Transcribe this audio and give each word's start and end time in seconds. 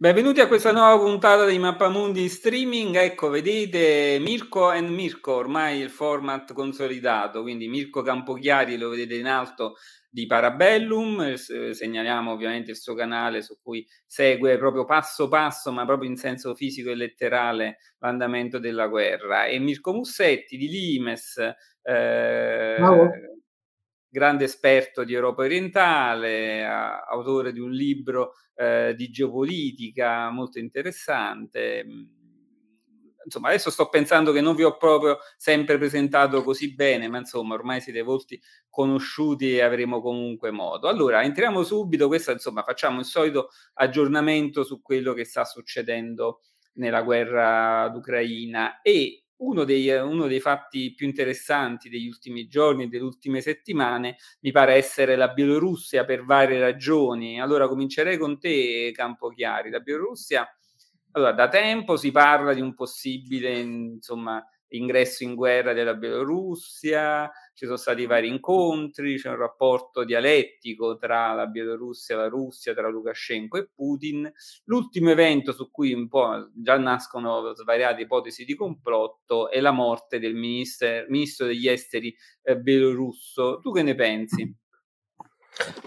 Benvenuti 0.00 0.38
a 0.38 0.46
questa 0.46 0.70
nuova 0.70 0.96
puntata 0.96 1.44
di 1.44 1.58
Mappamundi 1.58 2.22
in 2.22 2.28
streaming. 2.28 2.94
Ecco, 2.94 3.30
vedete 3.30 4.18
Mirko 4.20 4.70
e 4.70 4.80
Mirko, 4.80 5.34
ormai 5.34 5.80
il 5.80 5.90
format 5.90 6.52
consolidato, 6.52 7.42
quindi 7.42 7.66
Mirko 7.66 8.02
Campochiari 8.02 8.78
lo 8.78 8.90
vedete 8.90 9.16
in 9.16 9.26
alto 9.26 9.74
di 10.08 10.24
Parabellum, 10.26 11.20
eh, 11.22 11.74
segnaliamo 11.74 12.30
ovviamente 12.30 12.70
il 12.70 12.76
suo 12.76 12.94
canale 12.94 13.42
su 13.42 13.58
cui 13.60 13.84
segue 14.06 14.56
proprio 14.56 14.84
passo 14.84 15.26
passo, 15.26 15.72
ma 15.72 15.84
proprio 15.84 16.08
in 16.08 16.16
senso 16.16 16.54
fisico 16.54 16.90
e 16.90 16.94
letterale, 16.94 17.78
l'andamento 17.98 18.60
della 18.60 18.86
guerra. 18.86 19.46
E 19.46 19.58
Mirko 19.58 19.94
Mussetti 19.94 20.56
di 20.56 20.68
Limes, 20.68 21.38
eh, 21.82 22.76
grande 24.08 24.44
esperto 24.44 25.04
di 25.04 25.14
Europa 25.14 25.42
orientale, 25.42 26.64
autore 26.64 27.52
di 27.52 27.60
un 27.60 27.70
libro 27.70 28.34
eh, 28.54 28.94
di 28.96 29.08
geopolitica 29.10 30.30
molto 30.30 30.58
interessante. 30.58 31.84
Insomma, 33.24 33.48
adesso 33.48 33.70
sto 33.70 33.90
pensando 33.90 34.32
che 34.32 34.40
non 34.40 34.54
vi 34.54 34.62
ho 34.62 34.78
proprio 34.78 35.18
sempre 35.36 35.76
presentato 35.76 36.42
così 36.42 36.74
bene, 36.74 37.08
ma 37.08 37.18
insomma, 37.18 37.54
ormai 37.54 37.80
siete 37.82 38.00
volti 38.00 38.40
conosciuti 38.70 39.54
e 39.54 39.60
avremo 39.60 40.00
comunque 40.00 40.50
modo. 40.50 40.88
Allora, 40.88 41.22
entriamo 41.22 41.62
subito, 41.62 42.06
questo 42.06 42.30
insomma, 42.30 42.62
facciamo 42.62 43.00
il 43.00 43.04
solito 43.04 43.50
aggiornamento 43.74 44.64
su 44.64 44.80
quello 44.80 45.12
che 45.12 45.24
sta 45.24 45.44
succedendo 45.44 46.40
nella 46.74 47.02
guerra 47.02 47.90
d'Ucraina 47.90 48.80
e 48.80 49.24
uno 49.38 49.64
dei, 49.64 49.88
uno 49.90 50.26
dei, 50.26 50.40
fatti 50.40 50.94
più 50.94 51.06
interessanti 51.06 51.88
degli 51.88 52.06
ultimi 52.06 52.46
giorni 52.46 52.84
e 52.84 52.86
delle 52.88 53.04
ultime 53.04 53.40
settimane 53.40 54.16
mi 54.40 54.50
pare 54.52 54.74
essere 54.74 55.16
la 55.16 55.28
Bielorussia 55.28 56.04
per 56.04 56.24
varie 56.24 56.58
ragioni. 56.58 57.40
Allora 57.40 57.68
comincerei 57.68 58.16
con 58.16 58.38
te, 58.38 58.90
Campochiari. 58.92 59.70
La 59.70 59.80
Bielorussia, 59.80 60.48
allora, 61.12 61.32
da 61.32 61.48
tempo 61.48 61.96
si 61.96 62.10
parla 62.10 62.52
di 62.52 62.60
un 62.60 62.74
possibile, 62.74 63.58
insomma, 63.58 64.44
ingresso 64.70 65.24
in 65.24 65.34
guerra 65.34 65.72
della 65.72 65.94
Bielorussia, 65.94 67.30
ci 67.54 67.64
sono 67.64 67.76
stati 67.76 68.06
vari 68.06 68.28
incontri, 68.28 69.18
c'è 69.18 69.30
un 69.30 69.36
rapporto 69.36 70.04
dialettico 70.04 70.96
tra 70.96 71.32
la 71.32 71.46
Bielorussia 71.46 72.14
e 72.14 72.18
la 72.18 72.28
Russia, 72.28 72.74
tra 72.74 72.88
Lukashenko 72.88 73.58
e 73.58 73.68
Putin. 73.74 74.30
L'ultimo 74.64 75.10
evento 75.10 75.52
su 75.52 75.70
cui 75.70 75.92
un 75.92 76.08
po' 76.08 76.50
già 76.54 76.76
nascono 76.76 77.54
svariate 77.54 78.02
ipotesi 78.02 78.44
di 78.44 78.54
complotto 78.54 79.50
è 79.50 79.60
la 79.60 79.72
morte 79.72 80.18
del 80.18 80.34
ministro, 80.34 81.04
ministro 81.08 81.46
degli 81.46 81.68
esteri 81.68 82.14
eh, 82.42 82.56
bielorusso. 82.56 83.58
Tu 83.60 83.72
che 83.72 83.82
ne 83.82 83.94
pensi? 83.94 84.56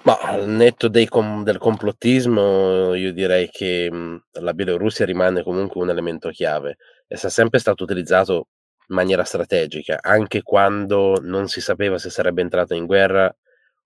Ma 0.03 0.17
al 0.19 0.49
netto 0.49 0.89
com- 1.07 1.43
del 1.43 1.57
complottismo, 1.57 2.93
io 2.93 3.13
direi 3.13 3.49
che 3.49 3.89
mh, 3.89 4.23
la 4.41 4.53
Bielorussia 4.53 5.05
rimane 5.05 5.43
comunque 5.43 5.81
un 5.81 5.89
elemento 5.89 6.29
chiave 6.29 6.77
e 7.07 7.15
sia 7.15 7.29
sempre 7.29 7.59
stato 7.59 7.83
utilizzato 7.83 8.47
in 8.91 8.97
maniera 8.97 9.23
strategica, 9.23 9.99
anche 10.01 10.43
quando 10.43 11.17
non 11.21 11.47
si 11.47 11.61
sapeva 11.61 11.97
se 11.97 12.09
sarebbe 12.09 12.41
entrato 12.41 12.73
in 12.75 12.85
guerra 12.85 13.33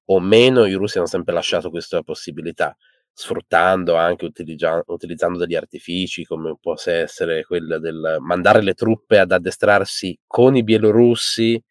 o 0.06 0.20
meno, 0.20 0.66
i 0.66 0.74
russi 0.74 0.98
hanno 0.98 1.08
sempre 1.08 1.34
lasciato 1.34 1.70
questa 1.70 2.02
possibilità, 2.02 2.76
sfruttando 3.14 3.96
anche 3.96 4.26
utilizza- 4.26 4.84
utilizzando 4.88 5.38
degli 5.38 5.56
artifici 5.56 6.26
come 6.26 6.58
può 6.60 6.76
essere 6.86 7.46
quello 7.46 7.80
del 7.80 8.18
mandare 8.20 8.62
le 8.62 8.74
truppe 8.74 9.20
ad 9.20 9.32
addestrarsi 9.32 10.20
con 10.26 10.56
i 10.56 10.64
bielorussi, 10.64 11.64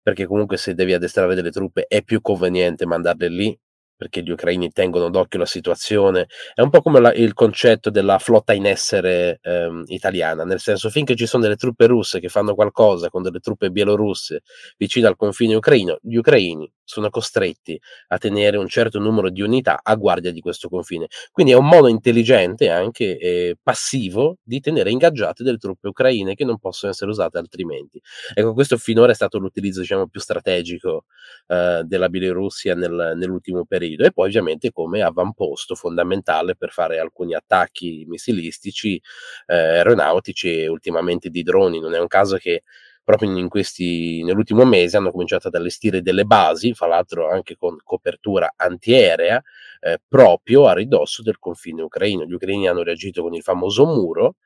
perché 0.00 0.26
comunque 0.26 0.56
se 0.56 0.74
devi 0.74 0.94
addestrare 0.94 1.34
delle 1.34 1.50
truppe 1.50 1.84
è 1.86 2.02
più 2.02 2.20
conveniente 2.20 2.86
mandarle 2.86 3.28
lì 3.28 3.60
perché 4.02 4.22
gli 4.22 4.30
ucraini 4.30 4.72
tengono 4.72 5.10
d'occhio 5.10 5.38
la 5.38 5.46
situazione. 5.46 6.26
È 6.52 6.60
un 6.60 6.70
po' 6.70 6.82
come 6.82 6.98
la, 6.98 7.12
il 7.12 7.34
concetto 7.34 7.88
della 7.88 8.18
flotta 8.18 8.52
in 8.52 8.66
essere 8.66 9.38
ehm, 9.40 9.84
italiana, 9.86 10.44
nel 10.44 10.58
senso 10.58 10.90
finché 10.90 11.14
ci 11.14 11.26
sono 11.26 11.44
delle 11.44 11.54
truppe 11.54 11.86
russe 11.86 12.18
che 12.18 12.28
fanno 12.28 12.54
qualcosa 12.56 13.10
con 13.10 13.22
delle 13.22 13.38
truppe 13.38 13.70
bielorusse 13.70 14.42
vicino 14.76 15.06
al 15.06 15.14
confine 15.14 15.54
ucraino, 15.54 15.98
gli 16.02 16.16
ucraini 16.16 16.70
sono 16.84 17.10
costretti 17.10 17.78
a 18.08 18.18
tenere 18.18 18.56
un 18.56 18.68
certo 18.68 18.98
numero 18.98 19.30
di 19.30 19.40
unità 19.42 19.80
a 19.82 19.94
guardia 19.94 20.32
di 20.32 20.40
questo 20.40 20.68
confine. 20.68 21.06
Quindi 21.30 21.52
è 21.52 21.56
un 21.56 21.66
modo 21.66 21.88
intelligente 21.88 22.68
anche 22.70 23.18
eh, 23.18 23.56
passivo 23.62 24.38
di 24.42 24.60
tenere 24.60 24.90
ingaggiate 24.90 25.42
delle 25.42 25.58
truppe 25.58 25.88
ucraine 25.88 26.34
che 26.34 26.44
non 26.44 26.58
possono 26.58 26.92
essere 26.92 27.10
usate 27.10 27.38
altrimenti. 27.38 28.00
Ecco, 28.34 28.52
questo 28.52 28.76
finora 28.76 29.12
è 29.12 29.14
stato 29.14 29.38
l'utilizzo 29.38 29.80
diciamo, 29.80 30.08
più 30.08 30.20
strategico 30.20 31.04
eh, 31.48 31.82
della 31.84 32.08
Bielorussia 32.08 32.74
nel, 32.74 33.14
nell'ultimo 33.16 33.64
periodo 33.64 34.04
e 34.04 34.12
poi 34.12 34.28
ovviamente 34.28 34.70
come 34.72 35.02
avamposto 35.02 35.74
fondamentale 35.74 36.56
per 36.56 36.70
fare 36.70 36.98
alcuni 36.98 37.34
attacchi 37.34 38.04
missilistici, 38.06 39.00
eh, 39.46 39.54
aeronautici 39.54 40.62
e 40.62 40.68
ultimamente 40.68 41.30
di 41.30 41.42
droni. 41.42 41.80
Non 41.80 41.94
è 41.94 41.98
un 41.98 42.06
caso 42.06 42.36
che 42.36 42.62
proprio 43.04 43.36
in 43.36 43.48
questi, 43.48 44.22
nell'ultimo 44.22 44.64
mese 44.64 44.96
hanno 44.96 45.10
cominciato 45.10 45.48
ad 45.48 45.54
allestire 45.54 46.02
delle 46.02 46.24
basi, 46.24 46.74
fra 46.74 46.86
l'altro 46.86 47.28
anche 47.28 47.56
con 47.56 47.76
copertura 47.82 48.52
antiaerea, 48.56 49.42
eh, 49.80 50.00
proprio 50.06 50.66
a 50.66 50.74
ridosso 50.74 51.22
del 51.22 51.38
confine 51.38 51.82
ucraino. 51.82 52.24
Gli 52.24 52.32
ucraini 52.32 52.68
hanno 52.68 52.82
reagito 52.82 53.22
con 53.22 53.34
il 53.34 53.42
famoso 53.42 53.84
muro, 53.86 54.36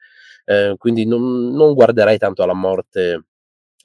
eh, 0.44 0.74
quindi 0.78 1.06
non, 1.06 1.50
non 1.52 1.74
guarderei 1.74 2.18
tanto 2.18 2.42
alla 2.42 2.54
morte 2.54 3.24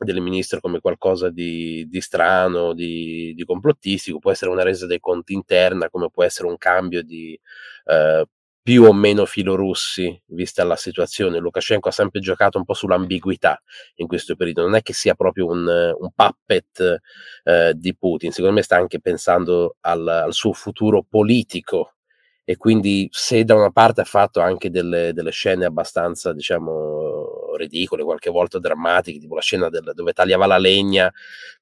del 0.03 0.21
ministro 0.21 0.59
come 0.59 0.79
qualcosa 0.79 1.29
di, 1.29 1.87
di 1.87 2.01
strano, 2.01 2.73
di, 2.73 3.33
di, 3.35 3.45
complottistico, 3.45 4.19
può 4.19 4.31
essere 4.31 4.51
una 4.51 4.63
resa 4.63 4.87
dei 4.87 4.99
conti 4.99 5.33
interna, 5.33 5.89
come 5.89 6.09
può 6.09 6.23
essere 6.23 6.47
un 6.47 6.57
cambio 6.57 7.03
di 7.03 7.39
eh, 7.85 8.25
più 8.63 8.83
o 8.83 8.93
meno 8.93 9.25
filorussi, 9.25 10.21
vista 10.27 10.63
la 10.63 10.75
situazione. 10.75 11.39
Lukashenko 11.39 11.89
ha 11.89 11.91
sempre 11.91 12.19
giocato 12.19 12.57
un 12.57 12.65
po' 12.65 12.73
sull'ambiguità 12.73 13.61
in 13.95 14.07
questo 14.07 14.35
periodo, 14.35 14.61
non 14.61 14.75
è 14.75 14.81
che 14.81 14.93
sia 14.93 15.15
proprio 15.15 15.47
un, 15.47 15.65
un 15.67 16.11
puppet 16.13 16.99
eh, 17.43 17.73
di 17.75 17.95
Putin, 17.95 18.31
secondo 18.31 18.55
me 18.55 18.61
sta 18.61 18.77
anche 18.77 18.99
pensando 18.99 19.77
al, 19.81 20.07
al, 20.07 20.33
suo 20.33 20.53
futuro 20.53 21.03
politico. 21.07 21.95
E 22.43 22.57
quindi 22.57 23.07
se 23.11 23.43
da 23.43 23.55
una 23.55 23.71
parte 23.71 24.01
ha 24.01 24.05
fatto 24.05 24.41
anche 24.41 24.69
delle, 24.69 25.13
delle 25.13 25.31
scene 25.31 25.65
abbastanza, 25.65 26.33
diciamo, 26.33 27.10
ridicole, 27.55 28.03
qualche 28.03 28.29
volta 28.29 28.59
drammatiche, 28.59 29.19
tipo 29.19 29.35
la 29.35 29.41
scena 29.41 29.69
del, 29.69 29.91
dove 29.93 30.13
tagliava 30.13 30.45
la 30.45 30.57
legna 30.57 31.11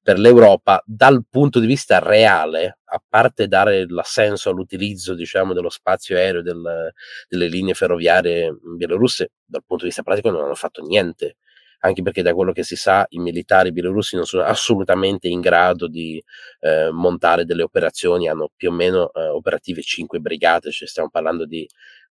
per 0.02 0.18
l'Europa, 0.18 0.82
dal 0.84 1.24
punto 1.28 1.60
di 1.60 1.66
vista 1.66 1.98
reale, 1.98 2.78
a 2.84 3.02
parte 3.06 3.46
dare 3.46 3.86
l'assenso 3.88 4.50
all'utilizzo 4.50 5.14
diciamo, 5.14 5.52
dello 5.52 5.70
spazio 5.70 6.16
aereo 6.16 6.42
del, 6.42 6.92
delle 7.28 7.46
linee 7.48 7.74
ferroviarie 7.74 8.56
bielorusse, 8.76 9.32
dal 9.44 9.62
punto 9.66 9.84
di 9.84 9.88
vista 9.88 10.02
pratico 10.02 10.30
non 10.30 10.44
hanno 10.44 10.54
fatto 10.54 10.82
niente. 10.82 11.36
Anche 11.82 12.02
perché 12.02 12.20
da 12.20 12.34
quello 12.34 12.52
che 12.52 12.62
si 12.62 12.76
sa 12.76 13.06
i 13.10 13.18
militari 13.18 13.72
bielorussi 13.72 14.14
non 14.14 14.26
sono 14.26 14.42
assolutamente 14.42 15.28
in 15.28 15.40
grado 15.40 15.88
di 15.88 16.22
eh, 16.60 16.90
montare 16.90 17.46
delle 17.46 17.62
operazioni, 17.62 18.28
hanno 18.28 18.50
più 18.54 18.68
o 18.68 18.72
meno 18.72 19.10
eh, 19.14 19.28
operative 19.28 19.80
5 19.80 20.18
brigate, 20.18 20.70
cioè 20.70 20.86
stiamo 20.86 21.08
parlando 21.08 21.46
di 21.46 21.66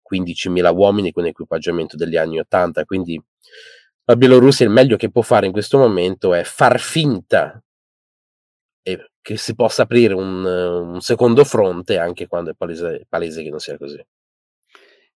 15.000 0.09 0.75
uomini 0.75 1.11
con 1.11 1.25
equipaggiamento 1.25 1.95
degli 1.95 2.17
anni 2.17 2.39
80, 2.39 2.85
quindi 2.85 3.21
la 4.05 4.15
Bielorussia 4.15 4.65
il 4.65 4.71
meglio 4.71 4.97
che 4.97 5.11
può 5.11 5.21
fare 5.21 5.45
in 5.45 5.51
questo 5.51 5.77
momento 5.77 6.33
è 6.33 6.43
far 6.43 6.79
finta 6.79 7.61
che 9.21 9.37
si 9.37 9.53
possa 9.53 9.83
aprire 9.83 10.13
un, 10.15 10.43
un 10.43 11.01
secondo 11.01 11.43
fronte 11.43 11.99
anche 11.99 12.27
quando 12.27 12.51
è 12.51 12.53
palese, 12.55 13.05
palese 13.07 13.43
che 13.43 13.49
non 13.49 13.59
sia 13.59 13.77
così. 13.77 14.03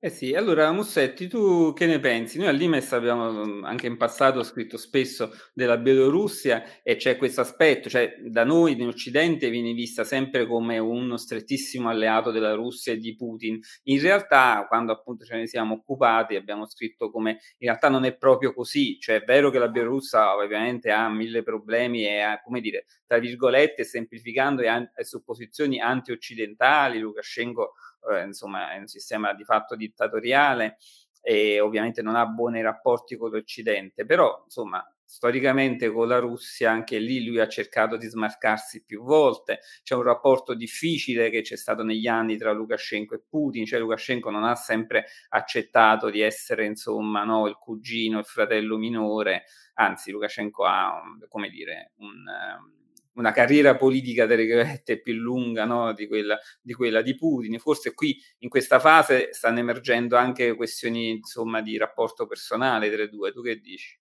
Eh 0.04 0.10
sì, 0.10 0.34
allora 0.34 0.72
Mussetti, 0.72 1.28
tu 1.28 1.72
che 1.74 1.86
ne 1.86 2.00
pensi? 2.00 2.36
Noi 2.36 2.48
all'Imes 2.48 2.90
abbiamo 2.92 3.30
mhmm, 3.30 3.62
anche 3.62 3.86
in 3.86 3.96
passato 3.96 4.42
scritto 4.42 4.76
spesso 4.76 5.30
della 5.54 5.76
Bielorussia 5.76 6.82
e 6.82 6.96
c'è 6.96 7.16
questo 7.16 7.40
aspetto, 7.42 7.88
cioè 7.88 8.16
da 8.24 8.42
noi 8.42 8.72
in 8.72 8.88
Occidente 8.88 9.48
viene 9.48 9.72
vista 9.74 10.02
sempre 10.02 10.44
come 10.48 10.78
uno 10.78 11.16
strettissimo 11.16 11.88
alleato 11.88 12.32
della 12.32 12.54
Russia 12.54 12.92
e 12.92 12.96
di 12.98 13.14
Putin. 13.14 13.60
In 13.84 14.00
realtà, 14.00 14.66
quando 14.66 14.90
appunto 14.90 15.24
ce 15.24 15.36
ne 15.36 15.46
siamo 15.46 15.74
occupati, 15.74 16.34
abbiamo 16.34 16.66
scritto 16.66 17.08
come 17.12 17.30
in 17.58 17.68
realtà 17.68 17.88
non 17.88 18.04
è 18.04 18.16
proprio 18.16 18.52
così, 18.52 18.98
cioè 18.98 19.20
è 19.20 19.24
vero 19.24 19.50
che 19.50 19.60
la 19.60 19.68
Bielorussia 19.68 20.34
ovviamente 20.34 20.90
ha 20.90 21.08
mille 21.08 21.44
problemi 21.44 22.04
e 22.04 22.18
ha, 22.18 22.40
come 22.42 22.60
dire, 22.60 22.86
tra 23.06 23.18
virgolette, 23.18 23.84
semplificando 23.84 24.68
an- 24.68 24.90
e 24.96 25.04
supposizioni 25.04 25.78
anti-occidentali, 25.80 26.98
Lukashenko 26.98 27.74
eh, 28.10 28.24
insomma 28.24 28.72
è 28.72 28.78
un 28.78 28.86
sistema 28.86 29.32
di 29.34 29.44
fatto 29.44 29.76
dittatoriale 29.76 30.78
e 31.20 31.60
ovviamente 31.60 32.02
non 32.02 32.16
ha 32.16 32.26
buoni 32.26 32.60
rapporti 32.62 33.16
con 33.16 33.30
l'Occidente, 33.30 34.04
però 34.04 34.42
insomma 34.44 34.84
storicamente 35.04 35.90
con 35.90 36.08
la 36.08 36.18
Russia 36.18 36.70
anche 36.70 36.98
lì 36.98 37.22
lui 37.24 37.38
ha 37.38 37.46
cercato 37.46 37.98
di 37.98 38.06
smarcarsi 38.06 38.82
più 38.84 39.02
volte, 39.02 39.60
c'è 39.82 39.94
un 39.94 40.02
rapporto 40.02 40.54
difficile 40.54 41.28
che 41.28 41.42
c'è 41.42 41.56
stato 41.56 41.82
negli 41.84 42.06
anni 42.06 42.38
tra 42.38 42.52
Lukashenko 42.52 43.14
e 43.14 43.22
Putin, 43.28 43.66
cioè 43.66 43.78
Lukashenko 43.78 44.30
non 44.30 44.44
ha 44.44 44.54
sempre 44.54 45.04
accettato 45.28 46.08
di 46.08 46.20
essere 46.20 46.64
insomma 46.64 47.24
no, 47.24 47.46
il 47.46 47.56
cugino, 47.56 48.18
il 48.18 48.24
fratello 48.24 48.78
minore, 48.78 49.44
anzi 49.74 50.10
Lukashenko 50.10 50.64
ha 50.64 51.02
come 51.28 51.48
dire 51.50 51.92
un... 51.98 52.24
Um, 52.26 52.80
una 53.14 53.32
carriera 53.32 53.76
politica 53.76 54.26
più 54.26 55.14
lunga 55.14 55.64
no? 55.64 55.92
di, 55.92 56.06
quella, 56.06 56.38
di, 56.60 56.72
quella, 56.72 57.02
di 57.02 57.14
Putin. 57.14 57.58
Forse 57.58 57.94
qui 57.94 58.16
in 58.38 58.48
questa 58.48 58.78
fase 58.78 59.28
stanno 59.32 59.58
emergendo 59.58 60.16
anche 60.16 60.54
questioni 60.54 61.10
insomma, 61.10 61.60
di 61.60 61.76
rapporto 61.76 62.26
personale 62.26 62.90
tra 62.90 63.02
i 63.02 63.08
due. 63.08 63.32
Tu 63.32 63.42
che 63.42 63.60
dici? 63.60 63.98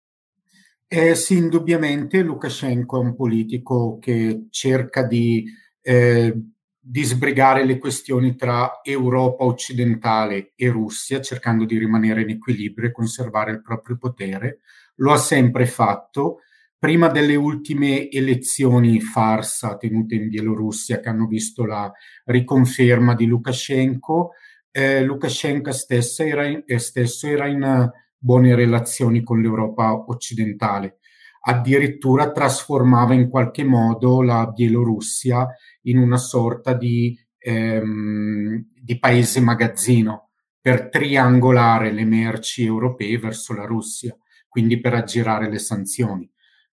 Eh, 0.88 1.16
sì, 1.16 1.38
indubbiamente 1.38 2.22
Lukashenko 2.22 2.98
è 2.98 3.06
un 3.06 3.16
politico 3.16 3.98
che 4.00 4.48
cerca 4.50 5.04
di, 5.04 5.46
eh, 5.82 6.34
di 6.78 7.04
sbrigare 7.04 7.64
le 7.64 7.78
questioni 7.78 8.36
tra 8.36 8.82
Europa 8.84 9.46
occidentale 9.46 10.52
e 10.54 10.70
Russia, 10.70 11.22
cercando 11.22 11.64
di 11.64 11.78
rimanere 11.78 12.24
in 12.24 12.30
equilibrio 12.32 12.90
e 12.90 12.92
conservare 12.92 13.52
il 13.52 13.62
proprio 13.62 13.98
potere. 13.98 14.60
Lo 14.96 15.14
ha 15.14 15.18
sempre 15.18 15.66
fatto 15.66 16.40
prima 16.82 17.10
delle 17.10 17.36
ultime 17.36 18.10
elezioni 18.10 19.00
farsa 19.02 19.78
tenute 19.78 20.16
in 20.16 20.30
Bielorussia 20.30 21.00
che 21.00 21.10
hanno 21.10 21.28
visto 21.28 21.64
la 21.64 21.92
riconferma 22.26 23.14
di 23.14 23.28
Lukashenko, 23.28 24.32
eh, 24.72 25.04
Lukashenko 25.04 25.72
stessa 25.72 26.26
era 26.26 26.44
in, 26.48 26.64
eh, 26.66 26.80
stesso 26.80 27.28
era 27.28 27.46
in 27.46 27.88
buone 28.18 28.56
relazioni 28.56 29.22
con 29.22 29.42
l'Europa 29.42 29.94
occidentale. 29.94 30.98
Addirittura 31.44 32.32
trasformava 32.32 33.14
in 33.14 33.30
qualche 33.30 33.64
modo 33.64 34.24
la 34.24 34.48
Bielorussia 34.48 35.48
in 35.84 36.00
una 36.00 36.18
sorta 36.18 36.74
di, 36.74 37.16
ehm, 37.38 38.70
di 38.74 38.98
paese 38.98 39.40
magazzino 39.40 40.32
per 40.60 40.90
triangolare 40.90 41.92
le 41.92 42.06
merci 42.06 42.66
europee 42.66 43.20
verso 43.20 43.54
la 43.54 43.66
Russia, 43.66 44.18
quindi 44.48 44.80
per 44.80 44.96
aggirare 44.96 45.48
le 45.48 45.60
sanzioni 45.60 46.31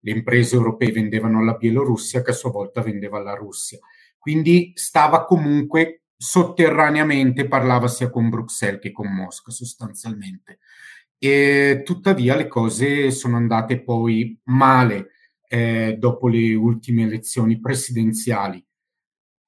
le 0.07 0.13
imprese 0.13 0.55
europee 0.55 0.93
vendevano 0.93 1.41
alla 1.41 1.55
Bielorussia 1.55 2.23
che 2.23 2.31
a 2.31 2.35
sua 2.35 2.51
volta 2.51 2.81
vendeva 2.81 3.19
alla 3.19 3.35
Russia. 3.35 3.77
Quindi 4.17 4.71
stava 4.77 5.25
comunque 5.25 6.03
sotterraneamente, 6.17 7.49
parlava 7.49 7.89
sia 7.89 8.09
con 8.09 8.29
Bruxelles 8.29 8.81
che 8.81 8.93
con 8.93 9.13
Mosca 9.13 9.51
sostanzialmente. 9.51 10.61
E 11.19 11.83
tuttavia 11.85 12.37
le 12.37 12.47
cose 12.47 13.11
sono 13.11 13.37
andate 13.37 13.83
poi 13.83 14.39
male 14.45 15.11
eh, 15.49 15.97
dopo 15.99 16.29
le 16.29 16.55
ultime 16.55 17.03
elezioni 17.03 17.59
presidenziali, 17.59 18.65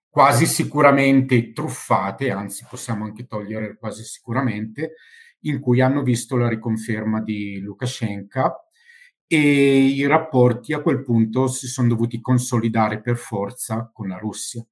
quasi 0.08 0.44
sicuramente 0.44 1.52
truffate, 1.52 2.32
anzi 2.32 2.66
possiamo 2.68 3.04
anche 3.04 3.26
togliere 3.26 3.76
quasi 3.76 4.02
sicuramente, 4.02 4.94
in 5.42 5.60
cui 5.60 5.80
hanno 5.80 6.02
visto 6.02 6.36
la 6.36 6.48
riconferma 6.48 7.22
di 7.22 7.60
Lukashenko 7.60 8.67
e 9.28 9.38
i 9.38 10.06
rapporti 10.06 10.72
a 10.72 10.80
quel 10.80 11.02
punto 11.02 11.46
si 11.48 11.66
sono 11.66 11.88
dovuti 11.88 12.20
consolidare 12.20 13.00
per 13.00 13.16
forza 13.16 13.90
con 13.92 14.08
la 14.08 14.16
Russia. 14.16 14.64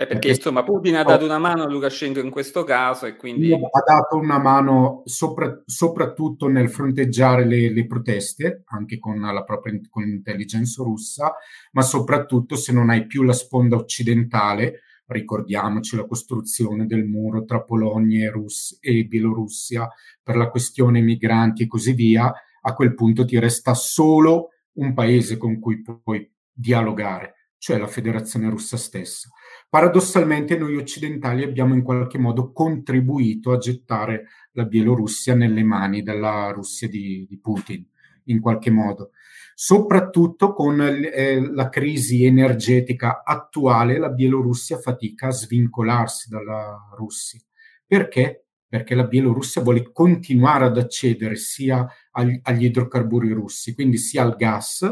Eh 0.00 0.06
perché 0.06 0.28
insomma 0.28 0.62
Putin 0.62 0.94
ha 0.94 1.02
dato 1.02 1.24
una 1.24 1.38
mano 1.38 1.64
a 1.64 1.68
Lukashenko 1.68 2.20
in 2.20 2.30
questo 2.30 2.62
caso 2.62 3.06
e 3.06 3.16
quindi... 3.16 3.52
Ha 3.52 3.82
dato 3.84 4.16
una 4.16 4.38
mano 4.38 5.02
sopra, 5.06 5.60
soprattutto 5.66 6.46
nel 6.46 6.70
fronteggiare 6.70 7.44
le, 7.44 7.72
le, 7.72 7.84
proteste, 7.84 8.62
anche 8.66 9.00
con 9.00 9.18
la 9.18 9.42
propria 9.42 9.76
con 9.90 10.04
l'intelligence 10.04 10.80
russa, 10.80 11.34
ma 11.72 11.82
soprattutto 11.82 12.54
se 12.54 12.72
non 12.72 12.90
hai 12.90 13.06
più 13.06 13.24
la 13.24 13.32
sponda 13.32 13.74
occidentale, 13.74 14.82
ricordiamoci 15.06 15.96
la 15.96 16.06
costruzione 16.06 16.86
del 16.86 17.04
muro 17.04 17.44
tra 17.44 17.62
Polonia 17.62 18.28
e, 18.28 18.30
Rus- 18.30 18.78
e 18.80 19.04
Bielorussia 19.04 19.90
per 20.22 20.36
la 20.36 20.48
questione 20.48 21.00
migranti 21.00 21.64
e 21.64 21.66
così 21.66 21.92
via, 21.92 22.32
a 22.60 22.74
quel 22.74 22.94
punto 22.94 23.24
ti 23.24 23.38
resta 23.38 23.74
solo 23.74 24.50
un 24.74 24.94
paese 24.94 25.36
con 25.36 25.58
cui 25.58 25.82
puoi 25.82 26.30
dialogare, 26.52 27.52
cioè 27.58 27.78
la 27.78 27.86
Federazione 27.86 28.48
russa 28.48 28.76
stessa. 28.76 29.28
Paradossalmente 29.68 30.56
noi 30.56 30.76
occidentali 30.76 31.42
abbiamo 31.42 31.74
in 31.74 31.82
qualche 31.82 32.18
modo 32.18 32.52
contribuito 32.52 33.52
a 33.52 33.58
gettare 33.58 34.28
la 34.52 34.64
Bielorussia 34.64 35.34
nelle 35.34 35.62
mani 35.62 36.02
della 36.02 36.50
Russia 36.52 36.88
di, 36.88 37.26
di 37.28 37.38
Putin, 37.38 37.86
in 38.24 38.40
qualche 38.40 38.70
modo. 38.70 39.10
Soprattutto 39.54 40.52
con 40.52 40.80
eh, 40.80 41.40
la 41.52 41.68
crisi 41.68 42.24
energetica 42.24 43.22
attuale, 43.24 43.98
la 43.98 44.10
Bielorussia 44.10 44.78
fatica 44.78 45.26
a 45.26 45.32
svincolarsi 45.32 46.28
dalla 46.28 46.94
Russia. 46.96 47.40
Perché? 47.84 48.47
Perché 48.68 48.94
la 48.94 49.04
Bielorussia 49.04 49.62
vuole 49.62 49.90
continuare 49.92 50.66
ad 50.66 50.76
accedere 50.76 51.36
sia 51.36 51.86
agli, 52.12 52.38
agli 52.42 52.64
idrocarburi 52.64 53.32
russi, 53.32 53.74
quindi 53.74 53.96
sia 53.96 54.22
al 54.22 54.36
gas 54.36 54.86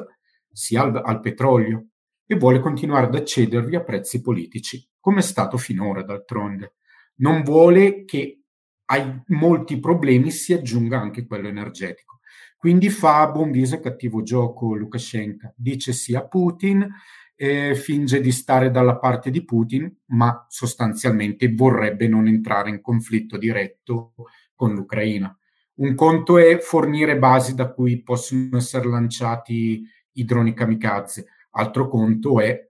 sia 0.50 0.82
al, 0.82 1.02
al, 1.05 1.20
petrolio, 1.20 1.88
e 2.26 2.34
vuole 2.37 2.61
continuare 2.61 3.06
ad 3.06 3.14
accedervi 3.14 3.76
a 3.76 3.84
prezzi 3.84 4.23
politici, 4.23 4.88
come 4.99 5.19
è 5.19 5.23
stato 5.23 5.58
finora 5.58 6.02
d'altronde. 6.02 6.76
Non 7.17 7.43
vuole 7.43 8.05
che 8.05 8.40
ai 8.87 9.23
molti 9.28 9.78
problemi 9.78 10.31
si 10.31 10.52
aggiunga 10.52 10.99
anche 10.99 11.26
quello 11.26 11.49
energetico. 11.49 12.20
Quindi 12.56 12.88
fa 12.88 13.28
buon 13.28 13.50
viso 13.50 13.76
e 13.76 13.81
cattivo 13.81 14.23
gioco 14.23 14.75
Lukashenko, 14.75 15.52
dice 15.55 15.93
sì 15.93 16.14
a 16.14 16.26
Putin, 16.26 16.88
eh, 17.37 17.75
finge 17.75 18.21
di 18.21 18.33
stare 18.33 18.71
dalla 18.71 18.99
parte 18.99 19.31
di 19.31 19.44
Putin, 19.44 19.94
ma 20.06 20.47
sostanzialmente 20.49 21.53
vorrebbe 21.53 22.09
non 22.09 22.27
entrare 22.27 22.71
in 22.71 22.81
conflitto 22.81 23.37
diretto 23.37 24.15
con 24.55 24.75
l'Ucraina. 24.75 25.37
Un 25.75 25.94
conto 25.94 26.38
è 26.38 26.59
fornire 26.59 27.19
basi 27.19 27.55
da 27.55 27.71
cui 27.71 28.03
possono 28.03 28.56
essere 28.56 28.88
lanciati 28.88 29.87
i 30.12 30.25
droni 30.25 30.55
kamikaze, 30.55 31.27
altro 31.50 31.88
conto 31.88 32.41
è 32.41 32.67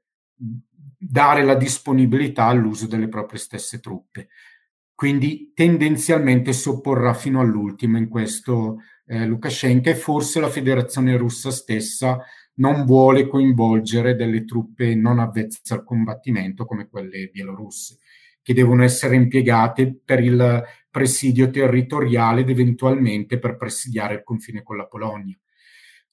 dare 0.99 1.45
la 1.45 1.55
disponibilità 1.55 2.47
all'uso 2.47 2.89
delle 2.89 3.09
proprie 3.09 3.39
stesse 3.39 3.79
truppe. 3.79 4.29
Quindi 4.93 5.53
tendenzialmente 5.55 6.53
si 6.53 6.69
opporrà 6.69 7.15
fino 7.15 7.39
all'ultimo 7.41 7.99
in 7.99 8.09
questo 8.09 8.79
eh, 9.07 9.27
Lukashenko 9.27 9.91
e 9.91 9.95
forse 9.95 10.41
la 10.41 10.49
federazione 10.49 11.17
russa 11.17 11.51
stessa 11.51 12.19
non 12.56 12.85
vuole 12.85 13.26
coinvolgere 13.26 14.14
delle 14.14 14.44
truppe 14.44 14.94
non 14.94 15.19
avvezze 15.19 15.75
al 15.75 15.85
combattimento 15.85 16.64
come 16.64 16.88
quelle 16.88 17.29
bielorusse, 17.32 17.99
che 18.43 18.55
devono 18.55 18.82
essere 18.82 19.17
impiegate 19.17 19.99
per 20.05 20.23
il 20.23 20.62
presidio 20.91 21.50
territoriale 21.50 22.43
ed 22.43 22.50
eventualmente 22.50 23.38
per 23.38 23.56
presidiare 23.56 24.14
il 24.14 24.23
confine 24.23 24.62
con 24.62 24.76
la 24.76 24.87
Polonia. 24.87 25.38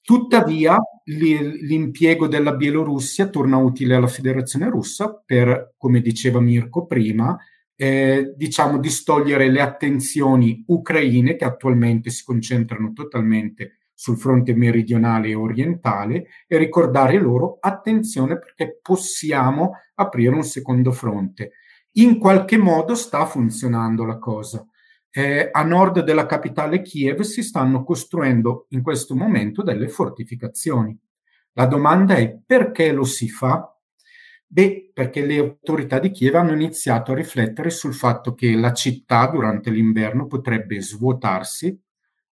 Tuttavia, 0.02 0.76
l'impiego 1.04 2.26
della 2.28 2.54
Bielorussia 2.54 3.28
torna 3.28 3.56
utile 3.56 3.94
alla 3.94 4.06
Federazione 4.06 4.68
russa 4.68 5.14
per, 5.24 5.72
come 5.78 6.02
diceva 6.02 6.40
Mirko 6.40 6.84
prima, 6.84 7.38
eh, 7.74 8.34
diciamo 8.36 8.78
distogliere 8.78 9.50
le 9.50 9.62
attenzioni 9.62 10.62
ucraine 10.66 11.36
che 11.36 11.44
attualmente 11.44 12.10
si 12.10 12.22
concentrano 12.22 12.92
totalmente 12.92 13.78
sul 13.94 14.18
fronte 14.18 14.54
meridionale 14.54 15.28
e 15.28 15.34
orientale 15.34 16.26
e 16.46 16.58
ricordare 16.58 17.18
loro 17.18 17.58
attenzione 17.60 18.38
perché 18.38 18.78
possiamo 18.82 19.72
aprire 19.94 20.34
un 20.34 20.42
secondo 20.42 20.90
fronte. 20.90 21.52
In 21.92 22.18
qualche 22.18 22.56
modo 22.56 22.94
sta 22.94 23.24
funzionando 23.24 24.04
la 24.04 24.18
cosa. 24.18 24.66
Eh, 25.10 25.48
a 25.52 25.62
nord 25.62 26.00
della 26.00 26.26
capitale 26.26 26.82
Kiev 26.82 27.20
si 27.20 27.42
stanno 27.44 27.84
costruendo 27.84 28.66
in 28.70 28.82
questo 28.82 29.14
momento 29.14 29.62
delle 29.62 29.88
fortificazioni. 29.88 30.98
La 31.52 31.66
domanda 31.66 32.16
è 32.16 32.36
perché 32.44 32.90
lo 32.90 33.04
si 33.04 33.28
fa? 33.28 33.68
Beh, 34.44 34.90
perché 34.92 35.24
le 35.24 35.38
autorità 35.38 36.00
di 36.00 36.10
Kiev 36.10 36.34
hanno 36.34 36.52
iniziato 36.52 37.12
a 37.12 37.14
riflettere 37.14 37.70
sul 37.70 37.94
fatto 37.94 38.34
che 38.34 38.56
la 38.56 38.72
città 38.72 39.28
durante 39.28 39.70
l'inverno 39.70 40.26
potrebbe 40.26 40.80
svuotarsi 40.80 41.80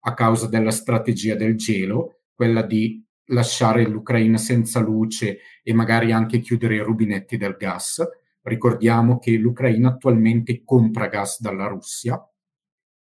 a 0.04 0.14
causa 0.14 0.46
della 0.48 0.70
strategia 0.70 1.34
del 1.34 1.56
gelo, 1.56 2.20
quella 2.34 2.62
di 2.62 3.04
lasciare 3.26 3.86
l'Ucraina 3.86 4.38
senza 4.38 4.80
luce 4.80 5.38
e 5.62 5.72
magari 5.72 6.12
anche 6.12 6.40
chiudere 6.40 6.76
i 6.76 6.82
rubinetti 6.82 7.36
del 7.36 7.56
gas. 7.58 8.02
Ricordiamo 8.42 9.18
che 9.18 9.36
l'Ucraina 9.36 9.90
attualmente 9.90 10.62
compra 10.64 11.06
gas 11.06 11.40
dalla 11.40 11.66
Russia, 11.66 12.20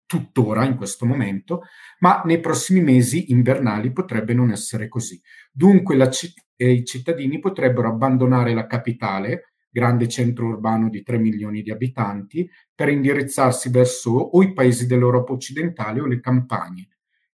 tuttora 0.05 0.65
in 0.65 0.75
questo 0.75 1.05
momento, 1.05 1.63
ma 1.99 2.21
nei 2.25 2.39
prossimi 2.39 2.81
mesi 2.81 3.31
invernali 3.31 3.91
potrebbe 3.91 4.33
non 4.33 4.51
essere 4.51 4.87
così. 4.87 5.19
Dunque 5.51 5.95
la, 5.95 6.09
eh, 6.55 6.71
i 6.71 6.85
cittadini 6.85 7.39
potrebbero 7.39 7.87
abbandonare 7.87 8.53
la 8.53 8.67
capitale, 8.67 9.53
grande 9.69 10.07
centro 10.07 10.47
urbano 10.47 10.89
di 10.89 11.03
3 11.03 11.17
milioni 11.17 11.61
di 11.61 11.71
abitanti, 11.71 12.49
per 12.75 12.89
indirizzarsi 12.89 13.69
verso 13.69 14.11
o 14.11 14.43
i 14.43 14.51
paesi 14.51 14.85
dell'Europa 14.85 15.31
occidentale 15.31 16.01
o 16.01 16.05
le 16.05 16.19
campagne. 16.19 16.89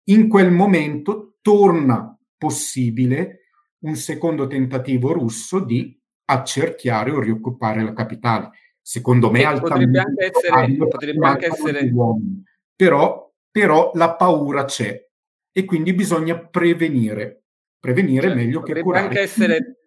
In 0.05 0.27
quel 0.27 0.51
momento 0.51 1.37
torna 1.41 2.17
possibile 2.35 3.41
un 3.79 3.95
secondo 3.95 4.47
tentativo 4.47 5.13
russo 5.13 5.59
di 5.59 5.95
accerchiare 6.25 7.11
o 7.11 7.19
rioccupare 7.19 7.83
la 7.83 7.93
capitale. 7.93 8.49
Secondo 8.81 9.29
me 9.29 9.43
potrebbe 9.59 9.99
anche 9.99 10.31
essere, 10.33 10.75
potrebbe 10.75 11.27
anche 11.27 11.45
essere... 11.45 11.93
Però, 12.75 13.31
però 13.51 13.91
la 13.93 14.15
paura 14.15 14.65
c'è 14.65 15.07
e 15.51 15.65
quindi 15.65 15.93
bisogna 15.93 16.37
prevenire. 16.37 17.43
Prevenire 17.79 18.27
cioè, 18.27 18.35
meglio 18.35 18.61
che 18.61 18.81
curare. 18.81 19.07
Anche 19.07 19.19
essere 19.19 19.77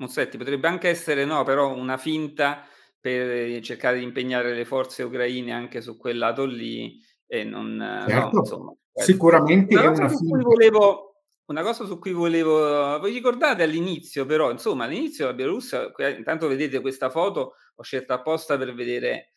Mussetti, 0.00 0.38
potrebbe 0.38 0.66
anche 0.66 0.88
essere 0.88 1.24
no, 1.24 1.44
però 1.44 1.74
una 1.74 1.98
finta 1.98 2.64
per 3.00 3.60
cercare 3.62 3.98
di 3.98 4.04
impegnare 4.04 4.54
le 4.54 4.64
forze 4.64 5.02
ucraine 5.02 5.52
anche 5.52 5.80
su 5.80 5.96
quel 5.96 6.18
lato 6.18 6.44
lì 6.44 7.00
e 7.26 7.44
non 7.44 7.78
certo, 8.06 8.30
no, 8.30 8.38
insomma, 8.40 8.74
sicuramente 8.92 9.76
una 9.76 9.92
cosa, 9.92 10.14
volevo, 10.28 11.22
una 11.46 11.62
cosa 11.62 11.86
su 11.86 11.98
cui 11.98 12.12
volevo 12.12 13.00
vi 13.00 13.12
ricordate 13.12 13.62
all'inizio 13.62 14.26
però 14.26 14.50
insomma 14.50 14.84
all'inizio 14.84 15.26
la 15.26 15.32
Bielorussia 15.32 15.92
intanto 16.16 16.46
vedete 16.46 16.80
questa 16.80 17.08
foto 17.08 17.54
ho 17.74 17.82
scelto 17.82 18.12
apposta 18.12 18.58
per 18.58 18.74
vedere 18.74 19.34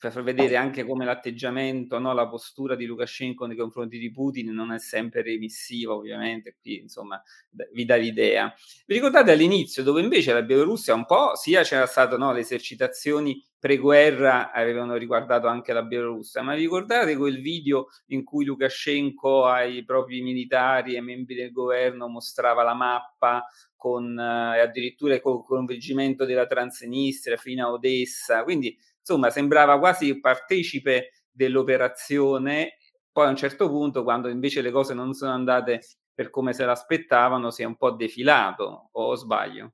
per 0.00 0.12
far 0.12 0.22
vedere 0.22 0.56
anche 0.56 0.86
come 0.86 1.04
l'atteggiamento, 1.04 1.98
no, 1.98 2.14
la 2.14 2.26
postura 2.26 2.74
di 2.74 2.86
Lukashenko 2.86 3.44
nei 3.44 3.54
confronti 3.54 3.98
di 3.98 4.10
Putin 4.10 4.50
non 4.50 4.72
è 4.72 4.78
sempre 4.78 5.20
remissiva, 5.22 5.92
ovviamente, 5.92 6.56
qui 6.58 6.78
insomma 6.78 7.22
vi 7.74 7.84
dà 7.84 7.96
l'idea. 7.96 8.50
Vi 8.86 8.94
ricordate 8.94 9.30
all'inizio 9.30 9.82
dove 9.82 10.00
invece 10.00 10.32
la 10.32 10.40
Bielorussia 10.40 10.94
un 10.94 11.04
po', 11.04 11.36
sia 11.36 11.62
c'era 11.64 11.84
stato 11.84 12.16
no, 12.16 12.32
le 12.32 12.40
esercitazioni 12.40 13.44
pre-guerra 13.58 14.52
avevano 14.52 14.96
riguardato 14.96 15.48
anche 15.48 15.74
la 15.74 15.82
Bielorussia, 15.82 16.40
ma 16.40 16.54
vi 16.54 16.62
ricordate 16.62 17.14
quel 17.14 17.42
video 17.42 17.88
in 18.06 18.24
cui 18.24 18.46
Lukashenko 18.46 19.44
ai 19.44 19.84
propri 19.84 20.22
militari 20.22 20.94
e 20.94 21.02
membri 21.02 21.34
del 21.34 21.52
governo 21.52 22.08
mostrava 22.08 22.62
la 22.62 22.72
mappa 22.72 23.46
con 23.76 24.18
eh, 24.18 24.60
addirittura 24.60 25.14
il 25.14 25.20
coinvolgimento 25.20 26.24
della 26.24 26.46
Transnistria 26.46 27.36
fino 27.36 27.66
a 27.66 27.72
Odessa, 27.72 28.44
quindi 28.44 28.74
insomma 29.00 29.30
sembrava 29.30 29.78
quasi 29.78 30.20
partecipe 30.20 31.24
dell'operazione, 31.30 32.76
poi 33.10 33.26
a 33.26 33.30
un 33.30 33.36
certo 33.36 33.68
punto 33.68 34.02
quando 34.04 34.28
invece 34.28 34.62
le 34.62 34.70
cose 34.70 34.94
non 34.94 35.12
sono 35.12 35.32
andate 35.32 35.80
per 36.14 36.30
come 36.30 36.52
se 36.52 36.64
l'aspettavano 36.64 37.50
si 37.50 37.62
è 37.62 37.64
un 37.64 37.76
po' 37.76 37.92
defilato, 37.92 38.90
o 38.92 39.14
sbaglio? 39.14 39.72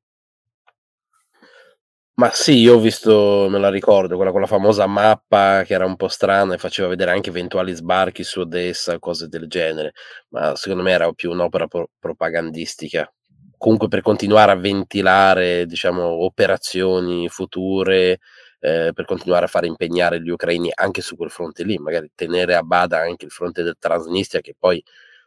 Ma 2.18 2.30
sì, 2.30 2.52
io 2.61 2.76
ho 2.76 2.78
visto, 2.78 3.47
me 3.50 3.59
la 3.59 3.68
ricordo, 3.68 4.16
quella 4.16 4.30
con 4.30 4.40
la 4.40 4.47
famosa 4.47 4.87
mappa 4.87 5.64
che 5.64 5.75
era 5.75 5.85
un 5.85 5.97
po' 5.97 6.09
strana 6.09 6.54
e 6.54 6.59
faceva 6.59 6.88
vedere 6.88 7.11
anche 7.11 7.28
eventuali 7.28 7.75
sbarchi 7.75 8.25
su 8.25 8.40
Odessa, 8.40 8.99
cose 8.99 9.28
del 9.28 9.49
genere, 9.49 9.92
ma 10.30 10.56
secondo 10.56 10.83
me 10.83 10.92
era 10.92 11.12
più 11.12 11.30
un'opera 11.30 11.66
pro- 11.66 11.90
propagandistica. 11.99 13.12
Comunque 13.59 13.88
per 13.88 14.00
continuare 14.00 14.52
a 14.52 14.56
ventilare, 14.56 15.66
diciamo, 15.66 16.25
operazioni 16.25 17.28
future 17.28 18.18
eh, 18.67 18.91
per 18.93 19.05
continuare 19.05 19.45
a 19.45 19.49
fare 19.49 19.69
impegnare 19.69 20.21
gli 20.21 20.29
ucraini 20.29 20.73
anche 20.75 21.01
su 21.01 21.15
quel 21.15 21.31
fronte 21.31 21.63
lì, 21.63 21.79
magari 21.79 22.11
tenere 22.17 22.57
a 22.57 22.63
bada 22.63 22.99
anche 22.99 23.25
il 23.25 23.31
fronte 23.31 23.63
del 23.63 23.77
Transnistria 23.79 24.41
che 24.41 24.57
poi 24.59 24.83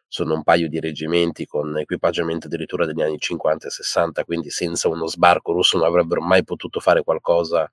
sono 0.09 0.33
un 0.33 0.43
paio 0.43 0.67
di 0.67 0.77
reggimenti 0.81 1.45
con 1.45 1.77
equipaggiamento 1.77 2.47
addirittura 2.47 2.85
degli 2.85 3.01
anni 3.01 3.17
50 3.17 3.67
e 3.67 3.69
60, 3.69 4.25
quindi 4.25 4.49
senza 4.49 4.89
uno 4.89 5.07
sbarco 5.07 5.53
russo 5.53 5.77
non 5.77 5.87
avrebbero 5.87 6.21
mai 6.21 6.43
potuto 6.43 6.81
fare 6.81 7.01
qualcosa 7.01 7.69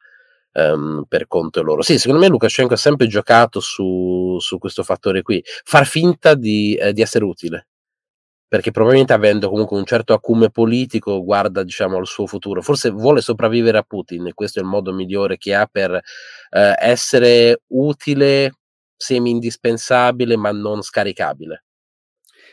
um, 0.53 1.05
per 1.09 1.27
conto 1.27 1.63
loro. 1.65 1.83
Sì, 1.83 1.99
secondo 1.99 2.21
me 2.21 2.29
Lukashenko 2.29 2.75
ha 2.75 2.77
sempre 2.77 3.09
giocato 3.09 3.59
su, 3.59 4.37
su 4.39 4.59
questo 4.59 4.85
fattore 4.85 5.23
qui, 5.23 5.43
far 5.65 5.85
finta 5.85 6.35
di, 6.35 6.77
eh, 6.77 6.93
di 6.93 7.03
essere 7.03 7.25
utile 7.25 7.67
perché 8.49 8.71
probabilmente 8.71 9.13
avendo 9.13 9.49
comunque 9.49 9.77
un 9.77 9.85
certo 9.85 10.13
acume 10.13 10.51
politico 10.51 11.23
guarda 11.23 11.63
diciamo 11.63 11.97
al 11.97 12.07
suo 12.07 12.27
futuro, 12.27 12.63
forse 12.63 12.91
vuole 12.91 13.21
sopravvivere 13.21 13.79
a 13.79 13.83
Putin 13.83 14.27
e 14.29 14.35
questo 14.35 14.61
è 14.61 14.63
il 14.63 14.69
modo 14.69 14.93
migliore 14.93 15.37
che 15.37 15.55
ha 15.55 15.67
per 15.67 15.93
eh, 15.93 16.75
essere 16.79 17.63
utile, 17.69 18.53
semi 18.97 19.31
indispensabile 19.31 20.37
ma 20.37 20.53
non 20.53 20.83
scaricabile. 20.83 21.63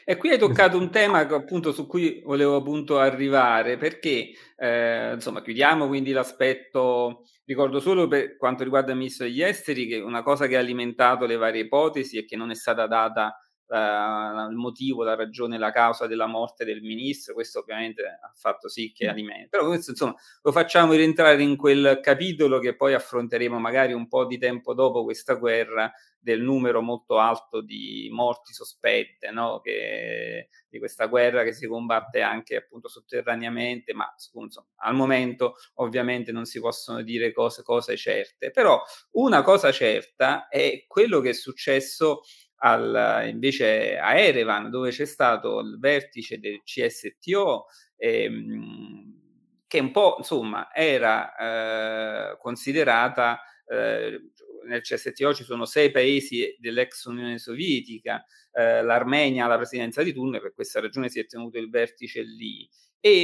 E 0.05 0.17
qui 0.17 0.31
hai 0.31 0.37
toccato 0.37 0.77
un 0.77 0.91
tema 0.91 1.19
appunto, 1.19 1.71
su 1.71 1.87
cui 1.87 2.21
volevo 2.25 2.57
appunto 2.57 2.99
arrivare, 2.99 3.77
perché 3.77 4.31
eh, 4.57 5.11
insomma 5.13 5.41
chiudiamo 5.41 5.87
quindi 5.87 6.11
l'aspetto, 6.11 7.23
ricordo 7.45 7.79
solo 7.79 8.07
per 8.09 8.35
quanto 8.35 8.63
riguarda 8.63 8.91
il 8.91 8.97
ministro 8.97 9.25
degli 9.25 9.41
esteri, 9.41 9.87
che 9.87 9.99
una 9.99 10.21
cosa 10.21 10.47
che 10.47 10.57
ha 10.57 10.59
alimentato 10.59 11.25
le 11.25 11.37
varie 11.37 11.61
ipotesi 11.61 12.17
è 12.17 12.25
che 12.25 12.35
non 12.35 12.51
è 12.51 12.55
stata 12.55 12.85
data 12.85 13.33
la, 13.67 14.47
il 14.49 14.55
motivo, 14.55 15.03
la 15.03 15.15
ragione, 15.15 15.57
la 15.57 15.71
causa 15.71 16.07
della 16.07 16.27
morte 16.27 16.65
del 16.65 16.81
ministro, 16.81 17.33
questo 17.33 17.59
ovviamente 17.59 18.03
ha 18.03 18.31
fatto 18.35 18.67
sì 18.69 18.91
che 18.91 19.07
alimenta. 19.07 19.57
Però 19.57 19.67
questo 19.67 19.91
insomma 19.91 20.15
lo 20.41 20.51
facciamo 20.51 20.93
rientrare 20.93 21.41
in 21.41 21.55
quel 21.55 21.99
capitolo 22.01 22.59
che 22.59 22.75
poi 22.75 22.93
affronteremo 22.93 23.59
magari 23.59 23.93
un 23.93 24.07
po' 24.07 24.25
di 24.25 24.37
tempo 24.37 24.73
dopo 24.73 25.03
questa 25.03 25.35
guerra 25.35 25.91
del 26.23 26.41
numero 26.41 26.81
molto 26.81 27.19
alto 27.19 27.61
di 27.61 28.07
morti 28.09 28.53
sospette 28.53 29.29
no? 29.31 29.59
che, 29.59 30.47
di 30.69 30.79
questa 30.79 31.07
guerra 31.07 31.43
che 31.43 31.51
si 31.51 31.67
combatte 31.67 32.21
anche 32.21 32.55
appunto 32.55 32.87
sotterraneamente, 32.87 33.93
ma 33.93 34.11
insomma, 34.33 34.67
al 34.77 34.95
momento 34.95 35.55
ovviamente 35.75 36.31
non 36.31 36.45
si 36.45 36.61
possono 36.61 37.01
dire 37.01 37.33
cose, 37.33 37.61
cose 37.61 37.97
certe. 37.97 38.51
Però 38.51 38.81
una 39.11 39.41
cosa 39.41 39.71
certa 39.73 40.47
è 40.47 40.85
quello 40.87 41.19
che 41.19 41.31
è 41.31 41.33
successo 41.33 42.21
al, 42.65 43.27
invece 43.27 43.97
a 43.97 44.15
Erevan, 44.17 44.69
dove 44.69 44.89
c'è 44.91 45.05
stato 45.05 45.59
il 45.59 45.77
vertice 45.79 46.39
del 46.39 46.61
CSTO, 46.63 47.65
ehm, 47.97 49.21
che 49.67 49.79
un 49.79 49.91
po' 49.91 50.15
insomma 50.19 50.73
era 50.73 52.31
eh, 52.31 52.37
considerata 52.37 53.41
eh, 53.67 54.19
nel 54.65 54.81
CSTO 54.81 55.33
ci 55.33 55.43
sono 55.43 55.65
sei 55.65 55.91
paesi 55.91 56.55
dell'ex 56.59 57.03
Unione 57.05 57.37
Sovietica, 57.37 58.23
eh, 58.53 58.81
l'Armenia 58.81 59.45
ha 59.45 59.47
la 59.47 59.57
presidenza 59.57 60.01
di 60.03 60.13
turno 60.13 60.37
e 60.37 60.41
per 60.41 60.53
questa 60.53 60.79
ragione 60.79 61.09
si 61.09 61.19
è 61.19 61.25
tenuto 61.25 61.57
il 61.57 61.69
vertice 61.69 62.21
lì. 62.21 62.69
E 63.05 63.23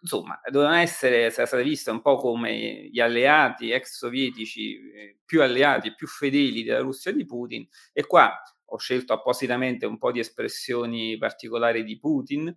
insomma, 0.00 0.40
dovevano 0.50 0.76
essere, 0.76 1.28
sarà 1.30 1.46
stata 1.46 1.62
vista 1.62 1.92
un 1.92 2.00
po' 2.00 2.16
come 2.16 2.88
gli 2.90 2.98
alleati 2.98 3.70
ex 3.70 3.98
sovietici 3.98 4.74
eh, 4.90 5.18
più 5.26 5.42
alleati, 5.42 5.94
più 5.94 6.06
fedeli 6.06 6.62
della 6.62 6.80
Russia 6.80 7.12
di 7.12 7.26
Putin. 7.26 7.68
E 7.92 8.06
qua 8.06 8.32
ho 8.68 8.78
scelto 8.78 9.12
appositamente 9.12 9.84
un 9.84 9.98
po' 9.98 10.12
di 10.12 10.20
espressioni 10.20 11.18
particolari 11.18 11.84
di 11.84 11.98
Putin. 11.98 12.54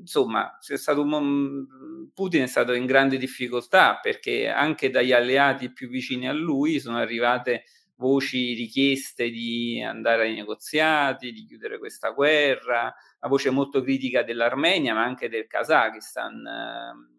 Insomma, 0.00 0.58
è 0.60 0.76
un, 1.16 1.66
Putin 2.12 2.42
è 2.42 2.46
stato 2.46 2.74
in 2.74 2.84
grande 2.84 3.16
difficoltà 3.16 3.98
perché 4.02 4.48
anche 4.48 4.90
dagli 4.90 5.12
alleati 5.12 5.72
più 5.72 5.88
vicini 5.88 6.28
a 6.28 6.32
lui 6.34 6.78
sono 6.78 6.98
arrivate 6.98 7.64
voci 7.98 8.54
richieste 8.54 9.28
di 9.30 9.82
andare 9.82 10.24
ai 10.24 10.34
negoziati, 10.34 11.32
di 11.32 11.44
chiudere 11.44 11.78
questa 11.78 12.10
guerra, 12.10 12.82
una 13.20 13.30
voce 13.30 13.50
molto 13.50 13.82
critica 13.82 14.22
dell'Armenia, 14.22 14.94
ma 14.94 15.04
anche 15.04 15.28
del 15.28 15.46
Kazakistan. 15.46 16.46
Ehm, 16.46 17.16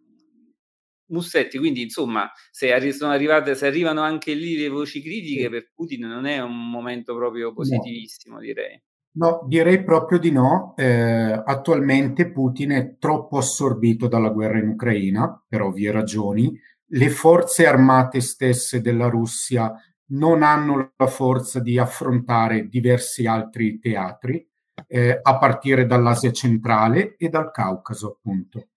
Mussetti, 1.09 1.57
quindi 1.57 1.81
insomma, 1.81 2.31
se, 2.51 2.71
arri- 2.71 2.93
sono 2.93 3.12
arrivate, 3.12 3.55
se 3.55 3.65
arrivano 3.65 4.01
anche 4.01 4.33
lì 4.33 4.57
le 4.57 4.69
voci 4.69 5.01
critiche 5.01 5.43
sì. 5.43 5.50
per 5.50 5.71
Putin 5.74 6.05
non 6.05 6.25
è 6.25 6.39
un 6.39 6.69
momento 6.69 7.15
proprio 7.15 7.51
positivissimo, 7.51 8.36
no. 8.36 8.41
direi. 8.41 8.79
No, 9.12 9.43
direi 9.48 9.83
proprio 9.83 10.19
di 10.19 10.31
no. 10.31 10.75
Eh, 10.77 11.41
attualmente 11.43 12.31
Putin 12.31 12.71
è 12.71 12.98
troppo 13.00 13.38
assorbito 13.38 14.07
dalla 14.07 14.29
guerra 14.29 14.59
in 14.59 14.67
Ucraina, 14.67 15.43
per 15.48 15.62
ovvie 15.62 15.91
ragioni. 15.91 16.57
Le 16.91 17.09
forze 17.09 17.65
armate 17.65 18.21
stesse 18.21 18.81
della 18.81 19.09
Russia 19.09 19.74
non 20.09 20.43
hanno 20.43 20.93
la 20.95 21.07
forza 21.07 21.59
di 21.59 21.77
affrontare 21.77 22.67
diversi 22.67 23.25
altri 23.25 23.79
teatri, 23.79 24.47
eh, 24.87 25.19
a 25.21 25.37
partire 25.37 25.85
dall'Asia 25.85 26.31
centrale 26.31 27.15
e 27.17 27.29
dal 27.29 27.51
Caucaso, 27.51 28.17
appunto. 28.17 28.69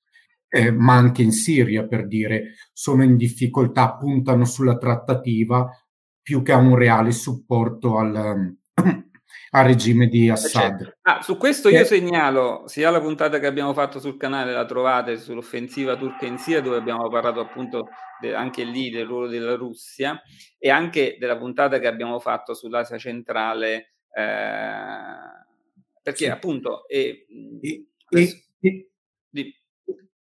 Eh, 0.48 0.70
ma 0.70 0.94
anche 0.94 1.22
in 1.22 1.32
Siria, 1.32 1.86
per 1.86 2.06
dire, 2.06 2.54
sono 2.72 3.02
in 3.02 3.16
difficoltà, 3.16 3.94
puntano 3.94 4.44
sulla 4.44 4.76
trattativa 4.76 5.70
più 6.20 6.42
che 6.42 6.52
a 6.52 6.58
un 6.58 6.76
reale 6.76 7.10
supporto 7.10 7.98
al, 7.98 8.54
al 9.54 9.64
regime 9.64 10.06
di 10.06 10.26
eh, 10.26 10.32
Assad. 10.32 10.99
Ah, 11.02 11.21
su 11.23 11.37
questo 11.37 11.68
io 11.68 11.80
eh. 11.80 11.85
segnalo 11.85 12.64
sia 12.66 12.90
la 12.90 13.00
puntata 13.00 13.38
che 13.38 13.47
abbiamo 13.47 13.75
fatto 13.75 13.99
sul 13.99 14.16
canale, 14.16 14.52
la 14.52 14.64
trovate 14.64 15.18
sull'offensiva 15.18 15.97
turca 15.97 16.26
in 16.26 16.38
Siria, 16.38 16.62
dove 16.62 16.76
abbiamo 16.76 17.09
parlato 17.09 17.40
appunto 17.40 17.88
de, 18.21 18.35
anche 18.35 18.64
lì 18.64 18.90
del 18.90 19.06
ruolo 19.06 19.28
della 19.28 19.54
Russia, 19.54 20.21
e 20.59 20.71
anche 20.71 21.16
della 21.18 21.37
puntata 21.37 21.78
che 21.78 21.87
abbiamo 21.87 22.18
fatto 22.18 22.54
sull'Asia 22.54 22.99
centrale, 22.99 23.94
eh, 24.14 25.04
perché 26.02 26.25
sì. 26.25 26.30
appunto... 26.30 26.88
E, 26.88 27.26
e, 27.61 27.87
e, 28.61 28.87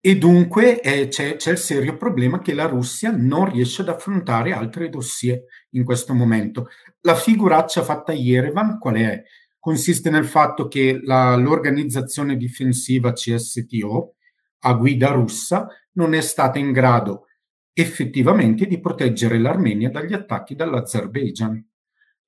e 0.00 0.16
dunque 0.16 0.80
eh, 0.80 1.08
c'è, 1.08 1.37
c'è, 1.37 1.50
il 1.50 1.58
serio 1.58 1.97
problema 1.97 2.38
che 2.38 2.54
la 2.54 2.66
Russia 2.66 3.11
non 3.11 3.50
riesce 3.50 3.82
ad 3.82 3.88
affrontare 3.88 4.52
altri 4.52 4.88
dossier 4.88 5.42
in 5.70 5.85
questo 5.85 6.14
momento. 6.14 6.68
La 7.08 7.14
figuraccia 7.14 7.82
fatta 7.84 8.12
a 8.12 8.14
Yerevan 8.14 8.78
qual 8.78 8.96
è? 8.96 9.22
Consiste 9.58 10.10
nel 10.10 10.26
fatto 10.26 10.68
che 10.68 11.00
la, 11.02 11.36
l'organizzazione 11.36 12.36
difensiva 12.36 13.14
CSTO 13.14 14.16
a 14.58 14.74
guida 14.74 15.12
russa 15.12 15.68
non 15.92 16.12
è 16.12 16.20
stata 16.20 16.58
in 16.58 16.70
grado 16.70 17.28
effettivamente 17.72 18.66
di 18.66 18.78
proteggere 18.78 19.38
l'Armenia 19.38 19.88
dagli 19.88 20.12
attacchi 20.12 20.54
dall'Azerbaijan. 20.54 21.66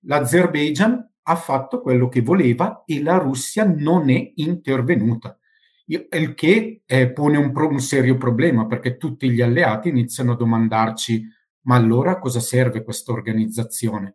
L'Azerbaijan 0.04 1.12
ha 1.24 1.36
fatto 1.36 1.82
quello 1.82 2.08
che 2.08 2.22
voleva 2.22 2.82
e 2.86 3.02
la 3.02 3.18
Russia 3.18 3.64
non 3.66 4.08
è 4.08 4.32
intervenuta. 4.36 5.38
il 5.84 6.32
che 6.34 6.84
eh, 6.86 7.12
pone 7.12 7.36
un, 7.36 7.52
pro- 7.52 7.68
un 7.68 7.80
serio 7.80 8.16
problema 8.16 8.66
perché 8.66 8.96
tutti 8.96 9.28
gli 9.30 9.42
alleati 9.42 9.90
iniziano 9.90 10.32
a 10.32 10.36
domandarci 10.36 11.22
ma 11.64 11.74
allora 11.74 12.18
cosa 12.18 12.40
serve 12.40 12.82
questa 12.82 13.12
organizzazione? 13.12 14.14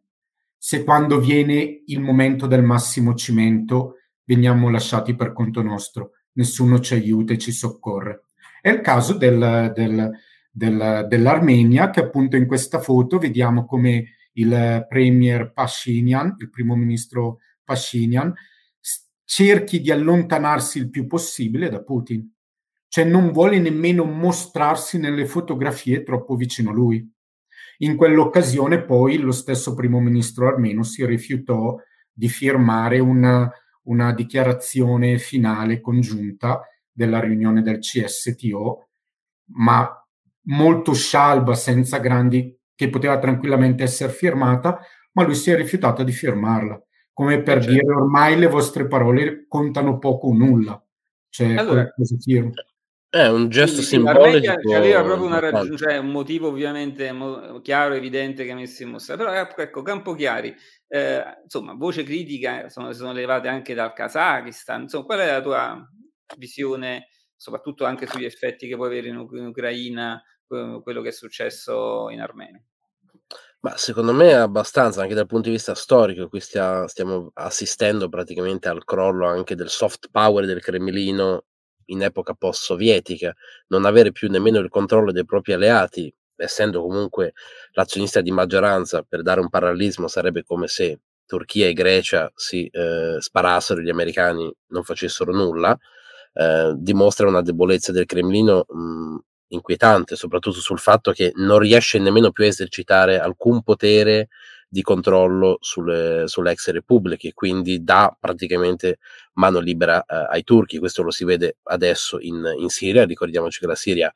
Se 0.67 0.83
quando 0.83 1.19
viene 1.19 1.83
il 1.85 1.99
momento 2.01 2.47
del 2.47 2.63
massimo 2.63 3.13
cimento 3.13 3.97
veniamo 4.23 4.71
lasciati 4.71 5.15
per 5.15 5.31
conto 5.31 5.61
nostro, 5.61 6.13
nessuno 6.31 6.79
ci 6.79 6.95
aiuta 6.95 7.33
e 7.33 7.37
ci 7.37 7.51
soccorre. 7.51 8.23
È 8.59 8.69
il 8.69 8.81
caso 8.81 9.13
del, 9.13 9.71
del, 9.75 10.09
del, 10.49 11.05
dell'Armenia 11.07 11.91
che 11.91 11.99
appunto 11.99 12.35
in 12.35 12.47
questa 12.47 12.79
foto 12.79 13.19
vediamo 13.19 13.65
come 13.65 14.05
il 14.33 14.87
premier 14.89 15.53
Pashinyan, 15.53 16.37
il 16.39 16.49
primo 16.49 16.75
ministro 16.75 17.41
Pashinyan, 17.63 18.33
cerchi 19.23 19.81
di 19.81 19.91
allontanarsi 19.91 20.79
il 20.79 20.89
più 20.89 21.05
possibile 21.05 21.69
da 21.69 21.83
Putin. 21.83 22.27
Cioè 22.87 23.03
non 23.03 23.31
vuole 23.31 23.59
nemmeno 23.59 24.03
mostrarsi 24.03 24.97
nelle 24.97 25.27
fotografie 25.27 26.01
troppo 26.01 26.35
vicino 26.35 26.71
a 26.71 26.73
lui. 26.73 27.07
In 27.79 27.95
quell'occasione 27.95 28.83
poi 28.83 29.17
lo 29.17 29.31
stesso 29.31 29.73
primo 29.73 29.99
ministro 29.99 30.47
armeno 30.47 30.83
si 30.83 31.05
rifiutò 31.05 31.75
di 32.11 32.29
firmare 32.29 32.99
una, 32.99 33.51
una 33.83 34.13
dichiarazione 34.13 35.17
finale 35.17 35.81
congiunta 35.81 36.61
della 36.91 37.19
riunione 37.19 37.61
del 37.61 37.79
CSTO, 37.79 38.87
ma 39.53 40.07
molto 40.47 40.93
scialba, 40.93 41.55
senza 41.55 41.97
grandi, 41.97 42.57
che 42.73 42.89
poteva 42.89 43.19
tranquillamente 43.19 43.83
essere 43.83 44.11
firmata, 44.11 44.79
ma 45.13 45.23
lui 45.23 45.35
si 45.35 45.51
è 45.51 45.55
rifiutato 45.55 46.03
di 46.03 46.11
firmarla 46.11 46.81
come 47.15 47.41
per 47.41 47.63
certo. 47.63 47.71
dire 47.71 47.93
ormai 47.93 48.37
le 48.37 48.47
vostre 48.47 48.87
parole 48.87 49.45
contano 49.47 49.99
poco 49.99 50.27
o 50.27 50.33
nulla. 50.33 50.85
Cioè, 51.29 51.55
allora, 51.55 51.89
è 53.15 53.29
un 53.29 53.47
gesto 53.47 53.81
simbolico. 53.81 54.51
Aveva 54.75 55.01
proprio 55.01 55.25
una 55.25 55.39
ragione, 55.39 55.77
cioè 55.77 55.97
un 55.97 56.11
motivo 56.11 56.49
ovviamente 56.49 57.13
mo- 57.13 57.61
chiaro, 57.61 57.93
evidente 57.93 58.43
che 58.43 58.51
ha 58.51 58.55
messo 58.55 58.83
in 58.83 58.89
mostra. 58.89 59.15
Però 59.15 59.31
ecco, 59.31 59.61
ecco 59.61 59.81
Campochiari, 59.81 60.53
eh, 60.89 61.23
insomma, 61.43 61.73
voce 61.75 62.03
critica 62.03 62.67
sono, 62.67 62.91
sono 62.91 63.13
levate 63.13 63.47
anche 63.47 63.73
dal 63.73 63.93
Kazakistan. 63.93 64.81
Insomma, 64.81 65.05
qual 65.05 65.19
è 65.19 65.31
la 65.31 65.41
tua 65.41 65.89
visione, 66.37 67.07
soprattutto 67.37 67.85
anche 67.85 68.05
sugli 68.05 68.25
effetti 68.25 68.67
che 68.67 68.75
può 68.75 68.85
avere 68.85 69.07
in, 69.07 69.25
in 69.31 69.45
Ucraina 69.45 70.21
quello 70.45 71.01
che 71.01 71.09
è 71.09 71.13
successo 71.13 72.09
in 72.09 72.19
Armenia? 72.19 72.61
Ma 73.61 73.77
secondo 73.77 74.13
me 74.13 74.31
è 74.31 74.33
abbastanza, 74.33 75.01
anche 75.01 75.15
dal 75.15 75.25
punto 75.25 75.47
di 75.47 75.55
vista 75.55 75.73
storico, 75.73 76.27
qui 76.27 76.41
stia 76.41 76.85
stiamo 76.87 77.31
assistendo 77.35 78.09
praticamente 78.09 78.67
al 78.67 78.83
crollo 78.83 79.25
anche 79.25 79.55
del 79.55 79.69
soft 79.69 80.09
power 80.11 80.45
del 80.45 80.61
Cremlino 80.61 81.45
in 81.85 82.01
epoca 82.01 82.33
post-sovietica, 82.33 83.33
non 83.67 83.85
avere 83.85 84.11
più 84.11 84.29
nemmeno 84.29 84.59
il 84.59 84.69
controllo 84.69 85.11
dei 85.11 85.25
propri 85.25 85.53
alleati, 85.53 86.13
essendo 86.35 86.81
comunque 86.81 87.33
l'azionista 87.71 88.21
di 88.21 88.31
maggioranza, 88.31 89.03
per 89.07 89.21
dare 89.21 89.39
un 89.39 89.49
parallelismo, 89.49 90.07
sarebbe 90.07 90.43
come 90.43 90.67
se 90.67 90.99
Turchia 91.25 91.67
e 91.67 91.73
Grecia 91.73 92.31
si 92.35 92.67
eh, 92.67 93.17
sparassero, 93.19 93.81
gli 93.81 93.89
americani 93.89 94.51
non 94.67 94.83
facessero 94.83 95.31
nulla, 95.31 95.77
eh, 96.33 96.73
dimostra 96.77 97.27
una 97.27 97.41
debolezza 97.41 97.91
del 97.91 98.05
Cremlino 98.05 98.65
mh, 98.67 99.17
inquietante, 99.49 100.15
soprattutto 100.15 100.59
sul 100.59 100.79
fatto 100.79 101.11
che 101.11 101.31
non 101.35 101.59
riesce 101.59 101.99
nemmeno 101.99 102.31
più 102.31 102.43
a 102.43 102.47
esercitare 102.47 103.19
alcun 103.19 103.63
potere 103.63 104.27
di 104.75 104.81
controllo 104.81 105.57
sulle, 105.61 106.23
sulle 106.25 106.51
ex 106.51 106.69
repubbliche, 106.69 107.31
quindi 107.31 107.81
dà 107.81 108.13
praticamente 108.19 108.97
mano 109.35 109.59
libera 109.59 110.03
eh, 110.03 110.27
ai 110.29 110.43
turchi. 110.43 110.79
Questo 110.79 111.01
lo 111.01 111.11
si 111.11 111.23
vede 111.23 111.59
adesso 111.63 112.19
in, 112.19 112.43
in 112.57 112.67
Siria. 112.67 113.05
Ricordiamoci 113.05 113.61
che 113.61 113.67
la 113.67 113.75
Siria, 113.75 114.11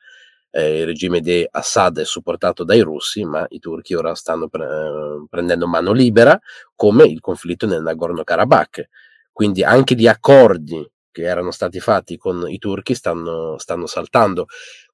eh, 0.50 0.80
il 0.80 0.84
regime 0.84 1.20
di 1.20 1.48
Assad 1.50 2.00
è 2.00 2.04
supportato 2.04 2.62
dai 2.62 2.80
russi, 2.80 3.24
ma 3.24 3.46
i 3.48 3.58
turchi 3.58 3.94
ora 3.94 4.14
stanno 4.14 4.48
pre- 4.48 4.66
eh, 4.66 5.26
prendendo 5.30 5.66
mano 5.66 5.92
libera, 5.92 6.38
come 6.74 7.04
il 7.04 7.20
conflitto 7.20 7.66
nel 7.66 7.80
Nagorno-Karabakh. 7.80 8.88
Quindi 9.32 9.64
anche 9.64 9.94
gli 9.94 10.06
accordi 10.06 10.86
che 11.10 11.22
erano 11.22 11.52
stati 11.52 11.80
fatti 11.80 12.18
con 12.18 12.44
i 12.46 12.58
turchi 12.58 12.94
stanno, 12.94 13.56
stanno 13.56 13.86
saltando. 13.86 14.44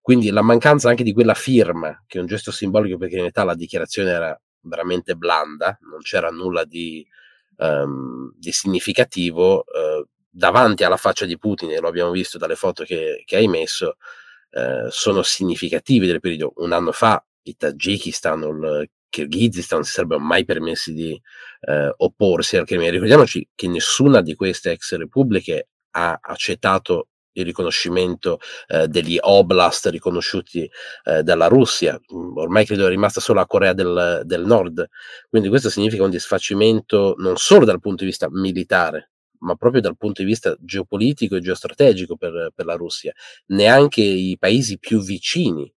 Quindi 0.01 0.31
la 0.31 0.43
mancanza 0.43 0.89
anche 0.91 1.03
di 1.03 1.13
quella 1.13 1.35
firma, 1.35 2.05
che 2.07 2.19
è 2.19 2.21
un 2.21 2.29
gesto 2.29 2.53
simbolico 2.53 2.99
perché 2.99 3.17
in 3.17 3.23
realtà 3.23 3.43
la 3.43 3.57
dichiarazione 3.57 4.11
era 4.11 4.41
veramente 4.67 5.15
blanda, 5.15 5.79
non 5.91 6.01
c'era 6.01 6.31
nulla 6.31 6.65
di, 6.65 7.07
um, 7.57 8.33
di 8.37 8.53
significativo, 8.53 9.65
uh, 9.67 10.07
davanti 10.29 10.85
alla 10.85 10.97
faccia 10.97 11.25
di 11.25 11.39
Putin, 11.39 11.71
e 11.71 11.81
lo 11.81 11.89
abbiamo 11.89 12.11
visto 12.11 12.39
dalle 12.39 12.57
foto 12.57 12.85
che, 12.85 13.23
che 13.25 13.37
hai 13.37 13.49
messo, 13.49 13.97
uh, 14.51 14.89
sono 14.91 15.23
significativi 15.23 16.07
del 16.07 16.21
periodo. 16.21 16.53
Un 16.57 16.73
anno 16.73 16.93
fa 16.93 17.25
il 17.43 17.57
Tagikistan 17.57 18.43
o 18.43 18.51
il 18.51 18.91
Kirghizistan 19.09 19.83
si 19.83 19.93
sarebbero 19.93 20.21
mai 20.21 20.45
permessi 20.45 20.93
di 20.93 21.19
uh, 21.61 21.91
opporsi 21.97 22.57
al 22.57 22.67
crimine. 22.67 22.91
Ricordiamoci 22.91 23.49
che 23.55 23.69
nessuna 23.69 24.21
di 24.21 24.35
queste 24.35 24.73
ex 24.73 24.95
repubbliche 24.97 25.69
ha 25.93 26.19
accettato 26.21 27.09
il 27.37 27.45
riconoscimento 27.45 28.39
eh, 28.69 28.89
degli 28.89 29.19
oblast 29.21 29.87
riconosciuti 29.87 30.69
eh, 31.05 31.23
dalla 31.23 31.47
Russia, 31.47 31.99
mm, 31.99 32.37
ormai 32.37 32.65
credo 32.65 32.87
è 32.87 32.89
rimasta 32.89 33.21
solo 33.21 33.41
la 33.41 33.47
Corea 33.47 33.73
del, 33.73 34.23
del, 34.25 34.45
Nord, 34.45 34.89
quindi 35.29 35.49
questo 35.49 35.71
significa 35.71 36.03
un 36.03 36.11
disfacimento 36.11 37.15
non 37.19 37.37
solo 37.37 37.65
dal 37.65 37.81
punto 37.81 38.05
di 38.05 38.11
vista 38.11 38.29
militare, 38.31 39.11
ma 39.41 39.55
proprio 39.55 39.81
dal 39.81 39.97
punto 39.97 40.23
di 40.23 40.29
vista 40.29 40.57
geopolitico 40.59 41.37
e 41.37 41.41
geostrategico 41.41 42.17
per, 42.17 42.51
per 42.55 42.65
la 42.65 42.75
Russia. 42.75 43.13
Neanche 43.47 44.01
i 44.01 44.37
paesi 44.39 44.79
più 44.79 45.01
vicini 45.03 45.73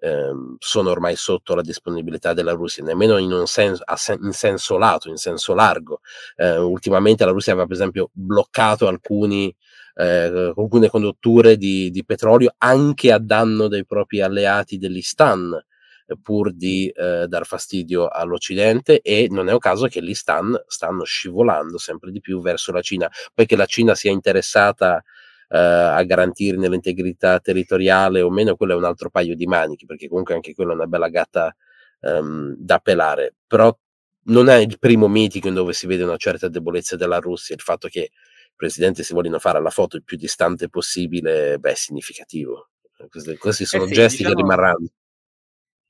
ehm, 0.00 0.56
sono 0.58 0.90
ormai 0.90 1.16
sotto 1.16 1.54
la 1.54 1.62
disponibilità 1.62 2.32
della 2.32 2.52
Russia, 2.52 2.82
nemmeno 2.82 3.18
in, 3.18 3.42
senso, 3.46 3.84
in 4.20 4.32
senso 4.32 4.78
lato, 4.78 5.08
in 5.08 5.16
senso 5.16 5.54
largo. 5.54 6.00
Eh, 6.36 6.58
ultimamente 6.58 7.24
la 7.24 7.30
Russia 7.32 7.52
aveva 7.52 7.66
per 7.66 7.76
esempio 7.76 8.10
bloccato 8.12 8.86
alcuni 8.86 9.54
eh, 10.00 10.52
alcune 10.56 10.88
condutture 10.88 11.56
di, 11.56 11.90
di, 11.90 12.04
petrolio 12.04 12.54
anche 12.56 13.12
a 13.12 13.18
danno 13.18 13.68
dei 13.68 13.84
propri 13.84 14.22
alleati 14.22 14.78
dell'Istan 14.78 15.52
eh, 16.06 16.16
pur 16.22 16.54
di 16.54 16.88
eh, 16.88 17.26
dar 17.28 17.44
fastidio 17.44 18.08
all'Occidente 18.08 19.02
e 19.02 19.28
non 19.30 19.48
è 19.48 19.52
un 19.52 19.58
caso 19.58 19.86
che 19.88 20.02
gli 20.02 20.14
stan 20.14 20.58
stanno 20.66 21.04
scivolando 21.04 21.76
sempre 21.76 22.10
di 22.10 22.20
più 22.20 22.40
verso 22.40 22.72
la 22.72 22.80
Cina, 22.80 23.10
poiché 23.34 23.56
la 23.56 23.66
Cina 23.66 23.94
sia 23.94 24.10
interessata 24.10 25.02
eh, 25.48 25.58
a 25.58 26.02
garantirne 26.04 26.68
l'integrità 26.68 27.38
territoriale 27.40 28.22
o 28.22 28.30
meno, 28.30 28.56
quello 28.56 28.72
è 28.72 28.76
un 28.76 28.84
altro 28.84 29.10
paio 29.10 29.36
di 29.36 29.46
maniche, 29.46 29.84
perché 29.84 30.08
comunque 30.08 30.34
anche 30.34 30.54
quella 30.54 30.72
è 30.72 30.74
una 30.74 30.86
bella 30.86 31.08
gatta 31.08 31.54
ehm, 32.00 32.54
da 32.56 32.78
pelare, 32.78 33.34
però 33.46 33.76
non 34.22 34.48
è 34.48 34.56
il 34.56 34.78
primo 34.78 35.08
meeting 35.08 35.52
dove 35.52 35.72
si 35.72 35.86
vede 35.86 36.04
una 36.04 36.16
certa 36.16 36.48
debolezza 36.48 36.96
della 36.96 37.18
Russia, 37.18 37.54
il 37.54 37.62
fatto 37.62 37.88
che 37.88 38.10
presidente 38.60 39.02
si 39.02 39.14
vogliono 39.14 39.38
fare 39.38 39.60
la 39.60 39.70
foto 39.70 39.96
il 39.96 40.04
più 40.04 40.18
distante 40.18 40.68
possibile, 40.68 41.58
beh, 41.58 41.70
è 41.70 41.74
significativo. 41.74 42.68
Questi, 43.08 43.36
questi 43.38 43.64
sono 43.64 43.84
eh 43.84 43.88
sì, 43.88 43.94
gesti 43.94 44.16
diciamo 44.18 44.34
che 44.34 44.40
rimarranno. 44.42 44.86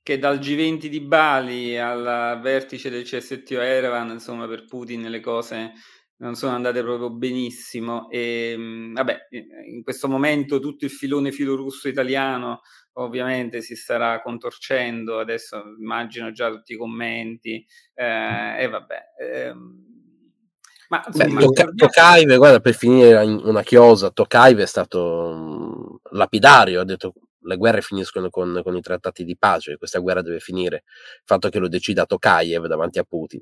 Che 0.01 0.17
dal 0.17 0.39
G20 0.39 0.85
di 0.85 1.01
Bali 1.01 1.77
al 1.77 2.39
vertice 2.41 2.89
del 2.89 3.03
CSTO 3.03 3.59
Erevan, 3.59 4.11
insomma, 4.11 4.47
per 4.47 4.65
Putin 4.65 5.09
le 5.09 5.19
cose 5.19 5.73
non 6.21 6.35
sono 6.35 6.55
andate 6.55 6.81
proprio 6.81 7.11
benissimo. 7.11 8.09
E 8.09 8.51
ehm, 8.53 8.93
vabbè, 8.93 9.27
in 9.67 9.83
questo 9.83 10.07
momento 10.07 10.59
tutto 10.59 10.85
il 10.85 10.91
filone 10.91 11.31
filorusso 11.31 11.89
italiano 11.89 12.61
ovviamente 12.93 13.61
si 13.61 13.75
starà 13.75 14.21
contorcendo. 14.21 15.19
Adesso 15.19 15.61
immagino 15.77 16.31
già 16.31 16.49
tutti 16.49 16.73
i 16.73 16.77
commenti, 16.77 17.65
eh, 17.95 18.55
e 18.63 18.67
vabbè. 18.69 19.01
Ehm, 19.19 19.89
ma 20.91 21.01
insomma, 21.07 21.39
Beh, 21.39 21.53
Toc- 21.53 21.73
Tokaive, 21.73 22.35
guarda, 22.35 22.59
per 22.59 22.73
finire 22.73 23.23
in 23.23 23.39
una 23.45 23.63
chiosa, 23.63 24.11
Tokaive 24.11 24.63
è 24.63 24.65
stato 24.65 26.01
lapidario, 26.11 26.81
ha 26.81 26.83
detto 26.83 27.13
le 27.43 27.55
guerre 27.55 27.79
finiscono 27.79 28.29
con, 28.29 28.59
con, 28.61 28.75
i 28.75 28.81
trattati 28.81 29.23
di 29.23 29.37
pace, 29.37 29.77
questa 29.77 29.99
guerra 29.99 30.21
deve 30.21 30.39
finire. 30.39 30.83
Il 30.85 31.23
fatto 31.23 31.47
che 31.47 31.59
lo 31.59 31.69
decida 31.69 32.05
Tokayev 32.05 32.67
davanti 32.67 32.99
a 32.99 33.05
Putin. 33.05 33.41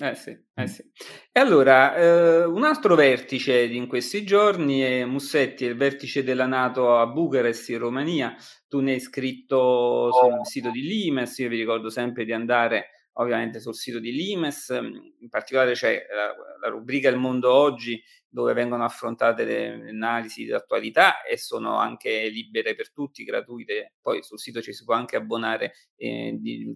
Eh 0.00 0.14
sì, 0.14 0.34
eh 0.54 0.66
sì. 0.66 0.82
E 1.30 1.38
allora, 1.38 1.94
eh, 1.96 2.44
un 2.44 2.64
altro 2.64 2.94
vertice 2.94 3.64
in 3.64 3.86
questi 3.86 4.24
giorni 4.24 4.80
è 4.80 5.04
Mussetti, 5.04 5.66
il 5.66 5.76
vertice 5.76 6.22
della 6.22 6.46
Nato 6.46 6.96
a 6.96 7.06
Bucarest 7.06 7.68
in 7.68 7.78
Romania. 7.78 8.34
Tu 8.68 8.80
ne 8.80 8.92
hai 8.92 9.00
scritto 9.00 10.10
sul 10.12 10.46
sito 10.46 10.70
di 10.70 10.80
Limes, 10.80 11.36
io 11.38 11.50
vi 11.50 11.58
ricordo 11.58 11.90
sempre 11.90 12.24
di 12.24 12.32
andare 12.32 12.97
ovviamente 13.14 13.60
sul 13.60 13.74
sito 13.74 13.98
di 13.98 14.12
Limes, 14.12 14.68
in 14.68 15.28
particolare 15.28 15.72
c'è 15.72 16.06
la, 16.10 16.34
la 16.60 16.68
rubrica 16.68 17.08
Il 17.08 17.16
mondo 17.16 17.52
oggi 17.52 18.02
dove 18.28 18.52
vengono 18.52 18.84
affrontate 18.84 19.44
le 19.44 19.88
analisi 19.88 20.44
di 20.44 20.52
attualità 20.52 21.22
e 21.22 21.38
sono 21.38 21.76
anche 21.78 22.28
libere 22.28 22.74
per 22.74 22.92
tutti, 22.92 23.24
gratuite. 23.24 23.94
Poi 24.00 24.22
sul 24.22 24.38
sito 24.38 24.60
ci 24.60 24.72
si 24.72 24.84
può 24.84 24.94
anche 24.94 25.16
abbonare 25.16 25.72
eh, 25.96 26.36
di, 26.38 26.74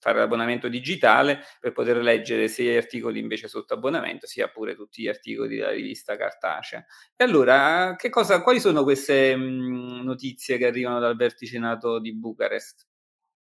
fare 0.00 0.18
l'abbonamento 0.18 0.68
digitale 0.68 1.40
per 1.60 1.72
poter 1.72 1.98
leggere 1.98 2.48
sia 2.48 2.72
gli 2.72 2.76
articoli 2.76 3.20
invece 3.20 3.48
sotto 3.48 3.74
abbonamento, 3.74 4.26
sia 4.26 4.48
pure 4.48 4.74
tutti 4.74 5.02
gli 5.02 5.08
articoli 5.08 5.56
della 5.56 5.70
rivista 5.70 6.16
cartacea. 6.16 6.84
E 7.14 7.22
allora, 7.22 7.94
cosa, 8.08 8.42
quali 8.42 8.60
sono 8.60 8.82
queste 8.82 9.36
mh, 9.36 10.02
notizie 10.02 10.56
che 10.56 10.66
arrivano 10.66 10.98
dal 10.98 11.16
vertice 11.16 11.58
NATO 11.58 12.00
di 12.00 12.14
Bucarest? 12.14 12.89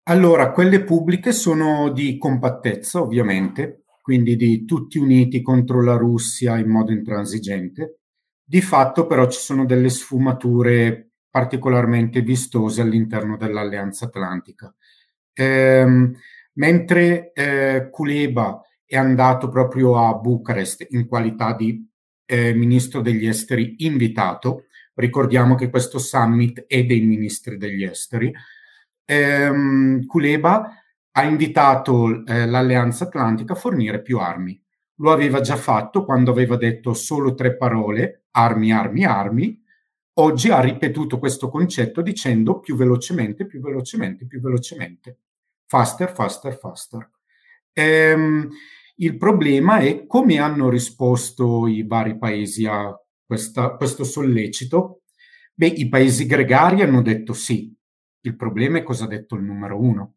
Allora, 0.06 0.50
quelle 0.50 0.82
pubbliche 0.82 1.30
sono 1.30 1.92
di 1.92 2.18
compattezza, 2.18 3.00
ovviamente, 3.00 3.84
quindi 4.00 4.34
di 4.34 4.64
tutti 4.64 4.98
uniti 4.98 5.42
contro 5.42 5.80
la 5.80 5.94
Russia 5.94 6.58
in 6.58 6.68
modo 6.68 6.90
intransigente. 6.90 8.00
Di 8.42 8.60
fatto, 8.60 9.06
però, 9.06 9.28
ci 9.28 9.38
sono 9.38 9.64
delle 9.64 9.88
sfumature 9.90 11.12
particolarmente 11.30 12.20
vistose 12.20 12.82
all'interno 12.82 13.36
dell'Alleanza 13.36 14.06
Atlantica. 14.06 14.74
Ehm, 15.34 16.12
mentre 16.54 17.32
eh, 17.32 17.88
Kuleba 17.88 18.60
è 18.84 18.96
andato 18.96 19.48
proprio 19.48 19.96
a 19.96 20.14
Bucarest 20.14 20.84
in 20.90 21.06
qualità 21.06 21.54
di 21.54 21.88
eh, 22.26 22.52
ministro 22.54 23.00
degli 23.02 23.26
esteri 23.26 23.76
invitato, 23.78 24.64
ricordiamo 24.94 25.54
che 25.54 25.70
questo 25.70 25.98
summit 25.98 26.64
è 26.66 26.82
dei 26.84 27.02
ministri 27.02 27.56
degli 27.56 27.84
esteri, 27.84 28.32
ehm, 29.12 30.06
Kuleba 30.06 30.76
ha 31.12 31.24
invitato 31.24 32.24
eh, 32.24 32.46
l'Alleanza 32.46 33.04
Atlantica 33.04 33.52
a 33.52 33.56
fornire 33.56 34.00
più 34.00 34.18
armi. 34.18 34.60
Lo 34.96 35.12
aveva 35.12 35.40
già 35.40 35.56
fatto 35.56 36.04
quando 36.04 36.30
aveva 36.30 36.56
detto 36.56 36.94
solo 36.94 37.34
tre 37.34 37.56
parole, 37.56 38.26
armi, 38.32 38.72
armi, 38.72 39.04
armi. 39.04 39.60
Oggi 40.14 40.50
ha 40.50 40.60
ripetuto 40.60 41.18
questo 41.18 41.48
concetto 41.48 42.02
dicendo 42.02 42.60
più 42.60 42.76
velocemente, 42.76 43.46
più 43.46 43.60
velocemente, 43.60 44.26
più 44.26 44.40
velocemente. 44.40 45.18
Faster, 45.66 46.12
faster, 46.12 46.56
faster. 46.56 47.10
Ehm, 47.72 48.48
il 48.96 49.16
problema 49.16 49.78
è 49.78 50.06
come 50.06 50.38
hanno 50.38 50.68
risposto 50.68 51.66
i 51.66 51.82
vari 51.82 52.16
paesi 52.18 52.66
a 52.66 52.94
questa, 53.24 53.74
questo 53.76 54.04
sollecito. 54.04 55.02
Beh, 55.54 55.66
i 55.66 55.88
paesi 55.88 56.26
gregari 56.26 56.82
hanno 56.82 57.02
detto 57.02 57.32
sì, 57.32 57.74
il 58.22 58.36
problema 58.36 58.78
è 58.78 58.82
cosa 58.82 59.04
ha 59.04 59.08
detto 59.08 59.36
il 59.36 59.42
numero 59.42 59.80
uno. 59.80 60.14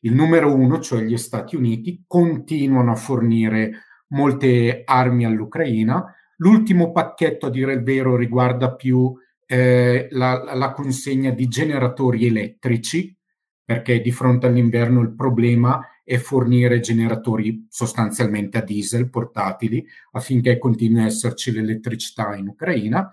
Il 0.00 0.14
numero 0.14 0.54
uno, 0.54 0.80
cioè 0.80 1.02
gli 1.02 1.16
Stati 1.16 1.56
Uniti, 1.56 2.04
continuano 2.06 2.92
a 2.92 2.96
fornire 2.96 3.82
molte 4.08 4.82
armi 4.84 5.24
all'Ucraina. 5.24 6.14
L'ultimo 6.36 6.92
pacchetto, 6.92 7.46
a 7.46 7.50
dire 7.50 7.72
il 7.72 7.82
vero, 7.82 8.16
riguarda 8.16 8.74
più 8.74 9.12
eh, 9.46 10.06
la, 10.10 10.54
la 10.54 10.72
consegna 10.72 11.30
di 11.30 11.48
generatori 11.48 12.26
elettrici, 12.26 13.16
perché 13.64 14.00
di 14.00 14.12
fronte 14.12 14.46
all'inverno 14.46 15.00
il 15.00 15.14
problema 15.14 15.84
è 16.04 16.16
fornire 16.16 16.80
generatori 16.80 17.66
sostanzialmente 17.68 18.56
a 18.56 18.62
diesel 18.62 19.10
portatili 19.10 19.84
affinché 20.12 20.56
continui 20.56 21.02
a 21.02 21.06
esserci 21.06 21.52
l'elettricità 21.52 22.34
in 22.34 22.48
Ucraina. 22.48 23.12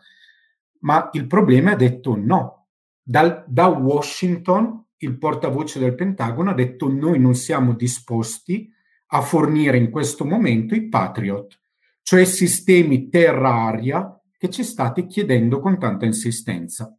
Ma 0.79 1.09
il 1.11 1.27
problema 1.27 1.73
è 1.73 1.75
detto 1.75 2.15
no, 2.15 2.64
dal, 3.07 3.45
da 3.47 3.67
Washington 3.67 4.83
il 4.97 5.17
portavoce 5.19 5.77
del 5.77 5.93
Pentagono 5.93 6.49
ha 6.49 6.55
detto 6.55 6.91
noi 6.91 7.19
non 7.19 7.35
siamo 7.35 7.73
disposti 7.73 8.67
a 9.07 9.21
fornire 9.21 9.77
in 9.77 9.91
questo 9.91 10.25
momento 10.25 10.73
i 10.73 10.87
Patriot, 10.87 11.59
cioè 12.01 12.25
sistemi 12.25 13.09
terra-aria 13.09 14.19
che 14.35 14.49
ci 14.49 14.63
state 14.63 15.05
chiedendo 15.05 15.59
con 15.59 15.77
tanta 15.77 16.05
insistenza. 16.05 16.97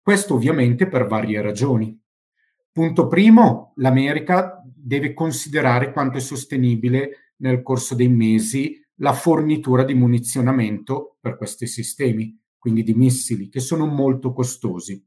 Questo 0.00 0.34
ovviamente 0.34 0.88
per 0.88 1.06
varie 1.06 1.42
ragioni. 1.42 1.98
Punto 2.72 3.06
primo, 3.06 3.74
l'America 3.76 4.62
deve 4.64 5.12
considerare 5.12 5.92
quanto 5.92 6.16
è 6.16 6.20
sostenibile 6.20 7.32
nel 7.36 7.62
corso 7.62 7.94
dei 7.94 8.08
mesi 8.08 8.82
la 8.98 9.12
fornitura 9.12 9.84
di 9.84 9.94
munizionamento 9.94 11.18
per 11.20 11.36
questi 11.36 11.66
sistemi, 11.66 12.38
quindi 12.58 12.82
di 12.82 12.94
missili, 12.94 13.48
che 13.50 13.60
sono 13.60 13.86
molto 13.86 14.32
costosi 14.32 15.04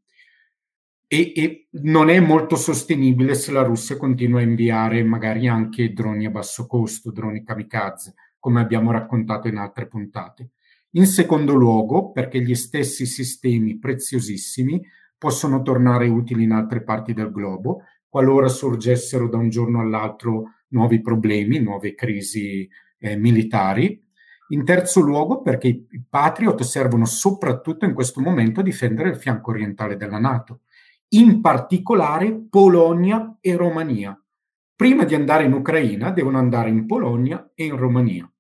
e, 1.10 1.32
e, 1.36 1.68
non 1.84 2.10
è 2.10 2.20
molto 2.20 2.58
sostenibile 2.58 3.34
se 3.34 3.54
la 3.54 3.62
Russia 3.62 3.96
continua 3.96 4.40
a 4.40 4.44
inviare 4.44 5.04
magari 5.04 5.48
anche 5.48 5.94
droni 5.94 6.26
a 6.26 6.30
basso 6.30 6.68
costo, 6.68 7.12
droni 7.12 7.44
kamikaze, 7.44 8.14
come 8.38 8.60
abbiamo 8.60 8.92
raccontato 8.92 9.48
in 9.48 9.56
altre 9.56 9.88
puntate. 9.88 10.52
In 10.92 11.06
secondo 11.06 11.54
luogo, 11.54 12.12
perché 12.12 12.42
gli 12.42 12.56
stessi 12.56 13.06
sistemi 13.06 13.78
preziosissimi 13.78 14.82
possono 15.18 15.62
tornare 15.62 16.10
utili 16.10 16.44
in 16.44 16.52
altre 16.52 16.84
parti 16.84 17.14
del 17.14 17.32
globo, 17.32 17.84
qualora 18.10 18.50
sorgessero 18.50 19.30
da 19.30 19.38
un 19.38 19.50
giorno 19.50 19.80
all'altro 19.80 20.56
nuovi 20.70 21.02
problemi, 21.02 21.60
nuove 21.60 21.96
crisi 21.96 22.68
eh, 23.00 23.16
militari. 23.16 24.04
In 24.50 24.66
terzo 24.66 25.02
luogo, 25.02 25.42
perché 25.42 25.68
i 25.68 26.04
Patriot 26.10 26.62
servono 26.64 27.06
soprattutto 27.06 27.86
in 27.86 27.94
questo 27.94 28.20
momento 28.20 28.60
a 28.60 28.64
difendere 28.64 29.10
il 29.10 29.18
fianco 29.18 29.52
orientale 29.52 29.96
della 29.96 30.20
Nato 30.20 30.62
in 31.10 31.42
particolare 31.42 32.48
Polonia 32.50 33.38
e 33.40 33.56
Romania. 33.56 34.20
Prima 34.76 35.06
di 35.06 35.16
andare 35.16 35.46
in 35.46 35.54
Ucraina 35.54 36.12
devono 36.12 36.38
andare 36.38 36.70
in 36.70 36.86
Polonia 36.86 37.52
e 37.56 37.66
in 37.66 37.78
Romania. 37.78 38.32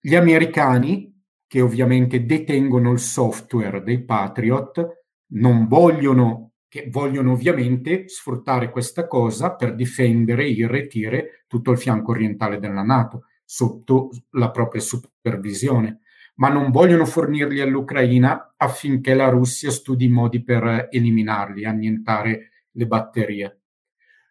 Gli 0.00 0.14
americani, 0.14 1.14
che 1.46 1.60
ovviamente 1.60 2.24
detengono 2.24 2.92
il 2.92 2.98
software 2.98 3.82
dei 3.82 4.04
Patriot, 4.04 5.04
non 5.32 5.66
vogliono, 5.68 6.52
che 6.68 6.88
vogliono 6.90 7.32
ovviamente 7.32 8.08
sfruttare 8.08 8.70
questa 8.70 9.06
cosa 9.06 9.54
per 9.54 9.74
difendere 9.74 10.44
e 10.44 10.50
irretire 10.50 11.44
tutto 11.46 11.70
il 11.70 11.78
fianco 11.78 12.12
orientale 12.12 12.58
della 12.58 12.82
Nato 12.82 13.24
sotto 13.44 14.10
la 14.30 14.50
propria 14.50 14.80
supervisione 14.80 16.00
ma 16.38 16.48
non 16.48 16.70
vogliono 16.70 17.04
fornirli 17.04 17.60
all'Ucraina 17.60 18.47
affinché 18.58 19.14
la 19.14 19.28
Russia 19.28 19.70
studi 19.70 20.08
modi 20.08 20.42
per 20.42 20.88
eliminarli, 20.90 21.64
annientare 21.64 22.50
le 22.72 22.86
batterie. 22.86 23.60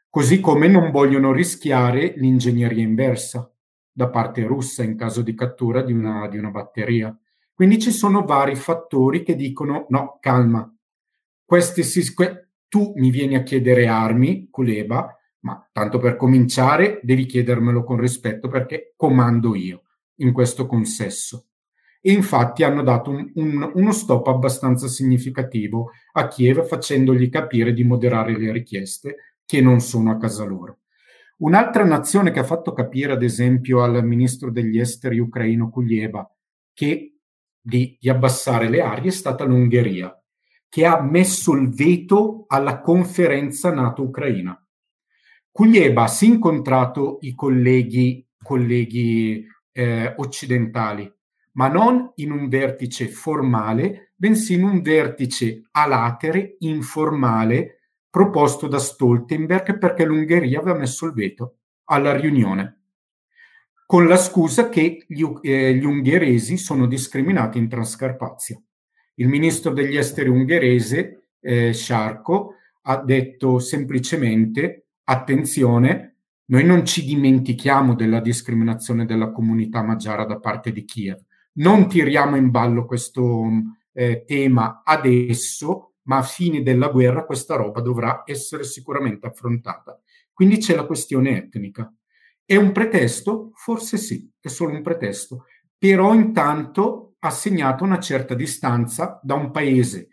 Così 0.09 0.39
come 0.39 0.67
non 0.67 0.91
vogliono 0.91 1.31
rischiare 1.31 2.13
l'ingegneria 2.15 2.83
inversa 2.83 3.51
da 3.91 4.09
parte 4.09 4.43
russa 4.43 4.83
in 4.83 4.95
caso 4.95 5.21
di 5.21 5.33
cattura 5.33 5.81
di 5.81 5.91
una, 5.91 6.27
di 6.27 6.37
una 6.37 6.49
batteria. 6.49 7.15
Quindi 7.53 7.79
ci 7.79 7.91
sono 7.91 8.23
vari 8.23 8.55
fattori 8.55 9.23
che 9.23 9.35
dicono 9.35 9.85
no, 9.89 10.17
calma, 10.21 10.71
questi 11.43 11.83
si, 11.83 12.13
que- 12.13 12.49
tu 12.67 12.93
mi 12.97 13.09
vieni 13.09 13.35
a 13.35 13.43
chiedere 13.43 13.87
armi, 13.87 14.49
Kuleba, 14.49 15.17
ma 15.39 15.69
tanto 15.71 15.97
per 15.99 16.15
cominciare 16.15 16.99
devi 17.03 17.25
chiedermelo 17.25 17.83
con 17.83 17.99
rispetto 17.99 18.49
perché 18.49 18.93
comando 18.95 19.55
io 19.55 19.83
in 20.15 20.33
questo 20.33 20.65
consesso 20.65 21.47
e 22.01 22.12
infatti 22.12 22.63
hanno 22.63 22.83
dato 22.83 23.10
un, 23.10 23.31
un, 23.36 23.71
uno 23.73 23.91
stop 23.91 24.27
abbastanza 24.27 24.88
significativo 24.88 25.91
a 26.13 26.27
Kiev 26.27 26.65
facendogli 26.65 27.29
capire 27.29 27.73
di 27.73 27.83
moderare 27.83 28.38
le 28.38 28.51
richieste 28.51 29.36
che 29.45 29.62
non 29.62 29.79
sono 29.79 30.12
a 30.12 30.17
casa 30.17 30.43
loro. 30.45 30.79
Un'altra 31.38 31.83
nazione 31.83 32.31
che 32.31 32.39
ha 32.39 32.43
fatto 32.43 32.73
capire, 32.73 33.13
ad 33.13 33.21
esempio, 33.21 33.83
al 33.83 34.03
ministro 34.03 34.51
degli 34.51 34.79
esteri 34.79 35.19
ucraino 35.19 35.69
Kulieva 35.69 36.27
che 36.73 37.17
di, 37.60 37.97
di 37.99 38.10
abbassare 38.10 38.69
le 38.69 38.81
armi 38.81 39.07
è 39.07 39.12
stata 39.12 39.43
l'Ungheria, 39.43 40.12
che 40.69 40.86
ha 40.86 41.01
messo 41.01 41.53
il 41.53 41.69
veto 41.69 42.45
alla 42.47 42.81
conferenza 42.81 43.71
NATO-Ucraina. 43.71 44.60
Kulieba 45.51 46.07
si 46.07 46.25
è 46.25 46.29
incontrato 46.29 47.17
i 47.21 47.33
colleghi, 47.33 48.25
colleghi 48.41 49.45
eh, 49.71 50.13
occidentali 50.17 51.12
ma 51.57 51.67
non 51.67 52.11
in 52.15 52.31
un 52.31 52.47
vertice 52.47 53.07
formale, 53.07 54.13
bensì 54.15 54.53
in 54.53 54.63
un 54.63 54.81
vertice 54.81 55.63
a 55.71 55.87
latere, 55.87 56.55
informale, 56.59 57.79
proposto 58.09 58.67
da 58.67 58.79
Stoltenberg 58.79 59.77
perché 59.77 60.05
l'Ungheria 60.05 60.59
aveva 60.59 60.77
messo 60.77 61.05
il 61.07 61.13
veto 61.13 61.57
alla 61.85 62.15
riunione, 62.15 62.81
con 63.85 64.07
la 64.07 64.17
scusa 64.17 64.69
che 64.69 65.03
gli, 65.07 65.23
eh, 65.41 65.73
gli 65.73 65.83
ungheresi 65.83 66.57
sono 66.57 66.85
discriminati 66.85 67.57
in 67.57 67.69
Transcarpazia. 67.69 68.61
Il 69.15 69.27
ministro 69.27 69.71
degli 69.71 69.97
esteri 69.97 70.29
ungherese, 70.29 71.29
eh, 71.39 71.73
Sciarco, 71.73 72.53
ha 72.83 72.97
detto 72.97 73.57
semplicemente 73.57 74.89
attenzione, 75.05 76.17
noi 76.45 76.63
non 76.63 76.85
ci 76.85 77.03
dimentichiamo 77.03 77.95
della 77.95 78.19
discriminazione 78.19 79.05
della 79.05 79.31
comunità 79.31 79.81
magiara 79.81 80.23
da 80.23 80.39
parte 80.39 80.71
di 80.71 80.85
Kiev 80.85 81.25
non 81.57 81.87
tiriamo 81.87 82.35
in 82.35 82.49
ballo 82.49 82.85
questo 82.85 83.45
eh, 83.93 84.23
tema 84.25 84.81
adesso, 84.83 85.93
ma 86.03 86.17
a 86.17 86.23
fine 86.23 86.63
della 86.63 86.89
guerra 86.89 87.25
questa 87.25 87.55
roba 87.55 87.81
dovrà 87.81 88.23
essere 88.25 88.63
sicuramente 88.63 89.27
affrontata. 89.27 89.99
Quindi 90.33 90.57
c'è 90.57 90.75
la 90.75 90.85
questione 90.85 91.35
etnica. 91.35 91.91
È 92.45 92.55
un 92.55 92.71
pretesto? 92.71 93.51
Forse 93.55 93.97
sì, 93.97 94.31
è 94.39 94.47
solo 94.47 94.73
un 94.73 94.81
pretesto, 94.81 95.45
però 95.77 96.13
intanto 96.13 97.15
ha 97.19 97.29
segnato 97.29 97.83
una 97.83 97.99
certa 97.99 98.35
distanza 98.35 99.19
da 99.23 99.33
un 99.33 99.51
paese 99.51 100.09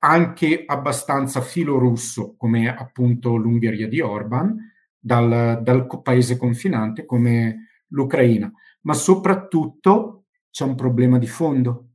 anche 0.00 0.62
abbastanza 0.64 1.40
filorusso 1.40 2.36
come 2.36 2.74
appunto 2.74 3.34
l'Ungheria 3.36 3.88
di 3.88 4.00
Orban, 4.00 4.56
dal, 4.96 5.60
dal 5.62 5.86
paese 6.02 6.36
confinante 6.36 7.04
come 7.04 7.84
l'Ucraina, 7.88 8.50
ma 8.82 8.94
soprattutto 8.94 10.17
c'è 10.50 10.64
un 10.64 10.74
problema 10.74 11.18
di 11.18 11.26
fondo. 11.26 11.88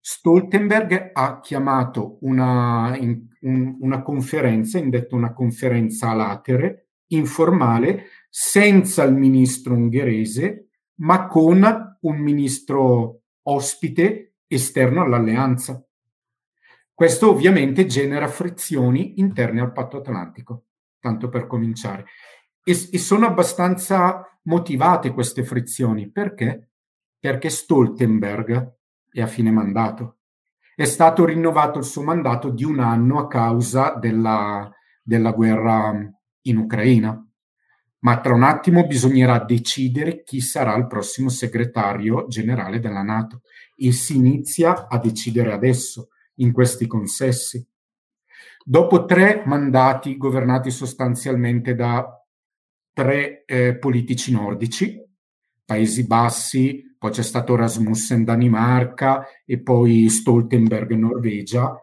Stoltenberg 0.00 1.10
ha 1.12 1.40
chiamato 1.40 2.18
una, 2.22 2.96
in, 2.98 3.26
un, 3.42 3.76
una 3.80 4.02
conferenza, 4.02 4.78
indetto 4.78 5.14
una 5.14 5.32
conferenza 5.32 6.12
latere, 6.12 6.88
informale, 7.08 8.06
senza 8.28 9.04
il 9.04 9.14
ministro 9.14 9.74
ungherese, 9.74 10.70
ma 10.96 11.26
con 11.26 11.96
un 12.00 12.16
ministro 12.16 13.22
ospite 13.42 14.34
esterno 14.46 15.02
all'alleanza. 15.02 15.84
Questo 16.92 17.30
ovviamente 17.30 17.86
genera 17.86 18.28
frizioni 18.28 19.20
interne 19.20 19.60
al 19.60 19.72
patto 19.72 19.98
atlantico, 19.98 20.64
tanto 21.00 21.28
per 21.28 21.46
cominciare. 21.46 22.06
E, 22.64 22.72
e 22.72 22.98
sono 22.98 23.26
abbastanza 23.26 24.38
motivate 24.42 25.12
queste 25.12 25.44
frizioni. 25.44 26.10
Perché? 26.10 26.71
Perché 27.22 27.50
Stoltenberg 27.50 28.78
è 29.08 29.20
a 29.20 29.28
fine 29.28 29.52
mandato. 29.52 30.16
È 30.74 30.82
stato 30.82 31.24
rinnovato 31.24 31.78
il 31.78 31.84
suo 31.84 32.02
mandato 32.02 32.50
di 32.50 32.64
un 32.64 32.80
anno 32.80 33.20
a 33.20 33.28
causa 33.28 33.94
della, 33.94 34.68
della 35.00 35.30
guerra 35.30 35.96
in 36.40 36.56
Ucraina. 36.56 37.24
Ma 38.00 38.20
tra 38.20 38.34
un 38.34 38.42
attimo 38.42 38.84
bisognerà 38.88 39.38
decidere 39.38 40.24
chi 40.24 40.40
sarà 40.40 40.74
il 40.74 40.88
prossimo 40.88 41.28
segretario 41.28 42.26
generale 42.26 42.80
della 42.80 43.02
Nato 43.02 43.42
e 43.76 43.92
si 43.92 44.16
inizia 44.16 44.88
a 44.88 44.98
decidere 44.98 45.52
adesso 45.52 46.08
in 46.38 46.50
questi 46.50 46.88
consessi. 46.88 47.64
Dopo 48.64 49.04
tre 49.04 49.44
mandati 49.46 50.16
governati 50.16 50.72
sostanzialmente 50.72 51.76
da 51.76 52.04
tre 52.92 53.44
eh, 53.44 53.78
politici 53.78 54.32
nordici, 54.32 55.00
Paesi 55.64 56.04
Bassi, 56.04 56.90
poi 57.02 57.10
c'è 57.10 57.24
stato 57.24 57.56
Rasmussen 57.56 58.22
Danimarca 58.22 59.26
e 59.44 59.60
poi 59.60 60.08
Stoltenberg 60.08 60.92
Norvegia, 60.92 61.76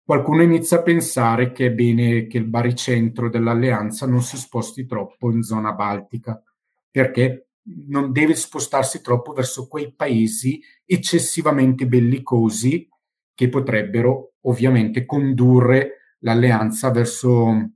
qualcuno 0.00 0.42
inizia 0.42 0.76
a 0.76 0.82
pensare 0.82 1.50
che 1.50 1.66
è 1.66 1.72
bene 1.72 2.28
che 2.28 2.38
il 2.38 2.44
baricentro 2.44 3.28
dell'alleanza 3.28 4.06
non 4.06 4.22
si 4.22 4.36
sposti 4.36 4.86
troppo 4.86 5.32
in 5.32 5.42
zona 5.42 5.72
baltica, 5.72 6.40
perché 6.88 7.48
non 7.88 8.12
deve 8.12 8.36
spostarsi 8.36 9.00
troppo 9.00 9.32
verso 9.32 9.66
quei 9.66 9.92
paesi 9.92 10.62
eccessivamente 10.84 11.88
bellicosi 11.88 12.88
che 13.34 13.48
potrebbero 13.48 14.34
ovviamente 14.42 15.04
condurre 15.04 16.14
l'alleanza 16.20 16.92
verso, 16.92 17.70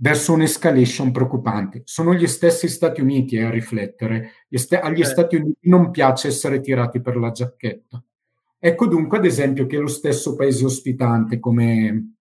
verso 0.00 0.32
un'escalation 0.32 1.10
preoccupante. 1.10 1.82
Sono 1.84 2.14
gli 2.14 2.26
stessi 2.26 2.68
Stati 2.68 3.00
Uniti 3.00 3.36
eh, 3.36 3.44
a 3.44 3.50
riflettere. 3.50 4.32
agli 4.80 5.00
eh. 5.00 5.04
Stati 5.04 5.36
Uniti 5.36 5.68
non 5.68 5.90
piace 5.90 6.28
essere 6.28 6.60
tirati 6.60 7.00
per 7.00 7.16
la 7.16 7.30
giacchetta. 7.30 8.02
Ecco 8.60 8.86
dunque, 8.86 9.18
ad 9.18 9.24
esempio, 9.24 9.66
che 9.66 9.76
lo 9.78 9.86
stesso 9.86 10.34
paese 10.34 10.64
ospitante, 10.64 11.38
come, 11.38 12.14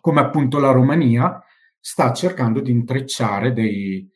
come 0.00 0.20
appunto 0.20 0.58
la 0.58 0.70
Romania, 0.70 1.42
sta 1.78 2.12
cercando 2.12 2.60
di 2.60 2.70
intrecciare 2.70 3.52
dei, 3.52 4.08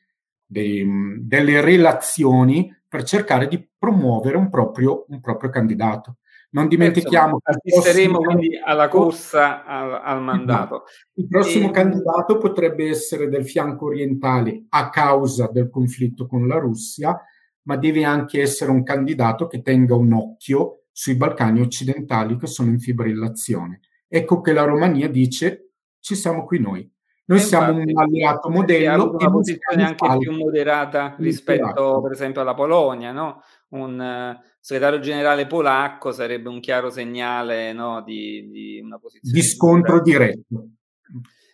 dei, 0.45 0.87
delle 1.21 1.61
relazioni 1.61 2.75
per 2.89 3.03
cercare 3.03 3.47
di 3.49 3.69
promuovere 3.79 4.37
un 4.37 4.49
proprio, 4.49 5.05
un 5.09 5.21
proprio 5.21 5.51
candidato. 5.51 6.19
Non 6.51 6.67
dimentichiamo 6.67 7.41
che 7.41 7.53
assisteremo 7.53 8.19
quindi 8.21 8.59
alla 8.63 8.89
corsa 8.89 9.65
al, 9.65 10.01
al 10.03 10.23
mandato. 10.23 10.85
Il 11.15 11.29
prossimo 11.29 11.69
e... 11.69 11.71
candidato 11.73 12.39
potrebbe 12.39 12.89
essere 12.89 13.29
del 13.29 13.47
fianco 13.47 13.87
orientale 13.87 14.65
a 14.71 14.89
causa 14.89 15.51
del 15.53 15.69
conflitto 15.69 16.27
con 16.27 16.47
la 16.47 16.59
Russia, 16.59 17.21
ma 17.63 17.77
deve 17.77 18.05
anche 18.05 18.41
essere 18.41 18.71
un 18.71 18.83
candidato 18.83 19.47
che 19.47 19.61
tenga 19.61 19.95
un 19.95 20.13
occhio 20.15 20.85
sui 20.91 21.17
Balcani 21.17 21.61
occidentali 21.61 22.39
che 22.39 22.47
sono 22.47 22.71
in 22.71 22.81
fibrillazione. 22.81 23.81
Ecco 24.09 24.41
che 24.41 24.53
la 24.53 24.65
Romania 24.65 25.09
dice 25.09 25.73
ci 26.01 26.15
siamo 26.15 26.45
qui 26.45 26.61
noi. 26.61 26.91
Noi 27.27 27.41
siamo 27.41 27.79
un 27.79 27.93
alleato 27.95 28.49
modello. 28.49 29.11
Una 29.13 29.31
posizione 29.31 29.85
anche 29.85 30.17
più 30.17 30.33
moderata 30.33 31.15
rispetto, 31.19 32.01
per 32.01 32.13
esempio, 32.13 32.41
alla 32.41 32.55
Polonia, 32.55 33.13
no? 33.13 33.43
Un 33.69 34.35
segretario 34.69 34.99
generale 34.99 35.47
polacco 35.47 36.13
sarebbe 36.13 36.51
un 36.51 36.61
chiaro 36.61 36.91
segnale 36.91 37.73
no, 37.73 38.03
di, 38.03 38.51
di, 38.51 38.81
una 38.81 38.99
posizione. 38.99 39.35
Di 39.35 39.43
scontro 39.43 40.03
diretto. 40.03 40.69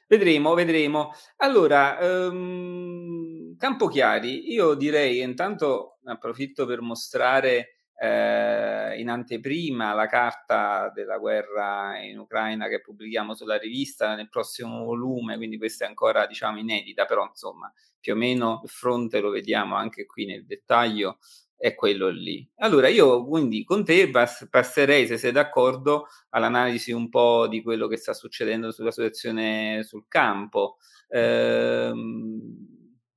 Vedremo, 0.09 0.53
vedremo. 0.55 1.13
Allora, 1.37 1.97
um, 2.01 3.57
Campo 3.57 3.87
Chiari, 3.87 4.53
io 4.53 4.75
direi 4.75 5.21
intanto 5.21 5.99
approfitto 6.03 6.67
per 6.67 6.81
mostrare 6.81 7.85
eh, 7.97 8.99
in 8.99 9.09
anteprima 9.09 9.95
la 9.95 10.09
carta 10.09 10.91
della 10.93 11.19
guerra 11.19 11.97
in 12.01 12.19
Ucraina 12.19 12.67
che 12.67 12.81
pubblichiamo 12.81 13.37
sulla 13.37 13.59
rivista 13.59 14.17
nel 14.17 14.29
prossimo 14.29 14.83
volume, 14.83 15.37
quindi 15.37 15.57
questa 15.57 15.85
è 15.85 15.89
ancora 15.89 16.27
diciamo 16.27 16.59
inedita, 16.59 17.05
però 17.05 17.25
insomma 17.29 17.73
più 18.01 18.15
o 18.15 18.17
meno 18.17 18.61
il 18.65 18.71
fronte 18.71 19.21
lo 19.21 19.31
vediamo 19.31 19.77
anche 19.77 20.05
qui 20.05 20.27
nel 20.27 20.45
dettaglio, 20.45 21.19
è 21.57 21.75
quello 21.75 22.09
lì. 22.09 22.47
Allora 22.57 22.89
io 22.89 23.25
quindi 23.27 23.65
con 23.65 23.85
te 23.85 24.11
pass- 24.11 24.49
passerei, 24.49 25.07
se 25.07 25.17
sei 25.17 25.33
d'accordo, 25.33 26.07
all'analisi 26.31 26.93
un 26.93 27.09
po' 27.09 27.47
di 27.49 27.63
quello 27.63 27.87
che 27.87 27.97
sta 27.97 28.13
succedendo 28.13 28.71
sulla 28.71 28.91
situazione 28.91 29.83
sul 29.85 30.05
campo. 30.09 30.77
Ehm, 31.09 32.41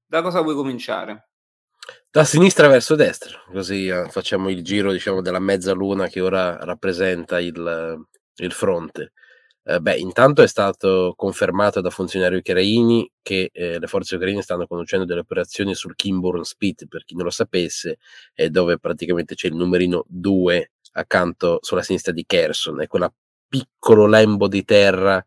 da 0.06 0.22
cosa 0.22 0.42
vuoi 0.42 0.56
cominciare? 0.56 1.30
Da 2.10 2.24
sinistra 2.24 2.68
verso 2.68 2.96
destra, 2.96 3.38
così 3.52 3.88
uh, 3.90 4.10
facciamo 4.10 4.50
il 4.50 4.64
giro 4.64 4.92
diciamo, 4.92 5.22
della 5.22 5.40
mezzaluna 5.40 6.08
che 6.08 6.22
ora 6.22 6.58
rappresenta 6.58 7.40
il, 7.40 8.06
il 8.36 8.52
fronte. 8.52 9.14
Eh, 9.70 9.82
beh, 9.82 9.98
intanto 9.98 10.42
è 10.42 10.48
stato 10.48 11.14
confermato 11.18 11.82
da 11.82 11.90
funzionari 11.90 12.38
ucraini 12.38 13.12
che 13.22 13.50
eh, 13.52 13.80
le 13.80 13.88
forze 13.88 14.16
ucraine 14.16 14.42
stanno 14.42 14.66
conducendo 14.66 15.04
delle 15.04 15.20
operazioni 15.20 15.76
sul 15.76 15.94
Kimborn 15.94 16.44
Spit, 16.44 16.88
per 16.88 17.04
chi 17.04 17.16
non 17.16 17.26
lo 17.26 17.32
sapesse, 17.32 17.98
è 18.34 18.48
dove 18.48 18.80
praticamente 18.80 19.36
c'è 19.36 19.48
il 19.50 19.56
numerino 19.56 20.06
2 20.08 20.72
accanto 20.94 21.58
sulla 21.62 21.82
sinistra 21.82 22.14
di 22.14 22.24
Kherson, 22.26 22.80
è 22.82 22.88
quella 22.88 23.14
piccolo 23.46 24.06
lembo 24.08 24.48
di 24.48 24.64
terra 24.64 25.24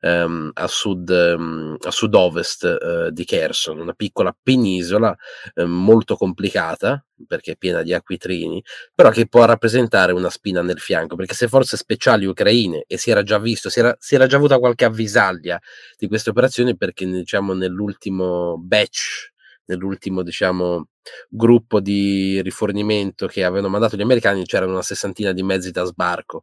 ehm, 0.00 0.50
a, 0.54 0.66
sud, 0.66 1.08
ehm, 1.10 1.76
a 1.80 1.90
sud-ovest 1.90 2.64
eh, 2.64 3.10
di 3.12 3.24
Kherson, 3.24 3.78
una 3.78 3.92
piccola 3.92 4.36
penisola 4.42 5.16
eh, 5.54 5.64
molto 5.64 6.16
complicata 6.16 7.04
perché 7.26 7.52
è 7.52 7.56
piena 7.56 7.82
di 7.82 7.92
acquitrini, 7.92 8.62
però 8.94 9.10
che 9.10 9.28
può 9.28 9.44
rappresentare 9.44 10.12
una 10.12 10.30
spina 10.30 10.62
nel 10.62 10.78
fianco, 10.78 11.16
perché 11.16 11.34
se 11.34 11.48
forze 11.48 11.76
speciali 11.76 12.24
ucraine, 12.24 12.84
e 12.86 12.96
si 12.96 13.10
era 13.10 13.22
già 13.22 13.38
visto, 13.38 13.68
si 13.68 13.78
era, 13.78 13.94
si 13.98 14.14
era 14.14 14.26
già 14.26 14.36
avuta 14.36 14.58
qualche 14.58 14.86
avvisaglia 14.86 15.60
di 15.98 16.08
queste 16.08 16.30
operazioni, 16.30 16.76
perché 16.76 17.04
diciamo 17.06 17.52
nell'ultimo 17.52 18.56
batch, 18.58 19.32
nell'ultimo 19.66 20.22
diciamo 20.22 20.88
gruppo 21.28 21.80
di 21.80 22.40
rifornimento 22.42 23.26
che 23.26 23.44
avevano 23.44 23.68
mandato 23.68 23.96
gli 23.96 24.02
americani 24.02 24.44
c'erano 24.44 24.72
una 24.72 24.82
sessantina 24.82 25.32
di 25.32 25.42
mezzi 25.42 25.70
da 25.70 25.84
sbarco 25.84 26.40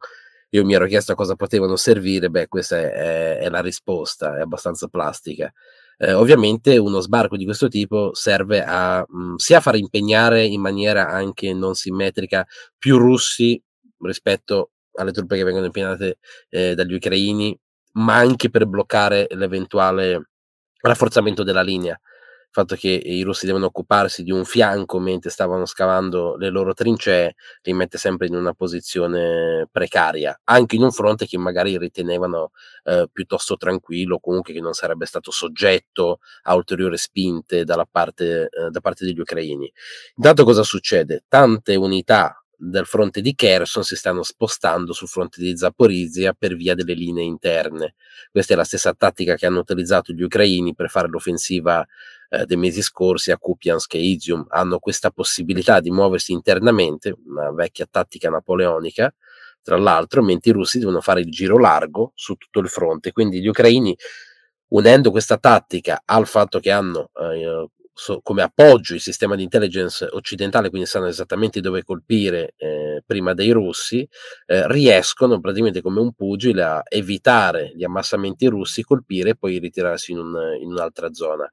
io 0.50 0.64
mi 0.64 0.74
ero 0.74 0.86
chiesto 0.86 1.12
a 1.12 1.14
cosa 1.14 1.34
potevano 1.36 1.76
servire, 1.76 2.30
beh, 2.30 2.48
questa 2.48 2.76
è, 2.78 3.38
è 3.38 3.48
la 3.48 3.60
risposta, 3.60 4.36
è 4.38 4.40
abbastanza 4.40 4.88
plastica. 4.88 5.52
Eh, 5.98 6.12
ovviamente 6.12 6.76
uno 6.78 7.00
sbarco 7.00 7.36
di 7.36 7.44
questo 7.44 7.68
tipo 7.68 8.14
serve 8.14 8.62
a 8.64 9.04
mh, 9.06 9.34
sia 9.36 9.58
a 9.58 9.60
far 9.60 9.74
impegnare 9.76 10.44
in 10.44 10.60
maniera 10.60 11.08
anche 11.08 11.52
non 11.52 11.74
simmetrica 11.74 12.46
più 12.78 12.98
russi 12.98 13.60
rispetto 14.00 14.70
alle 14.92 15.10
truppe 15.12 15.36
che 15.36 15.42
vengono 15.42 15.66
impegnate 15.66 16.18
eh, 16.50 16.74
dagli 16.74 16.94
ucraini, 16.94 17.58
ma 17.94 18.14
anche 18.16 18.48
per 18.50 18.66
bloccare 18.66 19.26
l'eventuale 19.30 20.28
rafforzamento 20.80 21.42
della 21.42 21.62
linea 21.62 21.98
fatto 22.50 22.74
che 22.76 22.88
i 22.88 23.22
russi 23.22 23.46
devono 23.46 23.66
occuparsi 23.66 24.22
di 24.22 24.30
un 24.30 24.44
fianco 24.44 24.98
mentre 24.98 25.30
stavano 25.30 25.66
scavando 25.66 26.36
le 26.36 26.48
loro 26.48 26.74
trincee, 26.74 27.34
li 27.62 27.72
mette 27.72 27.98
sempre 27.98 28.26
in 28.26 28.34
una 28.34 28.54
posizione 28.54 29.68
precaria, 29.70 30.38
anche 30.44 30.76
in 30.76 30.82
un 30.82 30.92
fronte 30.92 31.26
che 31.26 31.38
magari 31.38 31.78
ritenevano 31.78 32.50
eh, 32.84 33.08
piuttosto 33.12 33.56
tranquillo, 33.56 34.18
comunque 34.18 34.52
che 34.52 34.60
non 34.60 34.72
sarebbe 34.72 35.06
stato 35.06 35.30
soggetto 35.30 36.18
a 36.42 36.54
ulteriori 36.54 36.96
spinte 36.96 37.64
parte, 37.90 38.48
eh, 38.50 38.70
da 38.70 38.80
parte 38.80 39.04
degli 39.04 39.20
ucraini. 39.20 39.70
Intanto 40.16 40.44
cosa 40.44 40.62
succede? 40.62 41.24
Tante 41.28 41.76
unità 41.76 42.42
del 42.60 42.86
fronte 42.86 43.20
di 43.20 43.34
Kherson 43.34 43.84
si 43.84 43.94
stanno 43.94 44.24
spostando 44.24 44.92
sul 44.92 45.06
fronte 45.06 45.40
di 45.40 45.56
Zaporizia 45.56 46.32
per 46.32 46.56
via 46.56 46.74
delle 46.74 46.94
linee 46.94 47.22
interne. 47.22 47.94
Questa 48.30 48.54
è 48.54 48.56
la 48.56 48.64
stessa 48.64 48.92
tattica 48.94 49.36
che 49.36 49.46
hanno 49.46 49.60
utilizzato 49.60 50.12
gli 50.12 50.22
ucraini 50.22 50.74
per 50.74 50.90
fare 50.90 51.08
l'offensiva 51.08 51.86
eh, 52.30 52.44
dei 52.44 52.56
mesi 52.56 52.82
scorsi 52.82 53.30
a 53.30 53.38
Kupiansk 53.38 53.94
e 53.94 54.00
Izium. 54.00 54.44
Hanno 54.48 54.80
questa 54.80 55.10
possibilità 55.10 55.78
di 55.80 55.90
muoversi 55.90 56.32
internamente, 56.32 57.14
una 57.26 57.52
vecchia 57.52 57.86
tattica 57.88 58.28
napoleonica, 58.28 59.14
tra 59.62 59.76
l'altro, 59.76 60.22
mentre 60.22 60.50
i 60.50 60.54
russi 60.54 60.78
devono 60.80 61.00
fare 61.00 61.20
il 61.20 61.30
giro 61.30 61.58
largo 61.58 62.12
su 62.14 62.34
tutto 62.34 62.58
il 62.58 62.68
fronte. 62.68 63.12
Quindi 63.12 63.40
gli 63.40 63.46
ucraini, 63.46 63.96
unendo 64.68 65.10
questa 65.10 65.38
tattica 65.38 66.02
al 66.04 66.26
fatto 66.26 66.58
che 66.58 66.70
hanno 66.70 67.10
eh, 67.14 67.68
so, 67.98 68.20
come 68.22 68.42
appoggio 68.42 68.94
il 68.94 69.00
sistema 69.00 69.34
di 69.34 69.42
intelligence 69.42 70.06
occidentale, 70.12 70.70
quindi 70.70 70.86
sanno 70.86 71.06
esattamente 71.06 71.60
dove 71.60 71.82
colpire 71.82 72.54
eh, 72.56 73.02
prima 73.04 73.34
dei 73.34 73.50
russi, 73.50 74.08
eh, 74.46 74.68
riescono 74.68 75.40
praticamente 75.40 75.82
come 75.82 75.98
un 75.98 76.12
pugile 76.12 76.62
a 76.62 76.82
evitare 76.88 77.72
gli 77.74 77.82
ammassamenti 77.82 78.46
russi, 78.46 78.84
colpire 78.84 79.30
e 79.30 79.36
poi 79.36 79.58
ritirarsi 79.58 80.12
in, 80.12 80.18
un, 80.18 80.38
in 80.60 80.70
un'altra 80.70 81.12
zona. 81.12 81.50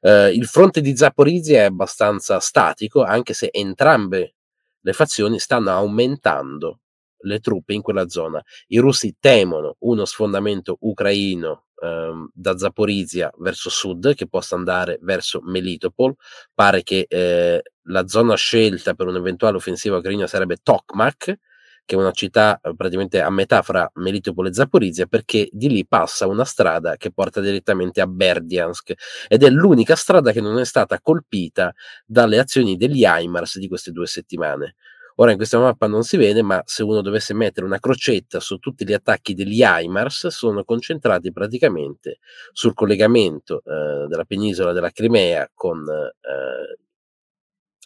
Eh, 0.00 0.30
il 0.30 0.46
fronte 0.46 0.80
di 0.80 0.96
Zaporizia 0.96 1.60
è 1.60 1.64
abbastanza 1.64 2.40
statico, 2.40 3.02
anche 3.02 3.34
se 3.34 3.50
entrambe 3.52 4.34
le 4.80 4.92
fazioni 4.94 5.38
stanno 5.38 5.72
aumentando 5.72 6.80
le 7.24 7.38
truppe 7.40 7.74
in 7.74 7.82
quella 7.82 8.08
zona. 8.08 8.42
I 8.68 8.78
russi 8.78 9.16
temono 9.20 9.76
uno 9.80 10.06
sfondamento 10.06 10.78
ucraino 10.80 11.66
ehm, 11.82 12.30
da 12.32 12.56
Zaporizia 12.56 13.30
verso 13.38 13.68
sud 13.70 14.14
che 14.14 14.28
possa 14.28 14.54
andare 14.54 14.98
verso 15.02 15.40
Melitopol. 15.42 16.14
Pare 16.54 16.82
che 16.82 17.06
eh, 17.08 17.62
la 17.86 18.06
zona 18.06 18.36
scelta 18.36 18.94
per 18.94 19.06
un'eventuale 19.08 19.56
offensiva 19.56 19.96
ucraina 19.96 20.26
sarebbe 20.26 20.58
Tokmak, 20.62 21.38
che 21.84 21.96
è 21.96 21.98
una 21.98 22.12
città 22.12 22.60
eh, 22.62 22.74
praticamente 22.76 23.20
a 23.20 23.30
metà 23.30 23.62
fra 23.62 23.90
Melitopol 23.94 24.46
e 24.46 24.54
Zaporizia, 24.54 25.06
perché 25.06 25.48
di 25.50 25.68
lì 25.68 25.86
passa 25.86 26.26
una 26.28 26.44
strada 26.44 26.96
che 26.96 27.10
porta 27.12 27.40
direttamente 27.40 28.00
a 28.00 28.06
Berdiansk 28.06 28.92
ed 29.28 29.42
è 29.42 29.50
l'unica 29.50 29.96
strada 29.96 30.32
che 30.32 30.40
non 30.40 30.58
è 30.58 30.64
stata 30.64 31.00
colpita 31.00 31.74
dalle 32.06 32.38
azioni 32.38 32.76
degli 32.76 33.04
HIMARS 33.04 33.58
di 33.58 33.68
queste 33.68 33.90
due 33.90 34.06
settimane. 34.06 34.76
Ora 35.16 35.30
in 35.30 35.36
questa 35.36 35.58
mappa 35.58 35.86
non 35.86 36.02
si 36.02 36.16
vede, 36.16 36.42
ma 36.42 36.62
se 36.64 36.82
uno 36.82 37.00
dovesse 37.00 37.34
mettere 37.34 37.66
una 37.66 37.78
crocetta 37.78 38.40
su 38.40 38.58
tutti 38.58 38.86
gli 38.86 38.92
attacchi 38.92 39.34
degli 39.34 39.62
HIMARS, 39.62 40.28
sono 40.28 40.64
concentrati 40.64 41.32
praticamente 41.32 42.18
sul 42.52 42.74
collegamento 42.74 43.62
eh, 43.64 44.06
della 44.08 44.24
penisola 44.24 44.72
della 44.72 44.90
Crimea 44.90 45.50
con 45.52 45.86
eh, 45.88 46.76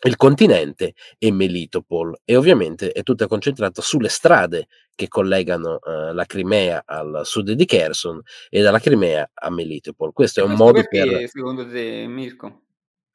il 0.04 0.16
continente 0.16 0.94
e 1.18 1.32
Melitopol 1.32 2.20
e 2.24 2.36
ovviamente 2.36 2.92
è 2.92 3.02
tutta 3.02 3.26
concentrata 3.26 3.80
sulle 3.80 4.08
strade 4.08 4.68
che 4.94 5.08
collegano 5.08 5.78
uh, 5.82 6.12
la 6.12 6.24
Crimea 6.26 6.82
al 6.84 7.22
sud 7.24 7.52
di 7.52 7.64
Kherson 7.64 8.20
e 8.48 8.62
dalla 8.62 8.78
Crimea 8.78 9.30
a 9.32 9.50
Melitopol. 9.50 10.12
Questo 10.12 10.40
è 10.40 10.42
un 10.42 10.52
modo 10.52 10.74
perché, 10.74 11.04
per... 11.04 11.28
secondo 11.28 11.66
te, 11.66 12.06
Mirko? 12.06 12.65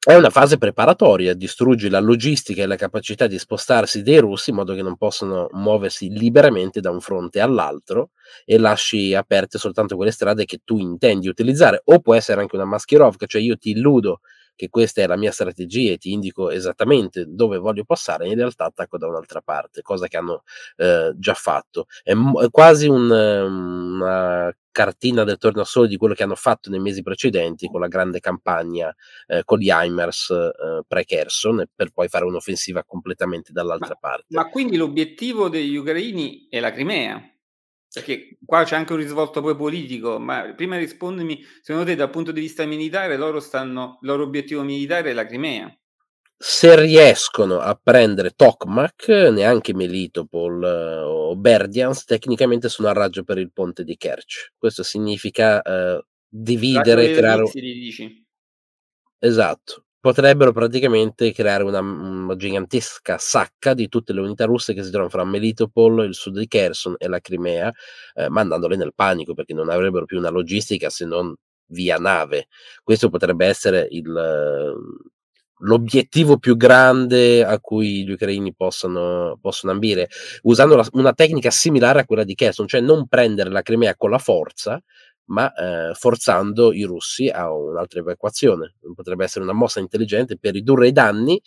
È 0.04 0.14
una 0.16 0.30
fase 0.30 0.58
preparatoria, 0.58 1.32
distruggi 1.32 1.88
la 1.88 2.00
logistica 2.00 2.60
e 2.62 2.66
la 2.66 2.74
capacità 2.74 3.28
di 3.28 3.38
spostarsi 3.38 4.02
dei 4.02 4.18
russi 4.18 4.50
in 4.50 4.56
modo 4.56 4.74
che 4.74 4.82
non 4.82 4.96
possono 4.96 5.48
muoversi 5.52 6.08
liberamente 6.08 6.80
da 6.80 6.90
un 6.90 7.00
fronte 7.00 7.38
all'altro 7.38 8.10
e 8.44 8.58
lasci 8.58 9.14
aperte 9.14 9.58
soltanto 9.58 9.94
quelle 9.94 10.10
strade 10.10 10.44
che 10.44 10.58
tu 10.64 10.78
intendi 10.78 11.28
utilizzare. 11.28 11.82
O 11.84 12.00
può 12.00 12.16
essere 12.16 12.40
anche 12.40 12.56
una 12.56 12.64
maschierovka, 12.64 13.26
cioè 13.26 13.40
io 13.40 13.56
ti 13.56 13.70
illudo 13.70 14.18
che 14.54 14.68
questa 14.68 15.02
è 15.02 15.06
la 15.06 15.16
mia 15.16 15.32
strategia 15.32 15.92
e 15.92 15.98
ti 15.98 16.12
indico 16.12 16.50
esattamente 16.50 17.24
dove 17.28 17.58
voglio 17.58 17.84
passare, 17.84 18.28
in 18.28 18.36
realtà 18.36 18.66
attacco 18.66 18.98
da 18.98 19.06
un'altra 19.06 19.40
parte, 19.40 19.82
cosa 19.82 20.06
che 20.08 20.16
hanno 20.16 20.42
eh, 20.76 21.12
già 21.16 21.34
fatto. 21.34 21.86
È, 22.02 22.14
m- 22.14 22.40
è 22.40 22.50
quasi 22.50 22.88
un, 22.88 23.10
una 23.10 24.54
cartina 24.72 25.22
del 25.22 25.36
tornasole 25.36 25.86
di 25.86 25.96
quello 25.96 26.14
che 26.14 26.22
hanno 26.22 26.34
fatto 26.34 26.70
nei 26.70 26.80
mesi 26.80 27.02
precedenti 27.02 27.68
con 27.68 27.80
la 27.80 27.88
grande 27.88 28.20
campagna 28.20 28.92
eh, 29.26 29.42
con 29.44 29.58
gli 29.58 29.70
Heimers 29.70 30.30
eh, 30.30 30.82
pre-Kherson 30.88 31.64
per 31.74 31.90
poi 31.90 32.08
fare 32.08 32.24
un'offensiva 32.24 32.82
completamente 32.84 33.52
dall'altra 33.52 33.98
ma, 34.00 34.08
parte. 34.08 34.26
Ma 34.28 34.48
quindi 34.48 34.76
l'obiettivo 34.76 35.48
degli 35.48 35.76
ucraini 35.76 36.46
è 36.48 36.58
la 36.58 36.72
Crimea? 36.72 37.31
Perché 37.92 38.38
qua 38.44 38.64
c'è 38.64 38.76
anche 38.76 38.92
un 38.92 38.98
risvolto 38.98 39.42
poi 39.42 39.54
politico, 39.54 40.18
ma 40.18 40.54
prima 40.56 40.78
rispondimi, 40.78 41.44
secondo 41.60 41.86
te 41.86 41.94
dal 41.94 42.10
punto 42.10 42.32
di 42.32 42.40
vista 42.40 42.64
militare 42.64 43.16
loro 43.16 43.38
stanno, 43.38 43.98
il 44.00 44.08
loro 44.08 44.22
obiettivo 44.22 44.62
militare 44.62 45.10
è 45.10 45.12
la 45.12 45.26
Crimea? 45.26 45.76
Se 46.36 46.74
riescono 46.80 47.58
a 47.58 47.78
prendere 47.80 48.30
Tokmak, 48.30 49.08
neanche 49.08 49.74
Melitopol 49.74 50.64
eh, 50.64 51.02
o 51.02 51.36
Berdians, 51.36 52.04
tecnicamente 52.04 52.68
sono 52.68 52.88
a 52.88 52.92
raggio 52.92 53.22
per 53.22 53.38
il 53.38 53.52
ponte 53.52 53.84
di 53.84 53.96
Kerch. 53.96 54.52
Questo 54.56 54.82
significa 54.82 55.62
eh, 55.62 56.04
dividere, 56.26 57.12
creare... 57.12 57.44
Dici. 57.52 58.26
Esatto 59.18 59.84
potrebbero 60.02 60.50
praticamente 60.50 61.30
creare 61.30 61.62
una, 61.62 61.78
una, 61.78 62.34
gigantesca 62.34 63.18
sacca 63.18 63.72
di 63.72 63.88
tutte 63.88 64.12
le 64.12 64.20
unità 64.20 64.46
russe 64.46 64.74
che 64.74 64.82
si 64.82 64.88
trovano 64.88 65.10
fra 65.10 65.24
Melitopol, 65.24 66.04
il 66.06 66.14
sud 66.14 66.40
di 66.40 66.48
Kherson 66.48 66.96
e 66.98 67.06
la 67.06 67.20
Crimea, 67.20 67.72
eh, 68.14 68.28
mandandole 68.28 68.74
nel 68.74 68.94
panico 68.96 69.32
perché 69.32 69.54
non 69.54 69.70
avrebbero 69.70 70.04
più 70.04 70.18
una 70.18 70.30
logistica 70.30 70.90
se 70.90 71.04
non 71.06 71.32
via 71.66 71.98
nave. 71.98 72.48
Questo 72.82 73.10
potrebbe 73.10 73.46
essere 73.46 73.86
il, 73.90 74.12
l'obiettivo 75.60 76.36
più 76.38 76.56
grande 76.56 77.44
a 77.44 77.60
cui 77.60 78.04
gli 78.04 78.10
ucraini 78.10 78.52
possono, 78.54 79.38
possono 79.40 79.70
ambire, 79.70 80.08
usando 80.42 80.74
la, 80.74 80.84
una 80.94 81.12
tecnica 81.12 81.50
similare 81.50 82.00
a 82.00 82.04
quella 82.04 82.24
di 82.24 82.34
Kherson, 82.34 82.66
cioè 82.66 82.80
non 82.80 83.06
prendere 83.06 83.50
la 83.50 83.62
Crimea 83.62 83.94
con 83.94 84.10
la 84.10 84.18
forza, 84.18 84.82
ma 85.26 85.52
eh, 85.52 85.94
forzando 85.94 86.72
i 86.72 86.82
russi 86.84 87.28
a 87.28 87.52
un'altra 87.52 88.00
evacuazione. 88.00 88.74
Potrebbe 88.94 89.24
essere 89.24 89.44
una 89.44 89.52
mossa 89.52 89.80
intelligente 89.80 90.36
per 90.38 90.52
ridurre 90.54 90.88
i 90.88 90.92
danni 90.92 91.40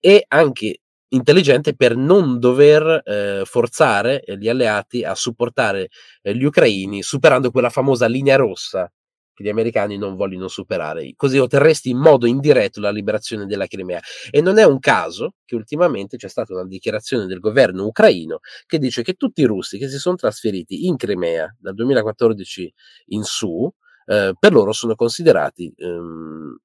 e 0.00 0.24
anche 0.28 0.78
intelligente 1.08 1.74
per 1.74 1.96
non 1.96 2.38
dover 2.38 3.02
eh, 3.04 3.42
forzare 3.44 4.22
gli 4.38 4.48
alleati 4.48 5.04
a 5.04 5.14
supportare 5.14 5.88
eh, 6.22 6.34
gli 6.34 6.44
ucraini 6.44 7.02
superando 7.02 7.50
quella 7.50 7.68
famosa 7.70 8.06
linea 8.06 8.36
rossa 8.36 8.90
che 9.34 9.44
gli 9.44 9.48
americani 9.48 9.96
non 9.96 10.16
vogliono 10.16 10.48
superare. 10.48 11.12
Così 11.16 11.38
otterresti 11.38 11.90
in 11.90 11.98
modo 11.98 12.26
indiretto 12.26 12.80
la 12.80 12.90
liberazione 12.90 13.46
della 13.46 13.66
Crimea. 13.66 14.00
E 14.30 14.40
non 14.40 14.58
è 14.58 14.64
un 14.64 14.78
caso 14.78 15.34
che 15.44 15.54
ultimamente 15.54 16.16
c'è 16.16 16.28
stata 16.28 16.52
una 16.54 16.66
dichiarazione 16.66 17.26
del 17.26 17.38
governo 17.38 17.84
ucraino 17.86 18.40
che 18.66 18.78
dice 18.78 19.02
che 19.02 19.14
tutti 19.14 19.42
i 19.42 19.44
russi 19.44 19.78
che 19.78 19.88
si 19.88 19.98
sono 19.98 20.16
trasferiti 20.16 20.86
in 20.86 20.96
Crimea 20.96 21.54
dal 21.58 21.74
2014 21.74 22.72
in 23.06 23.22
su, 23.22 23.70
eh, 24.06 24.34
per 24.38 24.52
loro 24.52 24.72
sono 24.72 24.94
considerati 24.94 25.72
ehm, 25.76 26.56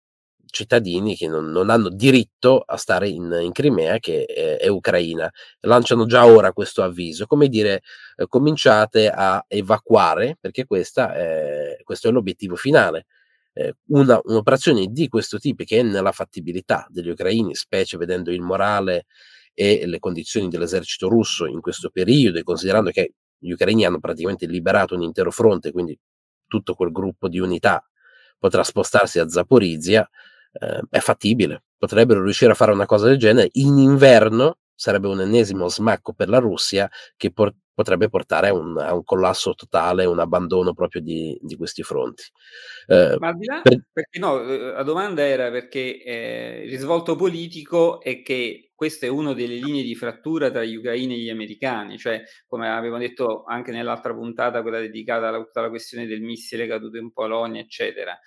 cittadini 0.49 1.15
che 1.15 1.27
non, 1.27 1.51
non, 1.51 1.69
hanno 1.69 1.89
diritto 1.89 2.59
a 2.59 2.77
stare 2.77 3.09
in, 3.09 3.37
in 3.41 3.51
Crimea, 3.51 3.99
che 3.99 4.25
è, 4.25 4.57
è, 4.57 4.67
Ucraina. 4.67 5.31
Lanciano 5.61 6.05
già 6.05 6.25
ora 6.25 6.53
questo 6.53 6.83
avviso, 6.83 7.25
come 7.25 7.47
dire, 7.47 7.81
eh, 8.15 8.27
cominciate 8.27 9.09
a 9.09 9.43
evacuare, 9.47 10.37
perché 10.39 10.65
questa 10.65 11.13
è, 11.13 11.77
questo 11.83 12.09
è 12.09 12.11
l'obiettivo 12.11 12.55
finale. 12.55 13.05
Eh, 13.53 13.75
una, 13.87 14.19
un'operazione 14.23 14.87
di 14.87 15.07
questo 15.07 15.39
tipo 15.39 15.63
che 15.63 15.79
è 15.79 15.83
nella 15.83 16.11
fattibilità 16.11 16.85
degli 16.89 17.09
ucraini, 17.09 17.55
specie 17.55 17.97
vedendo 17.97 18.31
il 18.31 18.41
morale 18.41 19.05
e 19.53 19.85
le 19.87 19.99
condizioni 19.99 20.49
dell'esercito 20.49 21.09
russo 21.09 21.47
in 21.47 21.61
questo 21.61 21.89
periodo 21.89 22.37
e 22.37 22.43
considerando 22.43 22.91
che 22.91 23.13
gli 23.39 23.51
ucraini 23.51 23.85
hanno 23.85 23.99
praticamente 23.99 24.45
liberato 24.45 24.95
un 24.95 25.01
intero 25.01 25.31
fronte, 25.31 25.71
quindi 25.71 25.97
tutto 26.47 26.75
quel 26.75 26.91
gruppo 26.91 27.27
di 27.27 27.39
unità 27.39 27.83
potrà 28.37 28.63
spostarsi 28.63 29.19
a 29.19 29.27
Zaporizia, 29.27 30.07
eh, 30.53 30.81
è 30.89 30.99
fattibile. 30.99 31.63
Potrebbero 31.77 32.23
riuscire 32.23 32.51
a 32.51 32.55
fare 32.55 32.71
una 32.71 32.85
cosa 32.85 33.07
del 33.07 33.17
genere. 33.17 33.49
In 33.53 33.77
inverno 33.77 34.57
sarebbe 34.73 35.07
un 35.07 35.21
ennesimo 35.21 35.67
smacco 35.67 36.13
per 36.13 36.29
la 36.29 36.37
Russia 36.37 36.89
che 37.15 37.31
por- 37.31 37.53
potrebbe 37.73 38.09
portare 38.09 38.47
a 38.47 38.53
un, 38.53 38.75
a 38.77 38.93
un, 38.93 39.03
collasso 39.03 39.53
totale, 39.53 40.05
un 40.05 40.19
abbandono 40.19 40.73
proprio 40.73 41.01
di, 41.01 41.37
di 41.41 41.55
questi 41.55 41.83
fronti. 41.83 42.23
Eh, 42.87 43.17
Ma 43.19 43.27
al 43.27 43.37
di 43.37 43.45
là, 43.45 43.61
per... 43.61 43.83
perché 43.91 44.17
no, 44.17 44.41
eh, 44.41 44.57
la 44.71 44.83
domanda 44.83 45.21
era 45.23 45.51
perché 45.51 46.03
eh, 46.03 46.63
il 46.65 46.71
risvolto 46.71 47.15
politico 47.15 48.01
è 48.01 48.23
che 48.23 48.71
questa 48.73 49.05
è 49.05 49.09
una 49.09 49.33
delle 49.33 49.55
linee 49.55 49.83
di 49.83 49.95
frattura 49.95 50.49
tra 50.49 50.63
gli 50.63 50.75
ucraini 50.75 51.15
e 51.15 51.19
gli 51.19 51.29
americani, 51.29 51.99
cioè 51.99 52.23
come 52.47 52.67
avevamo 52.69 53.01
detto 53.01 53.43
anche 53.45 53.71
nell'altra 53.71 54.13
puntata, 54.13 54.63
quella 54.63 54.79
dedicata 54.79 55.27
alla, 55.27 55.47
alla 55.51 55.69
questione 55.69 56.05
del 56.05 56.21
missile 56.21 56.67
caduto 56.67 56.97
in 56.97 57.11
Polonia, 57.11 57.61
eccetera 57.61 58.17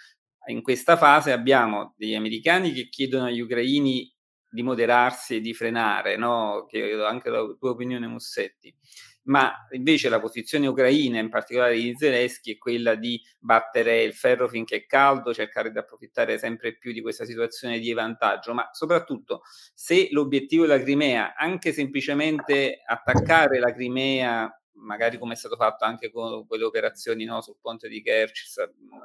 in 0.46 0.62
questa 0.62 0.96
fase 0.96 1.32
abbiamo 1.32 1.94
degli 1.96 2.14
americani 2.14 2.72
che 2.72 2.88
chiedono 2.88 3.26
agli 3.26 3.40
ucraini 3.40 4.12
di 4.48 4.62
moderarsi 4.62 5.36
e 5.36 5.40
di 5.40 5.54
frenare, 5.54 6.16
no? 6.16 6.66
Chiedo 6.68 7.06
anche 7.06 7.30
la 7.30 7.40
tua 7.58 7.70
opinione, 7.70 8.06
Mussetti. 8.08 8.74
Ma 9.24 9.52
invece 9.72 10.08
la 10.08 10.18
posizione 10.18 10.66
ucraina, 10.66 11.20
in 11.20 11.28
particolare 11.28 11.76
di 11.76 11.94
Zelensky, 11.96 12.54
è 12.54 12.58
quella 12.58 12.94
di 12.94 13.20
battere 13.38 14.02
il 14.02 14.14
ferro 14.14 14.48
finché 14.48 14.76
è 14.76 14.86
caldo, 14.86 15.32
cercare 15.34 15.70
di 15.70 15.78
approfittare 15.78 16.38
sempre 16.38 16.76
più 16.76 16.92
di 16.92 17.00
questa 17.00 17.24
situazione 17.24 17.78
di 17.78 17.92
vantaggio, 17.92 18.54
ma 18.54 18.68
soprattutto 18.72 19.42
se 19.74 20.08
l'obiettivo 20.10 20.66
della 20.66 20.82
Crimea, 20.82 21.34
anche 21.36 21.72
semplicemente 21.72 22.82
attaccare 22.84 23.58
la 23.60 23.72
Crimea 23.72 24.59
magari 24.80 25.18
come 25.18 25.34
è 25.34 25.36
stato 25.36 25.56
fatto 25.56 25.84
anche 25.84 26.10
con 26.10 26.46
quelle 26.46 26.64
operazioni 26.64 27.24
no, 27.24 27.40
sul 27.40 27.56
ponte 27.60 27.88
di 27.88 28.02
Kerch, 28.02 28.44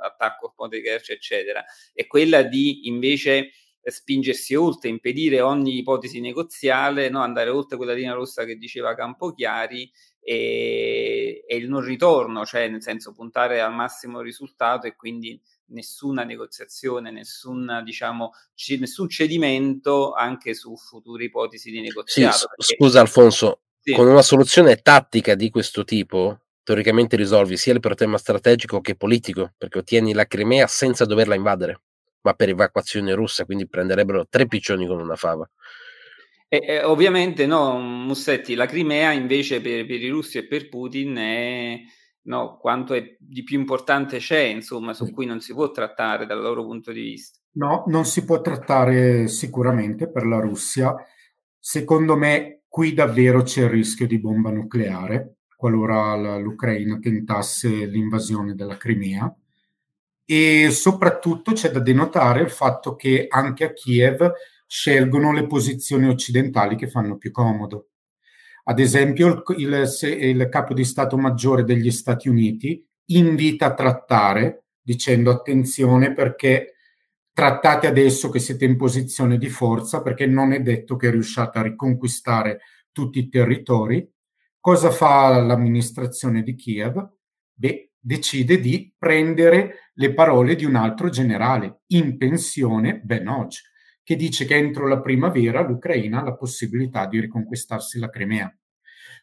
attacco 0.03 0.47
al 0.47 0.53
ponte 0.55 0.77
di 0.77 0.83
Kerch, 0.83 1.11
eccetera, 1.11 1.63
è 1.93 2.07
quella 2.07 2.41
di 2.41 2.87
invece 2.87 3.51
spingersi 3.91 4.55
oltre, 4.55 4.89
impedire 4.89 5.41
ogni 5.41 5.77
ipotesi 5.77 6.19
negoziale, 6.19 7.09
no, 7.09 7.21
andare 7.21 7.49
oltre 7.49 7.77
quella 7.77 7.93
linea 7.93 8.13
rossa 8.13 8.43
che 8.43 8.55
diceva 8.55 8.95
Campochiari 8.95 9.91
e, 10.19 11.43
e 11.45 11.55
il 11.55 11.69
non 11.69 11.81
ritorno, 11.81 12.45
cioè 12.45 12.67
nel 12.67 12.81
senso 12.81 13.13
puntare 13.13 13.61
al 13.61 13.73
massimo 13.73 14.21
risultato 14.21 14.87
e 14.87 14.95
quindi 14.95 15.39
nessuna 15.67 16.23
negoziazione, 16.23 17.11
nessuna, 17.11 17.81
diciamo, 17.83 18.31
c- 18.55 18.77
nessun 18.79 19.07
cedimento 19.07 20.13
anche 20.13 20.53
su 20.55 20.75
future 20.75 21.25
ipotesi 21.25 21.69
di 21.69 21.81
negoziato. 21.81 22.37
Sì, 22.37 22.45
perché... 22.55 22.75
Scusa 22.75 22.99
Alfonso, 23.01 23.59
sì. 23.85 23.93
con 23.93 24.07
una 24.07 24.23
soluzione 24.23 24.77
tattica 24.77 25.35
di 25.35 25.51
questo 25.51 25.83
tipo, 25.83 26.39
teoricamente 26.63 27.15
risolvi 27.15 27.55
sia 27.55 27.71
il 27.71 27.79
problema 27.79 28.17
strategico 28.17 28.81
che 28.81 28.95
politico, 28.95 29.53
perché 29.55 29.77
ottieni 29.77 30.13
la 30.13 30.25
Crimea 30.25 30.65
senza 30.65 31.05
doverla 31.05 31.35
invadere, 31.35 31.81
ma 32.21 32.33
per 32.33 32.49
evacuazione 32.49 33.13
russa, 33.13 33.45
quindi 33.45 33.67
prenderebbero 33.67 34.25
tre 34.27 34.47
piccioni 34.47 34.87
con 34.87 34.99
una 34.99 35.15
fava. 35.15 35.47
E, 36.47 36.63
e, 36.65 36.83
ovviamente 36.83 37.45
no, 37.45 37.79
Mussetti, 37.79 38.55
la 38.55 38.65
Crimea 38.65 39.11
invece 39.11 39.61
per, 39.61 39.85
per, 39.85 40.01
i 40.01 40.09
russi 40.09 40.39
e 40.39 40.47
per 40.47 40.67
Putin 40.67 41.15
è 41.15 41.79
no, 42.23 42.57
quanto 42.57 42.95
è 42.95 43.15
di 43.19 43.43
più 43.43 43.59
importante 43.59 44.17
c'è, 44.17 44.41
insomma, 44.41 44.93
su 44.93 45.11
cui 45.11 45.27
non 45.27 45.41
si 45.41 45.53
può 45.53 45.69
trattare 45.69 46.25
dal 46.25 46.41
loro 46.41 46.63
punto 46.63 46.91
di 46.91 47.01
vista. 47.01 47.39
No, 47.51 47.83
non 47.87 48.05
si 48.05 48.25
può 48.25 48.41
trattare 48.41 49.27
sicuramente 49.27 50.09
per 50.09 50.25
la 50.25 50.39
Russia. 50.39 50.95
Secondo 51.59 52.15
me 52.15 52.63
qui 52.75 52.93
davvero 52.93 53.41
c'è 53.41 53.61
il 53.61 53.69
rischio 53.69 54.05
di 54.05 54.19
bomba 54.19 54.51
nucleare 54.51 55.37
qualora 55.55 56.37
l'Ucraina 56.37 56.99
tentasse 56.99 57.69
l'invasione 57.85 58.53
della 58.53 58.75
Crimea. 58.75 59.33
E 60.25 60.69
soprattutto 60.71 61.53
c'è 61.53 61.71
da 61.71 61.79
denotare 61.79 62.41
il 62.41 62.49
fatto 62.49 62.97
che 62.97 63.27
anche 63.29 63.63
a 63.63 63.71
Kiev 63.71 64.29
scelgono 64.67 65.31
le 65.31 65.47
posizioni 65.47 66.09
occidentali 66.09 66.75
che 66.75 66.89
fanno 66.89 67.15
più 67.15 67.31
comodo. 67.31 67.91
Ad 68.65 68.79
esempio, 68.81 69.41
il, 69.55 69.55
il, 69.57 70.17
il 70.19 70.49
capo 70.49 70.73
di 70.73 70.83
Stato 70.83 71.15
Maggiore 71.15 71.63
degli 71.63 71.91
Stati 71.91 72.27
Uniti 72.27 72.85
invita 73.11 73.67
a 73.67 73.73
trattare 73.73 74.65
dicendo 74.81 75.31
attenzione 75.31 76.13
perché 76.13 76.74
trattate 77.35 77.85
adesso 77.85 78.29
che 78.29 78.39
siete 78.39 78.63
in 78.63 78.77
posizione 78.77 79.37
di 79.37 79.49
forza 79.49 80.01
perché 80.01 80.25
non 80.25 80.53
è 80.53 80.61
detto 80.61 80.95
che 80.95 81.11
riusciate 81.11 81.59
a 81.59 81.63
riconquistare 81.63 82.61
tutti 82.93 83.19
i 83.19 83.27
territori. 83.27 84.09
Cosa 84.57 84.89
fa 84.89 85.37
l'amministrazione 85.41 86.43
di 86.43 86.55
Kiev? 86.55 86.95
Beh, 87.53 87.91
decide 87.99 88.61
di 88.61 88.89
prendere 88.97 89.91
le 89.95 90.13
parole 90.13 90.55
di 90.55 90.63
un 90.63 90.75
altro 90.75 91.09
generale 91.09 91.81
in 91.87 92.15
pensione, 92.15 93.01
Ben 93.03 93.27
Hodge, 93.27 93.63
che 94.01 94.15
dice 94.15 94.45
che 94.45 94.55
entro 94.55 94.87
la 94.87 95.01
primavera 95.01 95.59
l'Ucraina 95.61 96.21
ha 96.21 96.23
la 96.23 96.37
possibilità 96.37 97.05
di 97.05 97.19
riconquistarsi 97.19 97.99
la 97.99 98.09
Crimea. 98.09 98.49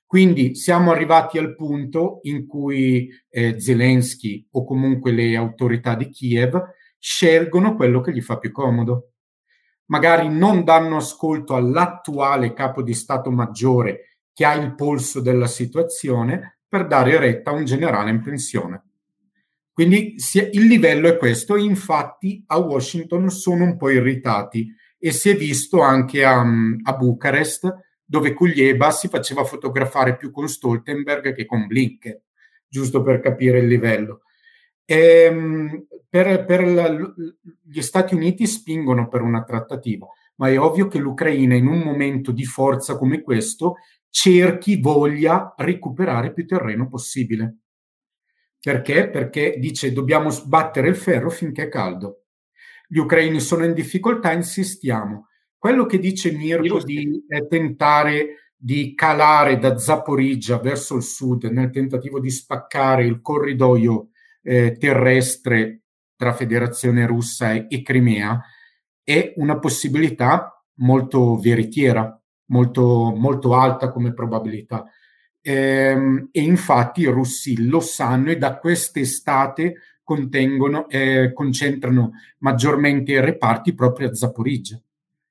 Quindi 0.04 0.54
siamo 0.54 0.90
arrivati 0.90 1.38
al 1.38 1.54
punto 1.54 2.18
in 2.24 2.46
cui 2.46 3.08
eh, 3.30 3.58
Zelensky 3.58 4.46
o 4.50 4.66
comunque 4.66 5.12
le 5.12 5.34
autorità 5.34 5.94
di 5.94 6.10
Kiev 6.10 6.60
scelgono 7.02 7.74
quello 7.74 8.00
che 8.00 8.12
gli 8.12 8.20
fa 8.20 8.38
più 8.38 8.52
comodo. 8.52 9.14
Magari 9.86 10.28
non 10.28 10.62
danno 10.62 10.98
ascolto 10.98 11.56
all'attuale 11.56 12.52
capo 12.52 12.80
di 12.80 12.94
Stato 12.94 13.32
maggiore 13.32 14.18
che 14.32 14.44
ha 14.44 14.54
il 14.54 14.76
polso 14.76 15.20
della 15.20 15.48
situazione 15.48 16.60
per 16.68 16.86
dare 16.86 17.18
retta 17.18 17.50
a 17.50 17.54
un 17.54 17.64
generale 17.64 18.10
in 18.10 18.20
pensione. 18.20 18.84
Quindi 19.72 20.14
il 20.52 20.66
livello 20.66 21.08
è 21.08 21.16
questo, 21.16 21.56
infatti 21.56 22.44
a 22.46 22.58
Washington 22.58 23.28
sono 23.30 23.64
un 23.64 23.76
po' 23.76 23.90
irritati 23.90 24.72
e 24.96 25.10
si 25.10 25.30
è 25.30 25.36
visto 25.36 25.80
anche 25.80 26.24
a, 26.24 26.40
a 26.40 26.96
Bucarest 26.96 27.74
dove 28.04 28.32
Kuglieba 28.32 28.92
si 28.92 29.08
faceva 29.08 29.42
fotografare 29.42 30.16
più 30.16 30.30
con 30.30 30.48
Stoltenberg 30.48 31.34
che 31.34 31.46
con 31.46 31.66
Blinken, 31.66 32.20
giusto 32.68 33.02
per 33.02 33.18
capire 33.18 33.58
il 33.58 33.66
livello. 33.66 34.22
Ehm, 34.92 35.86
per, 36.06 36.44
per 36.44 36.68
la, 36.68 36.94
gli 37.62 37.80
Stati 37.80 38.14
Uniti 38.14 38.46
spingono 38.46 39.08
per 39.08 39.22
una 39.22 39.42
trattativa, 39.42 40.06
ma 40.36 40.50
è 40.50 40.60
ovvio 40.60 40.86
che 40.88 40.98
l'Ucraina 40.98 41.54
in 41.54 41.66
un 41.66 41.78
momento 41.78 42.30
di 42.30 42.44
forza 42.44 42.98
come 42.98 43.22
questo 43.22 43.76
cerchi, 44.10 44.78
voglia 44.78 45.54
recuperare 45.56 46.34
più 46.34 46.44
terreno 46.44 46.88
possibile. 46.88 47.60
Perché? 48.60 49.08
Perché 49.08 49.56
dice 49.58 49.92
dobbiamo 49.92 50.28
sbattere 50.28 50.88
il 50.88 50.96
ferro 50.96 51.30
finché 51.30 51.64
è 51.64 51.68
caldo. 51.68 52.24
Gli 52.86 52.98
ucraini 52.98 53.40
sono 53.40 53.64
in 53.64 53.72
difficoltà, 53.72 54.32
insistiamo. 54.32 55.28
Quello 55.56 55.86
che 55.86 55.98
dice 55.98 56.32
Mirko 56.32 56.82
di 56.84 57.24
eh, 57.26 57.46
tentare 57.46 58.52
di 58.54 58.94
calare 58.94 59.58
da 59.58 59.78
Zaporizia 59.78 60.58
verso 60.58 60.96
il 60.96 61.02
sud 61.02 61.44
nel 61.44 61.70
tentativo 61.70 62.20
di 62.20 62.30
spaccare 62.30 63.06
il 63.06 63.22
corridoio 63.22 64.10
eh, 64.42 64.76
terrestre 64.78 65.82
tra 66.16 66.32
Federazione 66.32 67.06
Russa 67.06 67.52
e, 67.52 67.66
e 67.68 67.82
Crimea 67.82 68.40
è 69.02 69.32
una 69.36 69.58
possibilità 69.58 70.62
molto 70.74 71.36
veritiera, 71.36 72.20
molto, 72.46 73.12
molto 73.16 73.54
alta 73.54 73.90
come 73.90 74.12
probabilità. 74.12 74.84
Ehm, 75.40 76.28
e 76.30 76.40
infatti 76.40 77.02
i 77.02 77.06
russi 77.06 77.66
lo 77.66 77.80
sanno 77.80 78.30
e 78.30 78.38
da 78.38 78.58
quest'estate 78.58 79.74
contengono, 80.04 80.88
eh, 80.88 81.32
concentrano 81.32 82.12
maggiormente 82.38 83.12
i 83.12 83.20
reparti 83.20 83.74
proprio 83.74 84.08
a 84.08 84.14
Zaporizia. 84.14 84.80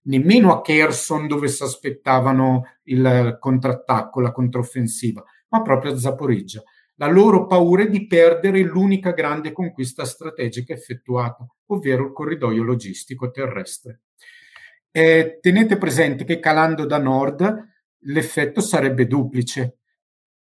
Nemmeno 0.04 0.52
a 0.52 0.62
Kherson 0.62 1.28
dove 1.28 1.48
si 1.48 1.64
aspettavano 1.64 2.66
il 2.84 3.38
contrattacco, 3.40 4.20
la 4.20 4.32
controffensiva, 4.32 5.24
ma 5.50 5.62
proprio 5.62 5.94
a 5.94 5.98
Zaporizia. 5.98 6.64
La 7.02 7.08
loro 7.08 7.48
paura 7.48 7.84
di 7.86 8.06
perdere 8.06 8.62
l'unica 8.62 9.12
grande 9.12 9.52
conquista 9.52 10.06
strategica 10.06 10.74
effettuata, 10.74 11.48
ovvero 11.68 12.06
il 12.06 12.14
corridoio 12.14 12.62
logistico 12.62 13.32
terrestre. 13.32 14.02
Eh, 14.92 15.40
tenete 15.42 15.78
presente 15.78 16.26
che 16.26 16.40
calando 16.40 16.86
da 16.86 17.00
nord 17.00 17.70
l'effetto 18.04 18.62
sarebbe 18.62 19.08
duplice 19.08 19.78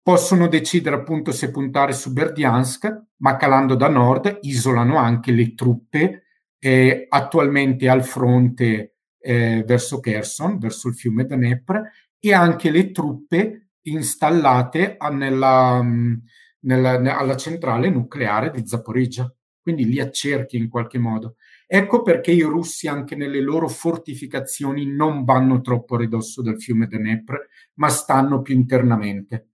possono 0.08 0.48
decidere 0.48 0.96
appunto 0.96 1.32
se 1.32 1.50
puntare 1.50 1.92
su 1.92 2.14
Berdiansk, 2.14 3.02
ma 3.18 3.36
calando 3.36 3.74
da 3.74 3.88
nord 3.88 4.38
isolano 4.40 4.96
anche 4.96 5.32
le 5.32 5.54
truppe 5.54 6.22
eh, 6.58 7.04
attualmente 7.10 7.90
al 7.90 8.02
fronte 8.02 8.94
eh, 9.20 9.62
verso 9.66 10.00
Kherson, 10.00 10.58
verso 10.58 10.88
il 10.88 10.94
fiume 10.94 11.26
Dnepr, 11.26 11.82
e 12.18 12.32
anche 12.32 12.70
le 12.70 12.90
truppe 12.90 13.72
installate 13.82 14.96
nella, 15.12 15.82
mm, 15.82 16.14
nella, 16.60 17.16
alla 17.16 17.36
centrale 17.36 17.90
nucleare 17.90 18.50
di 18.50 18.66
Zaporizia. 18.66 19.32
Quindi 19.60 19.84
li 19.84 20.00
accerchi 20.00 20.56
in 20.56 20.68
qualche 20.68 20.98
modo. 20.98 21.36
Ecco 21.66 22.02
perché 22.02 22.30
i 22.30 22.40
russi 22.40 22.88
anche 22.88 23.14
nelle 23.14 23.40
loro 23.40 23.68
fortificazioni 23.68 24.86
non 24.86 25.24
vanno 25.24 25.60
troppo 25.60 25.96
a 25.96 25.98
ridosso 25.98 26.40
del 26.40 26.60
fiume 26.60 26.86
Dnepr, 26.86 27.48
ma 27.74 27.88
stanno 27.88 28.40
più 28.40 28.54
internamente 28.54 29.48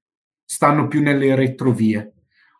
stanno 0.44 0.88
più 0.88 1.02
nelle 1.02 1.34
retrovie. 1.34 2.12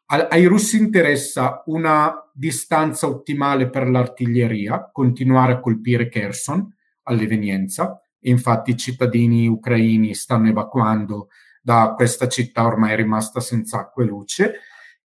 Ai 0.07 0.45
russi 0.45 0.77
interessa 0.77 1.63
una 1.67 2.13
distanza 2.33 3.07
ottimale 3.07 3.71
per 3.71 3.89
l'artiglieria, 3.89 4.91
continuare 4.93 5.53
a 5.53 5.61
colpire 5.61 6.09
Kherson 6.09 6.69
all'evenienza. 7.05 8.01
Infatti 8.21 8.73
i 8.73 8.77
cittadini 8.77 9.47
ucraini 9.49 10.15
stanno 10.15 10.49
evacuando 10.49 11.29
da 11.65 11.95
questa 11.97 12.29
città 12.29 12.67
ormai 12.67 12.95
rimasta 12.95 13.41
senza 13.41 13.79
acqua 13.79 14.03
e 14.03 14.07
luce 14.07 14.55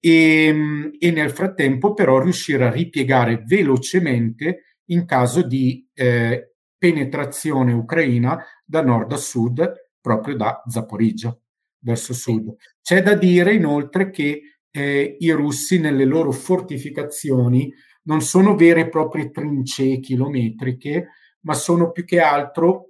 e, 0.01 0.91
e 0.99 1.11
nel 1.13 1.31
frattempo 1.31 1.95
però 1.95 2.19
riuscire 2.21 2.67
a 2.67 2.73
ripiegare 2.73 3.45
velocemente 3.47 4.79
in 4.87 5.05
caso 5.05 5.43
di 5.43 5.89
eh, 5.95 6.55
penetrazione 6.77 7.73
ucraina 7.73 8.45
da 8.65 8.83
nord 8.83 9.13
a 9.13 9.17
sud 9.17 9.73
proprio 10.01 10.35
da 10.35 10.61
Zaporizia 10.67 11.39
verso 11.83 12.15
sud. 12.15 12.57
C'è 12.83 13.01
da 13.01 13.15
dire 13.15 13.55
inoltre 13.55 14.11
che 14.11 14.43
eh, 14.73 15.17
i 15.21 15.31
russi 15.31 15.79
nelle 15.79 16.05
loro 16.05 16.33
fortificazioni 16.33 17.73
non 18.05 18.23
sono 18.23 18.57
vere 18.57 18.81
e 18.81 18.89
proprie 18.89 19.31
trincee 19.31 20.01
chilometriche, 20.01 21.11
ma 21.43 21.55
sono 21.55 21.93
più 21.93 22.05
che 22.05 22.19
altro 22.19 22.90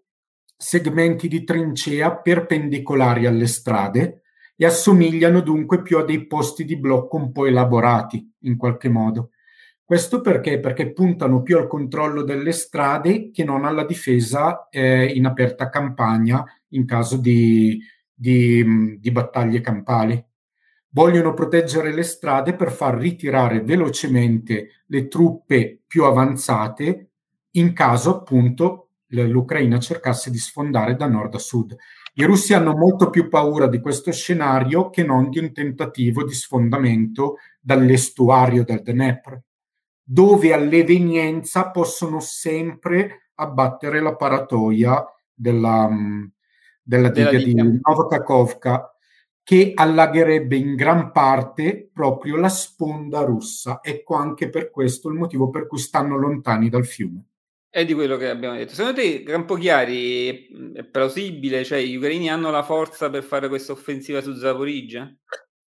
segmenti 0.62 1.26
di 1.26 1.42
trincea 1.42 2.16
perpendicolari 2.16 3.24
alle 3.24 3.46
strade 3.46 4.24
e 4.54 4.66
assomigliano 4.66 5.40
dunque 5.40 5.80
più 5.80 5.96
a 5.96 6.04
dei 6.04 6.26
posti 6.26 6.66
di 6.66 6.76
blocco 6.76 7.16
un 7.16 7.32
po' 7.32 7.46
elaborati 7.46 8.30
in 8.40 8.58
qualche 8.58 8.90
modo. 8.90 9.30
Questo 9.82 10.20
perché? 10.20 10.60
Perché 10.60 10.92
puntano 10.92 11.40
più 11.40 11.56
al 11.56 11.66
controllo 11.66 12.22
delle 12.22 12.52
strade 12.52 13.30
che 13.30 13.42
non 13.42 13.64
alla 13.64 13.86
difesa 13.86 14.68
eh, 14.68 15.06
in 15.06 15.24
aperta 15.24 15.70
campagna 15.70 16.44
in 16.68 16.84
caso 16.84 17.16
di, 17.16 17.80
di, 18.12 18.98
di 19.00 19.10
battaglie 19.10 19.62
campali. 19.62 20.22
Vogliono 20.90 21.32
proteggere 21.32 21.94
le 21.94 22.02
strade 22.02 22.54
per 22.54 22.70
far 22.70 22.98
ritirare 22.98 23.62
velocemente 23.62 24.82
le 24.86 25.08
truppe 25.08 25.80
più 25.86 26.04
avanzate 26.04 27.12
in 27.52 27.72
caso 27.72 28.18
appunto 28.18 28.89
l'Ucraina 29.10 29.78
cercasse 29.78 30.30
di 30.30 30.38
sfondare 30.38 30.96
da 30.96 31.06
nord 31.06 31.34
a 31.34 31.38
sud. 31.38 31.76
I 32.14 32.24
russi 32.24 32.54
hanno 32.54 32.76
molto 32.76 33.10
più 33.10 33.28
paura 33.28 33.66
di 33.66 33.80
questo 33.80 34.10
scenario 34.12 34.90
che 34.90 35.04
non 35.04 35.30
di 35.30 35.38
un 35.38 35.52
tentativo 35.52 36.24
di 36.24 36.34
sfondamento 36.34 37.36
dall'estuario 37.60 38.64
del 38.64 38.82
Dnepr, 38.82 39.40
dove 40.02 40.52
all'evenienza 40.52 41.70
possono 41.70 42.20
sempre 42.20 43.30
abbattere 43.34 44.00
la 44.00 44.16
paratoia 44.16 45.04
della, 45.32 45.88
mm, 45.88 46.24
della, 46.82 47.08
della 47.10 47.30
diga 47.30 47.44
di 47.44 47.80
Novokakovka 47.80 48.94
che 49.42 49.72
allagherebbe 49.74 50.56
in 50.56 50.74
gran 50.74 51.10
parte 51.12 51.90
proprio 51.92 52.36
la 52.36 52.48
sponda 52.48 53.22
russa. 53.22 53.80
Ecco 53.82 54.14
anche 54.14 54.48
per 54.48 54.70
questo 54.70 55.08
il 55.08 55.16
motivo 55.16 55.50
per 55.50 55.66
cui 55.66 55.78
stanno 55.78 56.16
lontani 56.16 56.68
dal 56.68 56.86
fiume. 56.86 57.29
È 57.72 57.84
di 57.84 57.94
quello 57.94 58.16
che 58.16 58.28
abbiamo 58.28 58.56
detto. 58.56 58.74
Secondo 58.74 59.00
te, 59.00 59.22
Campochiari, 59.22 60.72
è 60.74 60.82
plausibile? 60.82 61.62
Cioè, 61.62 61.80
gli 61.80 61.94
ucraini 61.94 62.28
hanno 62.28 62.50
la 62.50 62.64
forza 62.64 63.10
per 63.10 63.22
fare 63.22 63.46
questa 63.46 63.70
offensiva 63.70 64.20
su 64.20 64.34
Zaporizia? 64.34 65.08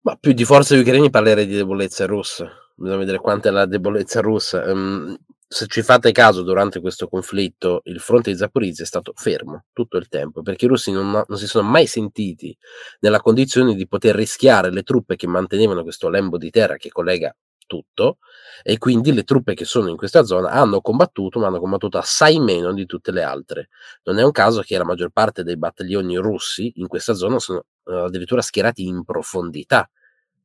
Ma 0.01 0.17
più 0.17 0.33
di 0.33 0.43
forza 0.43 0.73
degli 0.73 0.83
ucraini 0.83 1.09
parlerei 1.09 1.47
di 1.47 1.55
debolezza 1.55 2.05
russa. 2.05 2.51
Bisogna 2.75 2.97
vedere 2.97 3.19
quanta 3.19 3.47
è 3.47 3.51
la 3.53 3.65
debolezza 3.65 4.19
russa. 4.19 4.69
Um, 4.69 5.17
se 5.47 5.67
ci 5.67 5.81
fate 5.81 6.11
caso, 6.11 6.41
durante 6.41 6.81
questo 6.81 7.07
conflitto, 7.07 7.81
il 7.85 8.01
fronte 8.01 8.31
di 8.31 8.37
Zaporizia 8.37 8.83
è 8.83 8.87
stato 8.87 9.13
fermo 9.15 9.65
tutto 9.71 9.95
il 9.95 10.09
tempo, 10.09 10.41
perché 10.41 10.65
i 10.65 10.67
russi 10.67 10.91
non, 10.91 11.09
non, 11.09 11.37
si 11.37 11.47
sono 11.47 11.69
mai 11.69 11.87
sentiti 11.87 12.53
nella 12.99 13.21
condizione 13.21 13.75
di 13.75 13.87
poter 13.87 14.13
rischiare 14.13 14.71
le 14.71 14.83
truppe 14.83 15.15
che 15.15 15.27
mantenevano 15.27 15.83
questo 15.83 16.09
lembo 16.09 16.37
di 16.37 16.49
terra 16.49 16.75
che 16.75 16.89
collega 16.89 17.33
tutto, 17.65 18.17
e 18.61 18.77
quindi 18.77 19.13
le 19.13 19.23
truppe 19.23 19.53
che 19.53 19.65
sono 19.65 19.89
in 19.89 19.97
questa 19.97 20.23
zona 20.23 20.49
hanno 20.49 20.81
combattuto, 20.81 21.39
ma 21.39 21.47
hanno 21.47 21.59
combattuto 21.59 21.97
assai 21.97 22.39
meno 22.39 22.73
di 22.73 22.85
tutte 22.85 23.11
le 23.11 23.23
altre. 23.23 23.69
Non 24.03 24.19
è 24.19 24.23
un 24.23 24.31
caso 24.31 24.61
che 24.61 24.77
la 24.77 24.85
maggior 24.85 25.09
parte 25.09 25.43
dei 25.43 25.57
battaglioni 25.57 26.15
russi 26.17 26.73
in 26.75 26.87
questa 26.87 27.13
zona 27.13 27.39
sono 27.39 27.65
uh, 27.83 27.91
addirittura 27.93 28.41
schierati 28.41 28.85
in 28.85 29.03
profondità 29.03 29.89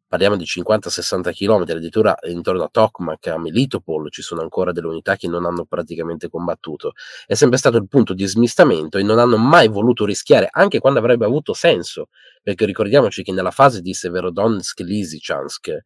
parliamo 0.09 0.37
di 0.37 0.45
50-60 0.45 1.33
km, 1.35 1.63
addirittura 1.63 2.17
intorno 2.23 2.65
a 2.65 2.69
Tokmak, 2.73 3.27
a 3.27 3.39
Melitopol 3.39 4.11
ci 4.11 4.23
sono 4.23 4.41
ancora 4.41 4.73
delle 4.73 4.87
unità 4.87 5.17
che 5.17 5.29
non 5.29 5.45
hanno 5.45 5.67
praticamente 5.67 6.31
combattuto. 6.31 6.93
È 7.27 7.35
sempre 7.35 7.59
stato 7.59 7.77
il 7.77 7.87
punto 7.87 8.15
di 8.15 8.27
smistamento 8.27 8.97
e 8.97 9.03
non 9.03 9.19
hanno 9.19 9.37
mai 9.37 9.69
voluto 9.69 10.07
rischiare, 10.07 10.49
anche 10.51 10.79
quando 10.79 10.99
avrebbe 10.99 11.27
avuto 11.27 11.53
senso, 11.53 12.09
perché 12.43 12.65
ricordiamoci 12.65 13.23
che 13.23 13.33
nella 13.33 13.51
fase 13.51 13.83
di 13.83 13.93
Severodonetsk-Lysychansk, 13.93 15.79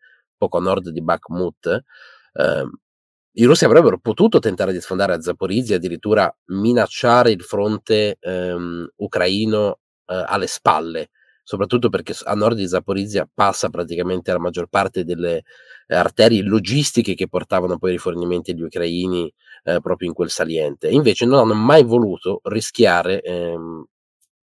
poco 0.42 0.58
a 0.58 0.60
nord 0.60 0.88
di 0.88 1.00
Bakhmut, 1.00 1.66
eh, 2.32 2.68
i 3.34 3.44
russi 3.44 3.64
avrebbero 3.64 3.98
potuto 3.98 4.40
tentare 4.40 4.72
di 4.72 4.80
sfondare 4.80 5.14
a 5.14 5.20
Zaporizia, 5.20 5.76
addirittura 5.76 6.34
minacciare 6.46 7.30
il 7.30 7.42
fronte 7.42 8.16
ehm, 8.18 8.88
ucraino 8.96 9.78
eh, 10.06 10.24
alle 10.26 10.48
spalle, 10.48 11.10
soprattutto 11.44 11.88
perché 11.88 12.14
a 12.24 12.34
nord 12.34 12.56
di 12.56 12.66
Zaporizia 12.66 13.28
passa 13.32 13.68
praticamente 13.70 14.32
la 14.32 14.40
maggior 14.40 14.66
parte 14.66 15.04
delle 15.04 15.44
eh, 15.86 15.94
arterie 15.94 16.42
logistiche 16.42 17.14
che 17.14 17.28
portavano 17.28 17.78
poi 17.78 17.90
i 17.90 17.92
rifornimenti 17.94 18.50
agli 18.50 18.62
ucraini 18.62 19.32
eh, 19.62 19.80
proprio 19.80 20.08
in 20.08 20.14
quel 20.14 20.30
saliente. 20.30 20.88
Invece 20.88 21.24
non 21.24 21.38
hanno 21.38 21.54
mai 21.54 21.84
voluto 21.84 22.40
rischiare 22.44 23.22
ehm, 23.22 23.84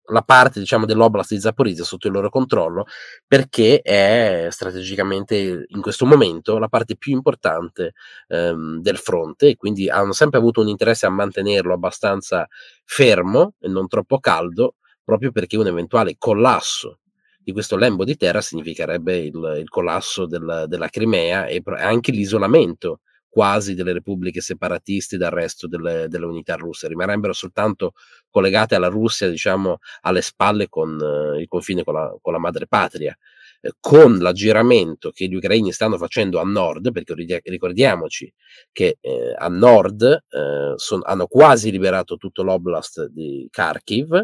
la 0.09 0.21
parte 0.21 0.59
diciamo 0.59 0.85
dell'oblast 0.85 1.33
di 1.33 1.39
Zaporizia 1.39 1.83
sotto 1.83 2.07
il 2.07 2.13
loro 2.13 2.29
controllo 2.29 2.85
perché 3.27 3.81
è 3.81 4.47
strategicamente 4.49 5.65
in 5.67 5.81
questo 5.81 6.05
momento 6.05 6.57
la 6.57 6.67
parte 6.67 6.95
più 6.95 7.13
importante 7.13 7.93
ehm, 8.27 8.81
del 8.81 8.97
fronte 8.97 9.49
e 9.49 9.55
quindi 9.55 9.89
hanno 9.89 10.13
sempre 10.13 10.39
avuto 10.39 10.61
un 10.61 10.67
interesse 10.67 11.05
a 11.05 11.09
mantenerlo 11.09 11.73
abbastanza 11.73 12.47
fermo 12.83 13.53
e 13.59 13.67
non 13.67 13.87
troppo 13.87 14.19
caldo 14.19 14.75
proprio 15.03 15.31
perché 15.31 15.57
un 15.57 15.67
eventuale 15.67 16.15
collasso 16.17 16.99
di 17.39 17.51
questo 17.51 17.77
lembo 17.77 18.03
di 18.03 18.15
terra 18.15 18.41
significherebbe 18.41 19.17
il, 19.17 19.57
il 19.59 19.69
collasso 19.69 20.25
del, 20.25 20.65
della 20.67 20.89
Crimea 20.89 21.45
e 21.45 21.63
anche 21.77 22.11
l'isolamento 22.11 22.99
quasi 23.29 23.75
delle 23.75 23.93
repubbliche 23.93 24.41
separatiste 24.41 25.17
dal 25.17 25.31
resto 25.31 25.67
delle, 25.67 26.07
delle, 26.07 26.25
unità 26.25 26.55
russe, 26.55 26.87
rimarrebbero 26.87 27.33
soltanto 27.33 27.93
collegate 28.29 28.75
alla 28.75 28.87
Russia, 28.87 29.29
diciamo, 29.29 29.77
alle 30.01 30.21
spalle 30.21 30.67
con 30.67 30.99
eh, 30.99 31.41
il 31.41 31.47
confine 31.47 31.83
con 31.83 31.93
la, 31.93 32.15
con 32.21 32.33
la 32.33 32.39
madre 32.39 32.67
patria. 32.67 33.15
Eh, 33.61 33.73
con 33.79 34.19
l'aggiramento 34.19 35.11
che 35.11 35.27
gli 35.27 35.35
ucraini 35.35 35.73
stanno 35.73 35.97
facendo 35.97 36.39
a 36.39 36.43
nord, 36.43 36.91
perché 36.91 37.13
ricordiamoci 37.43 38.31
che 38.71 38.97
eh, 39.01 39.35
a 39.37 39.47
nord 39.49 40.03
eh, 40.03 40.73
son, 40.75 41.01
hanno 41.03 41.27
quasi 41.27 41.69
liberato 41.69 42.15
tutto 42.15 42.41
l'oblast 42.43 43.07
di 43.07 43.47
Kharkiv, 43.51 44.23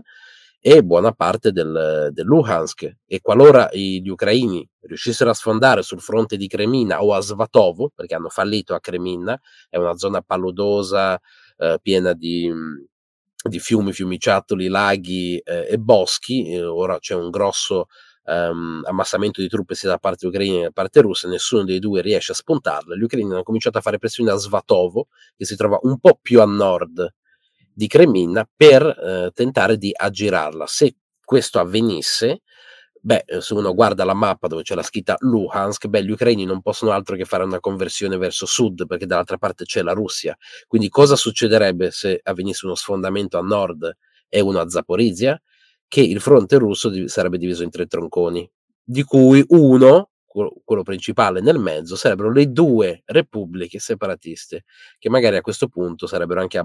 e 0.68 0.84
buona 0.84 1.12
parte 1.12 1.52
del, 1.52 2.10
del 2.12 2.26
Luhansk. 2.26 2.92
E 3.06 3.22
qualora 3.22 3.70
gli 3.72 4.08
ucraini 4.08 4.68
riuscissero 4.80 5.30
a 5.30 5.36
sfondare 5.36 5.84
sul 5.84 6.02
fronte 6.02 6.38
di 6.38 6.48
Kremina 6.48 7.04
o 7.04 7.14
a 7.14 7.22
Svatovo, 7.22 7.92
perché 7.94 8.16
hanno 8.16 8.30
fallito 8.30 8.74
a 8.74 8.80
Kremina, 8.80 9.40
è 9.70 9.78
una 9.78 9.96
zona 9.96 10.22
paludosa 10.22 11.22
eh, 11.58 11.78
piena 11.80 12.14
di, 12.14 12.52
di, 13.48 13.60
fiumi, 13.60 13.94
fiumiciattoli, 13.94 14.68
laghi 14.68 15.38
eh, 15.38 15.68
e 15.70 15.78
boschi, 15.78 16.50
eh, 16.54 16.64
ora 16.64 16.98
c'è 16.98 17.14
un 17.14 17.30
grosso 17.30 17.86
um, 18.24 18.82
ammassamento 18.86 19.42
di 19.42 19.48
truppe 19.48 19.76
sia 19.76 19.90
da 19.90 20.00
parte 20.00 20.26
ucraina 20.26 20.56
che 20.56 20.64
da 20.64 20.72
parte 20.72 21.02
russa, 21.02 21.28
nessuno 21.28 21.64
dei 21.64 21.78
due 21.78 22.02
riesce 22.02 22.32
a 22.32 22.36
spuntarle, 22.36 22.98
gli 22.98 23.04
ucraini 23.04 23.32
hanno 23.32 23.44
cominciato 23.44 23.78
a 23.78 23.82
fare 23.82 24.00
pressione 24.00 24.32
a 24.32 24.36
Svatovo, 24.36 25.10
che 25.38 25.46
si 25.46 25.56
trova 25.56 25.78
un 25.84 26.00
po' 26.00 26.18
più 26.20 26.42
a 26.42 26.46
nord 26.46 27.14
di 27.76 27.88
Cremina 27.88 28.48
per 28.56 28.84
eh, 28.84 29.32
tentare 29.34 29.78
di 29.78 29.92
aggirarla. 29.94 30.66
Se 30.66 30.96
questo 31.24 31.60
avvenisse, 31.60 32.42
beh, 33.02 33.24
eh, 33.26 33.42
se 33.42 33.54
uno 33.54 33.74
guarda 33.74 34.06
la 34.06 34.14
mappa 34.14 34.48
dove 34.48 34.62
c'è 34.64 34.76
la 34.76 34.82
scritta 34.82 35.16
Luhansk, 35.20 35.88
beh, 35.88 36.06
gli 36.06 36.12
ucraini 36.12 36.46
non 36.46 36.62
possono 36.62 36.92
altro 36.92 37.18
che 37.18 37.26
fare 37.26 37.44
una 37.44 37.60
conversione 37.60 38.16
verso 38.18 38.46
sud, 38.46 38.86
perché 38.88 39.06
dall'altra 39.06 39.38
parte 39.38 39.66
c'è 39.66 39.82
la 39.82 39.92
Russia. 39.92 40.36
Quindi 40.68 40.88
cosa 40.88 41.18
succederebbe 41.18 41.92
se 41.92 42.20
avvenisse 42.24 42.66
uno 42.66 42.76
sfondamento 42.76 43.38
a 43.38 43.42
nord 43.42 43.98
e 44.30 44.40
uno 44.40 44.60
a 44.60 44.70
Zaporizia? 44.70 45.40
Che 45.88 46.02
il 46.02 46.22
fronte 46.22 46.58
russo 46.58 46.90
div- 46.90 47.10
sarebbe 47.10 47.38
diviso 47.38 47.64
in 47.64 47.70
tre 47.70 47.86
tronconi, 47.88 48.50
di 48.84 49.04
cui 49.04 49.44
uno, 49.50 50.12
quello 50.26 50.84
principale 50.84 51.42
nel 51.42 51.60
mezzo, 51.60 51.96
sarebbero 51.96 52.32
le 52.32 52.52
due 52.52 53.04
repubbliche 53.06 53.80
separatiste, 53.80 54.64
che 54.98 55.10
magari 55.10 55.38
a 55.38 55.42
questo 55.42 55.68
punto 55.68 56.08
sarebbero 56.08 56.42
anche 56.42 56.58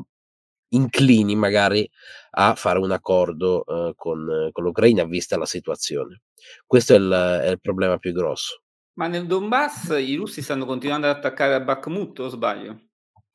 inclini 0.71 1.35
magari 1.35 1.89
a 2.33 2.55
fare 2.55 2.79
un 2.79 2.91
accordo 2.91 3.64
eh, 3.64 3.93
con, 3.97 4.51
con, 4.53 4.64
l'Ucraina 4.64 5.05
vista 5.05 5.37
la 5.37 5.47
situazione. 5.47 6.23
Questo 6.66 6.95
è 6.95 6.97
il, 6.97 7.41
è 7.43 7.49
il, 7.49 7.61
problema 7.61 7.99
più 7.99 8.12
grosso. 8.12 8.62
Ma 8.95 9.07
nel 9.07 9.27
Donbass 9.27 9.97
i 9.99 10.14
russi 10.14 10.43
stanno 10.43 10.66
continuando 10.66 11.09
ad 11.09 11.16
attaccare 11.16 11.55
a 11.55 11.61
Bakhmut 11.61 12.18
o 12.21 12.29
sbaglio? 12.29 12.81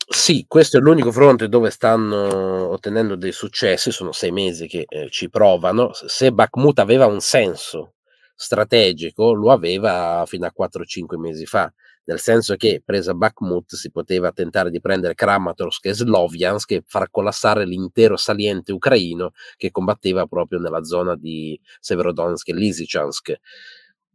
Sì, 0.08 0.46
questo 0.48 0.78
è 0.78 0.80
l'unico 0.80 1.12
fronte 1.12 1.50
dove 1.50 1.72
stanno 1.72 2.70
ottenendo 2.70 3.16
dei 3.16 3.32
successi, 3.32 3.92
sono 3.92 4.12
sei 4.12 4.32
mesi 4.32 4.68
che 4.68 4.86
eh, 4.88 5.10
ci 5.10 5.30
provano. 5.30 5.92
Se 5.94 6.32
Bakhmut 6.32 6.78
aveva 6.78 7.08
un 7.08 7.22
senso 7.22 7.96
strategico, 8.36 9.34
lo 9.34 9.52
aveva 9.52 10.24
fino 10.28 10.46
a 10.46 10.54
4-5 10.56 11.18
mesi 11.18 11.46
fa 11.46 11.74
nel 12.06 12.20
senso 12.20 12.56
che 12.56 12.82
presa 12.84 13.14
Bakhmut 13.14 13.76
si 13.76 13.92
poteva 13.92 14.32
tentare 14.32 14.70
di 14.70 14.80
prendere 14.80 15.16
Kramatorsk 15.16 15.86
e 15.86 15.94
Sloviansk 15.94 16.72
e 16.72 16.84
far 16.86 17.10
collassare 17.10 17.66
l'intero 17.66 18.16
saliente 18.16 18.72
ucraino 18.72 19.32
che 19.56 19.72
combatteva 19.72 20.26
proprio 20.26 20.60
nella 20.60 20.84
zona 20.84 21.16
di 21.16 21.60
Severodonetsk 21.80 22.48
e 22.50 22.54
Lysychansk. 22.54 23.34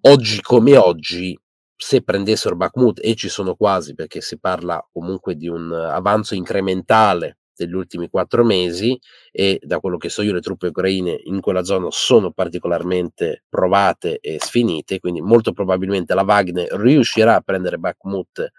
Oggi 0.02 0.40
come 0.40 0.76
oggi, 0.76 1.38
se 1.76 2.02
prendessero 2.02 2.56
Bakhmut, 2.56 3.00
e 3.02 3.14
ci 3.14 3.28
sono 3.28 3.54
quasi 3.54 3.94
perché 3.94 4.20
si 4.20 4.38
parla 4.38 4.86
comunque 4.92 5.34
di 5.34 5.48
un 5.48 5.72
avanzo 5.72 6.34
incrementale 6.34 7.38
degli 7.54 7.74
ultimi 7.74 8.08
quattro 8.08 8.44
mesi 8.44 8.98
e 9.32 9.60
da 9.62 9.78
quello 9.78 9.96
che 9.96 10.08
so 10.08 10.22
io 10.22 10.32
le 10.32 10.40
truppe 10.40 10.68
ucraine 10.68 11.18
in 11.24 11.40
quella 11.40 11.62
zona 11.62 11.88
sono 11.90 12.32
particolarmente 12.32 13.44
provate 13.48 14.18
e 14.20 14.38
sfinite, 14.40 15.00
quindi 15.00 15.20
molto 15.20 15.52
probabilmente 15.52 16.14
la 16.14 16.22
Wagner 16.22 16.68
riuscirà 16.72 17.36
a 17.36 17.40
prendere 17.40 17.78
Bakhmut 17.78 18.50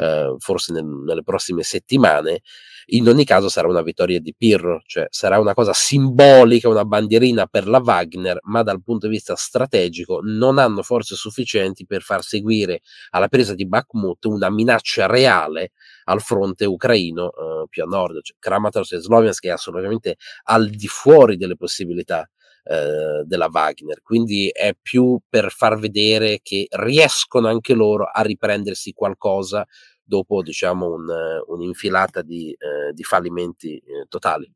eh, 0.00 0.34
forse 0.38 0.72
nel, 0.72 0.84
nelle 0.84 1.22
prossime 1.22 1.62
settimane. 1.62 2.42
In 2.88 3.08
ogni 3.08 3.24
caso 3.24 3.48
sarà 3.48 3.66
una 3.66 3.80
vittoria 3.80 4.20
di 4.20 4.34
Pirro, 4.36 4.82
cioè 4.84 5.06
sarà 5.08 5.38
una 5.38 5.54
cosa 5.54 5.72
simbolica, 5.72 6.68
una 6.68 6.84
bandierina 6.84 7.46
per 7.46 7.66
la 7.66 7.80
Wagner, 7.82 8.38
ma 8.42 8.62
dal 8.62 8.82
punto 8.82 9.06
di 9.06 9.14
vista 9.14 9.34
strategico 9.36 10.20
non 10.22 10.58
hanno 10.58 10.82
forze 10.82 11.14
sufficienti 11.14 11.86
per 11.86 12.02
far 12.02 12.22
seguire 12.22 12.82
alla 13.10 13.28
presa 13.28 13.54
di 13.54 13.66
Bakhmut 13.66 14.26
una 14.26 14.50
minaccia 14.50 15.06
reale 15.06 15.72
al 16.04 16.20
fronte 16.20 16.66
ucraino 16.66 17.30
eh, 17.30 17.66
più 17.70 17.82
a 17.84 17.86
nord. 17.86 18.20
Cioè, 18.22 18.36
Kramatorsk 18.38 18.92
e 18.92 18.98
Sloviansk 18.98 19.44
è 19.46 19.50
assolutamente 19.50 20.13
al 20.44 20.70
di 20.70 20.86
fuori 20.86 21.36
delle 21.36 21.56
possibilità 21.56 22.28
eh, 22.64 23.22
della 23.24 23.48
Wagner, 23.50 24.00
quindi 24.02 24.48
è 24.48 24.74
più 24.80 25.18
per 25.28 25.50
far 25.50 25.78
vedere 25.78 26.40
che 26.42 26.66
riescono 26.70 27.48
anche 27.48 27.74
loro 27.74 28.04
a 28.04 28.22
riprendersi 28.22 28.92
qualcosa 28.92 29.66
dopo 30.02 30.42
diciamo 30.42 30.92
un, 30.92 31.06
un'infilata 31.46 32.22
di, 32.22 32.50
eh, 32.52 32.92
di 32.92 33.02
fallimenti 33.02 33.76
eh, 33.76 34.06
totali. 34.08 34.50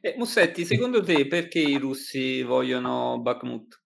Eh, 0.00 0.14
Mussetti, 0.16 0.64
secondo 0.64 1.02
te 1.02 1.26
perché 1.26 1.58
i 1.58 1.78
russi 1.78 2.42
vogliono 2.42 3.20
Bakhmut? 3.20 3.82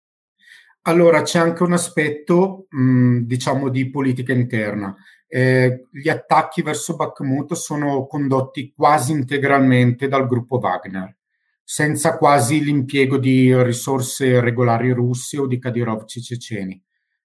Allora 0.82 1.22
c'è 1.22 1.40
anche 1.40 1.64
un 1.64 1.74
aspetto, 1.74 2.68
mh, 2.70 3.20
diciamo, 3.20 3.70
di 3.70 3.90
politica 3.90 4.32
interna 4.32 4.96
eh, 5.28 5.88
gli 5.92 6.10
attacchi 6.10 6.62
verso 6.62 6.96
Bakhmut 6.96 7.54
sono 7.54 8.08
condotti 8.08 8.74
quasi 8.76 9.12
integralmente 9.12 10.08
dal 10.08 10.28
gruppo 10.28 10.58
Wagner, 10.58 11.16
senza 11.64 12.18
quasi 12.18 12.64
l'impiego 12.64 13.18
di 13.18 13.54
risorse 13.62 14.40
regolari 14.40 14.92
russe 14.92 15.38
o 15.38 15.48
di 15.48 15.60
Kadirovci 15.60 16.22
ceceni. 16.22 16.82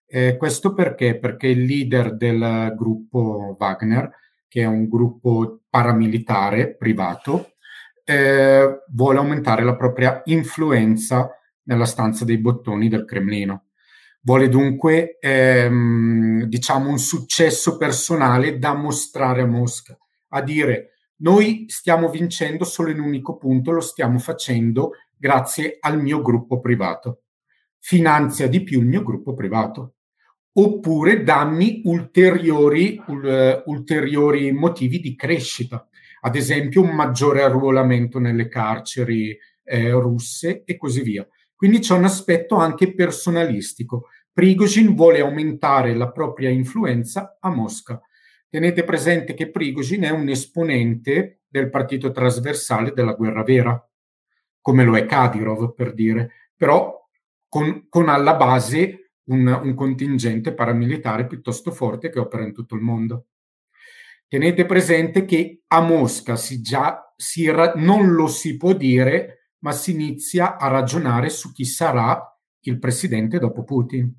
Eh, 0.06 0.36
questo 0.36 0.74
perché? 0.74 1.18
Perché 1.18 1.46
il 1.46 1.64
leader 1.64 2.16
del 2.16 2.74
gruppo 2.76 3.56
Wagner, 3.58 4.10
che 4.48 4.62
è 4.62 4.66
un 4.66 4.88
gruppo 4.88 5.62
paramilitare 5.70 6.74
privato, 6.76 7.52
eh, 8.04 8.82
vuole 8.88 9.18
aumentare 9.18 9.64
la 9.64 9.76
propria 9.76 10.20
influenza 10.24 11.30
nella 11.64 11.86
stanza 11.86 12.24
dei 12.24 12.38
bottoni 12.38 12.88
del 12.88 13.04
Cremlino. 13.04 13.68
Vuole 14.24 14.48
dunque, 14.48 15.18
ehm, 15.18 16.44
diciamo, 16.44 16.88
un 16.88 16.98
successo 16.98 17.76
personale 17.76 18.58
da 18.58 18.72
mostrare 18.72 19.42
a 19.42 19.46
Mosca, 19.46 19.98
a 20.28 20.42
dire 20.42 20.92
noi 21.22 21.66
stiamo 21.68 22.08
vincendo 22.08 22.64
solo 22.64 22.90
in 22.90 23.00
un 23.00 23.06
unico 23.06 23.36
punto, 23.36 23.72
lo 23.72 23.80
stiamo 23.80 24.18
facendo 24.18 24.92
grazie 25.16 25.76
al 25.80 26.00
mio 26.00 26.20
gruppo 26.20 26.60
privato. 26.60 27.22
Finanzia 27.78 28.48
di 28.48 28.62
più 28.62 28.80
il 28.80 28.86
mio 28.86 29.02
gruppo 29.02 29.34
privato. 29.34 29.94
Oppure 30.54 31.22
dammi 31.22 31.82
ulteriori, 31.84 33.00
uh, 33.06 33.62
ulteriori 33.66 34.52
motivi 34.52 35.00
di 35.00 35.16
crescita, 35.16 35.88
ad 36.20 36.36
esempio 36.36 36.82
un 36.82 36.90
maggiore 36.90 37.42
arruolamento 37.42 38.18
nelle 38.18 38.48
carceri 38.48 39.36
eh, 39.64 39.90
russe 39.90 40.62
e 40.64 40.76
così 40.76 41.02
via. 41.02 41.26
Quindi 41.62 41.78
c'è 41.78 41.94
un 41.94 42.02
aspetto 42.02 42.56
anche 42.56 42.92
personalistico. 42.92 44.08
Prigozhin 44.32 44.96
vuole 44.96 45.20
aumentare 45.20 45.94
la 45.94 46.10
propria 46.10 46.50
influenza 46.50 47.38
a 47.38 47.50
Mosca. 47.50 48.02
Tenete 48.48 48.82
presente 48.82 49.32
che 49.32 49.48
Prigozhin 49.48 50.02
è 50.02 50.10
un 50.10 50.28
esponente 50.28 51.42
del 51.46 51.70
partito 51.70 52.10
trasversale 52.10 52.90
della 52.90 53.12
guerra 53.12 53.44
vera, 53.44 53.90
come 54.60 54.82
lo 54.82 54.96
è 54.96 55.06
Kadyrov 55.06 55.72
per 55.72 55.94
dire, 55.94 56.32
però 56.56 57.08
con, 57.48 57.86
con 57.88 58.08
alla 58.08 58.34
base 58.34 59.12
un, 59.26 59.46
un 59.46 59.74
contingente 59.74 60.54
paramilitare 60.54 61.28
piuttosto 61.28 61.70
forte 61.70 62.10
che 62.10 62.18
opera 62.18 62.42
in 62.42 62.52
tutto 62.52 62.74
il 62.74 62.80
mondo. 62.80 63.26
Tenete 64.26 64.66
presente 64.66 65.24
che 65.24 65.62
a 65.68 65.80
Mosca 65.80 66.34
si 66.34 66.60
già 66.60 67.14
si, 67.14 67.48
non 67.76 68.14
lo 68.14 68.26
si 68.26 68.56
può 68.56 68.72
dire 68.72 69.41
ma 69.62 69.72
si 69.72 69.92
inizia 69.92 70.56
a 70.56 70.68
ragionare 70.68 71.28
su 71.28 71.52
chi 71.52 71.64
sarà 71.64 72.38
il 72.60 72.78
presidente 72.78 73.38
dopo 73.38 73.64
Putin. 73.64 74.12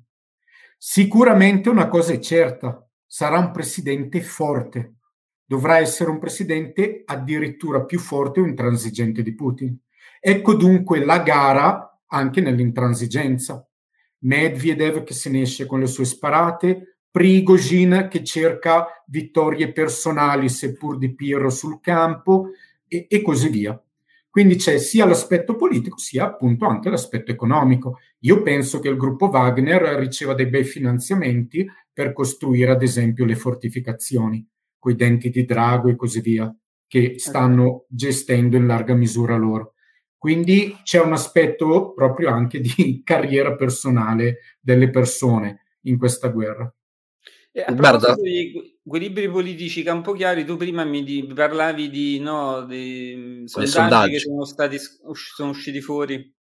Sicuramente 0.76 1.68
una 1.68 1.88
cosa 1.88 2.12
è 2.12 2.18
certa, 2.18 2.86
sarà 3.06 3.38
un 3.38 3.50
presidente 3.50 4.20
forte, 4.20 4.96
dovrà 5.44 5.78
essere 5.78 6.10
un 6.10 6.18
presidente 6.18 7.02
addirittura 7.04 7.84
più 7.84 7.98
forte 7.98 8.40
o 8.40 8.46
intransigente 8.46 9.22
di 9.22 9.34
Putin. 9.34 9.78
Ecco 10.20 10.54
dunque 10.54 11.04
la 11.04 11.20
gara 11.20 12.00
anche 12.06 12.40
nell'intransigenza. 12.40 13.66
Medvedev 14.20 15.04
che 15.04 15.14
se 15.14 15.30
ne 15.30 15.42
esce 15.42 15.66
con 15.66 15.80
le 15.80 15.86
sue 15.86 16.04
sparate, 16.04 16.96
Prigozhin 17.10 18.08
che 18.10 18.24
cerca 18.24 18.86
vittorie 19.06 19.70
personali 19.70 20.48
seppur 20.48 20.98
di 20.98 21.14
Pirro 21.14 21.50
sul 21.50 21.78
campo 21.80 22.48
e, 22.88 23.06
e 23.08 23.22
così 23.22 23.48
via. 23.48 23.83
Quindi 24.34 24.56
c'è 24.56 24.78
sia 24.78 25.06
l'aspetto 25.06 25.54
politico 25.54 25.96
sia 25.96 26.24
appunto 26.24 26.66
anche 26.66 26.90
l'aspetto 26.90 27.30
economico. 27.30 28.00
Io 28.22 28.42
penso 28.42 28.80
che 28.80 28.88
il 28.88 28.96
gruppo 28.96 29.26
Wagner 29.26 29.80
riceva 29.96 30.34
dei 30.34 30.48
bei 30.48 30.64
finanziamenti 30.64 31.64
per 31.92 32.12
costruire 32.12 32.72
ad 32.72 32.82
esempio 32.82 33.24
le 33.26 33.36
fortificazioni, 33.36 34.44
coi 34.76 34.96
denti 34.96 35.30
di 35.30 35.44
drago 35.44 35.88
e 35.88 35.94
così 35.94 36.20
via, 36.20 36.52
che 36.88 37.14
stanno 37.18 37.84
gestendo 37.86 38.56
in 38.56 38.66
larga 38.66 38.94
misura 38.94 39.36
loro. 39.36 39.74
Quindi 40.18 40.78
c'è 40.82 41.00
un 41.00 41.12
aspetto 41.12 41.92
proprio 41.92 42.30
anche 42.30 42.58
di 42.58 43.02
carriera 43.06 43.54
personale 43.54 44.56
delle 44.58 44.90
persone 44.90 45.76
in 45.82 45.96
questa 45.96 46.26
guerra. 46.26 46.74
E 47.52 47.60
a 47.60 47.72
Guarda. 47.72 48.16
di 48.16 48.73
equilibri 48.86 49.30
politici 49.30 49.82
campochiari, 49.82 50.44
tu 50.44 50.56
prima 50.56 50.84
mi 50.84 51.02
di, 51.02 51.26
parlavi 51.34 51.88
di, 51.88 52.20
no, 52.20 52.64
di 52.66 53.44
sondaggi, 53.46 53.70
sondaggi, 53.70 54.10
che 54.10 54.18
sono, 54.18 54.44
stati, 54.44 54.78
sono 54.78 55.50
usciti 55.50 55.80
fuori. 55.80 56.32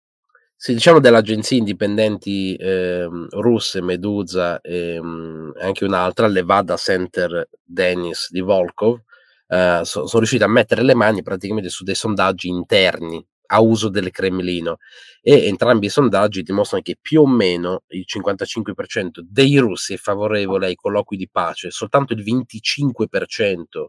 Sì, 0.56 0.74
diciamo 0.74 1.00
delle 1.00 1.16
agenzie 1.16 1.58
indipendenti 1.58 2.54
eh, 2.54 3.08
russe, 3.30 3.80
Medusa 3.80 4.60
e 4.60 4.94
ehm, 4.94 5.54
anche 5.58 5.84
un'altra, 5.84 6.26
Levada 6.26 6.76
Center 6.76 7.48
Dennis 7.62 8.30
di 8.30 8.40
Volkov, 8.40 9.00
eh, 9.48 9.80
so, 9.82 10.06
sono 10.06 10.18
riusciti 10.18 10.42
a 10.42 10.48
mettere 10.48 10.82
le 10.82 10.94
mani 10.94 11.22
praticamente 11.22 11.68
su 11.68 11.82
dei 11.84 11.96
sondaggi 11.96 12.48
interni 12.48 13.24
a 13.52 13.60
uso 13.60 13.88
del 13.88 14.10
Cremlino 14.10 14.78
e 15.20 15.46
entrambi 15.46 15.86
i 15.86 15.90
sondaggi 15.90 16.42
dimostrano 16.42 16.82
che 16.82 16.96
più 17.00 17.22
o 17.22 17.26
meno 17.26 17.82
il 17.88 18.04
55% 18.06 19.20
dei 19.20 19.58
russi 19.58 19.94
è 19.94 19.96
favorevole 19.96 20.66
ai 20.66 20.74
colloqui 20.74 21.16
di 21.16 21.28
pace, 21.30 21.70
soltanto 21.70 22.14
il 22.14 22.22
25% 22.22 23.86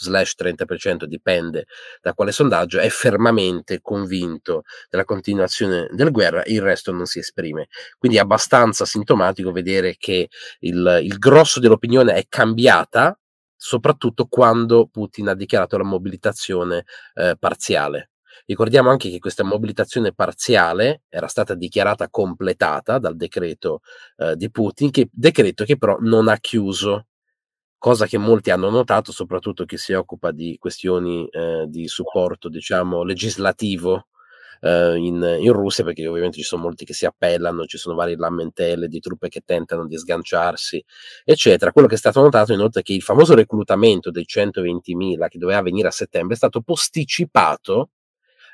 slash 0.00 0.34
30% 0.38 1.04
dipende 1.04 1.66
da 2.00 2.14
quale 2.14 2.32
sondaggio, 2.32 2.78
è 2.80 2.88
fermamente 2.88 3.80
convinto 3.82 4.62
della 4.88 5.04
continuazione 5.04 5.88
della 5.92 6.08
guerra, 6.08 6.42
il 6.46 6.62
resto 6.62 6.90
non 6.90 7.04
si 7.04 7.18
esprime. 7.18 7.68
Quindi 7.98 8.16
è 8.16 8.22
abbastanza 8.22 8.86
sintomatico 8.86 9.52
vedere 9.52 9.96
che 9.98 10.28
il, 10.60 11.00
il 11.02 11.18
grosso 11.18 11.60
dell'opinione 11.60 12.14
è 12.14 12.24
cambiata, 12.28 13.14
soprattutto 13.54 14.26
quando 14.26 14.88
Putin 14.88 15.28
ha 15.28 15.34
dichiarato 15.34 15.76
la 15.76 15.84
mobilitazione 15.84 16.84
eh, 17.14 17.36
parziale. 17.38 18.10
Ricordiamo 18.46 18.90
anche 18.90 19.10
che 19.10 19.18
questa 19.18 19.44
mobilitazione 19.44 20.12
parziale 20.12 21.02
era 21.08 21.26
stata 21.26 21.54
dichiarata 21.54 22.08
completata 22.08 22.98
dal 22.98 23.16
decreto 23.16 23.80
eh, 24.16 24.36
di 24.36 24.50
Putin, 24.50 24.90
che, 24.90 25.08
decreto 25.12 25.64
che 25.64 25.76
però 25.76 25.96
non 26.00 26.28
ha 26.28 26.36
chiuso, 26.38 27.06
cosa 27.78 28.06
che 28.06 28.18
molti 28.18 28.50
hanno 28.50 28.70
notato, 28.70 29.12
soprattutto 29.12 29.64
chi 29.64 29.78
si 29.78 29.94
occupa 29.94 30.32
di 30.32 30.56
questioni 30.58 31.26
eh, 31.28 31.64
di 31.66 31.88
supporto, 31.88 32.48
diciamo, 32.48 33.02
legislativo 33.04 34.08
eh, 34.60 34.96
in, 34.96 35.38
in, 35.40 35.52
Russia, 35.52 35.84
perché 35.84 36.06
ovviamente 36.06 36.36
ci 36.36 36.42
sono 36.42 36.62
molti 36.62 36.84
che 36.84 36.92
si 36.92 37.06
appellano, 37.06 37.64
ci 37.64 37.78
sono 37.78 37.94
varie 37.94 38.16
lamentele 38.16 38.88
di 38.88 39.00
truppe 39.00 39.28
che 39.28 39.42
tentano 39.44 39.86
di 39.86 39.96
sganciarsi, 39.96 40.84
eccetera. 41.24 41.72
Quello 41.72 41.88
che 41.88 41.94
è 41.94 41.98
stato 41.98 42.20
notato 42.20 42.52
inoltre 42.52 42.80
è 42.80 42.84
che 42.84 42.92
il 42.92 43.02
famoso 43.02 43.34
reclutamento 43.34 44.10
dei 44.10 44.26
120.000 44.26 45.28
che 45.28 45.38
doveva 45.38 45.62
venire 45.62 45.88
a 45.88 45.92
settembre 45.92 46.34
è 46.34 46.36
stato 46.36 46.60
posticipato 46.60 47.90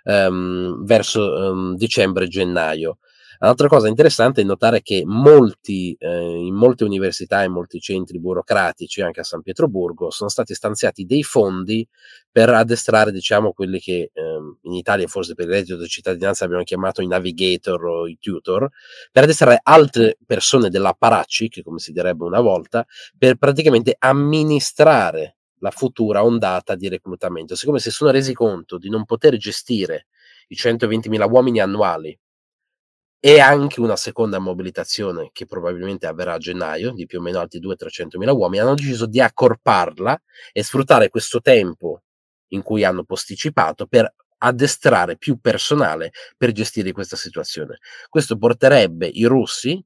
um, 0.07 0.85
verso 0.85 1.21
um, 1.21 1.77
dicembre-gennaio. 1.77 2.99
Un'altra 3.39 3.69
cosa 3.69 3.89
interessante 3.89 4.41
è 4.41 4.45
notare 4.45 4.81
che 4.81 5.03
molti, 5.05 5.95
eh, 5.99 6.09
in 6.09 6.55
molte 6.55 6.85
università 6.85 7.43
e 7.43 7.49
molti 7.49 7.81
centri 7.81 8.19
burocratici, 8.19 9.03
anche 9.03 9.21
a 9.21 9.25
San 9.25 9.43
Pietroburgo, 9.43 10.11
sono 10.11 10.31
stati 10.31 10.55
stanziati 10.55 11.05
dei 11.05 11.23
fondi 11.23 11.87
per 12.31 12.49
addestrare, 12.49 13.13
diciamo, 13.13 13.53
quelli 13.53 13.79
che 13.79 14.11
eh, 14.13 14.39
in 14.63 14.73
Italia 14.73 15.07
forse 15.07 15.35
per 15.35 15.47
il 15.47 15.53
reddito 15.53 15.77
di 15.77 15.87
cittadinanza 15.87 16.47
abbiamo 16.47 16.63
chiamato 16.63 17.03
i 17.03 17.07
navigator 17.07 17.85
o 17.85 18.09
i 18.09 18.17
tutor, 18.19 18.71
per 19.13 19.25
addestrare 19.25 19.61
altre 19.63 20.17
persone 20.25 20.71
dell'apparacci, 20.71 21.63
come 21.63 21.79
si 21.79 21.93
direbbe 21.93 22.25
una 22.25 22.41
volta, 22.41 22.87
per 23.19 23.37
praticamente 23.37 23.97
amministrare 23.99 25.36
la 25.67 25.71
futura 25.73 26.25
ondata 26.25 26.77
di 26.77 26.89
reclutamento. 26.89 27.57
Siccome 27.57 27.81
si 27.81 27.91
sono 27.91 28.13
resi 28.13 28.33
conto 28.33 28.79
di 28.79 28.89
non 28.89 29.05
poter 29.05 29.37
gestire 29.37 30.07
i 30.49 30.55
120.000 30.55 31.29
uomini 31.29 31.59
annuali 31.61 32.17
e 33.19 33.41
anche 33.41 33.81
una 33.81 33.97
seconda 33.97 34.39
mobilitazione 34.39 35.31
che 35.33 35.47
probabilmente 35.47 36.07
avverrà 36.07 36.35
a 36.35 36.39
gennaio 36.39 36.93
di 36.93 37.07
più 37.07 37.19
o 37.19 37.23
meno 37.23 37.41
altri 37.41 37.61
200-300.000 37.61 38.31
uomini, 38.31 38.63
hanno 38.63 38.75
deciso 38.75 39.07
di 39.07 39.21
accorparla 39.21 40.23
e 40.53 40.63
sfruttare 40.63 41.09
questo 41.09 41.41
tempo 41.41 42.03
in 42.51 42.63
cui 42.63 42.85
hanno 42.85 43.03
posticipato 43.03 43.87
per 43.87 44.15
addestrare 44.39 45.17
più 45.17 45.41
personale 45.41 46.13
per 46.37 46.53
gestire 46.53 46.93
questa 46.93 47.17
situazione. 47.17 47.79
Questo 48.09 48.37
porterebbe 48.37 49.09
i 49.09 49.25
russi, 49.25 49.83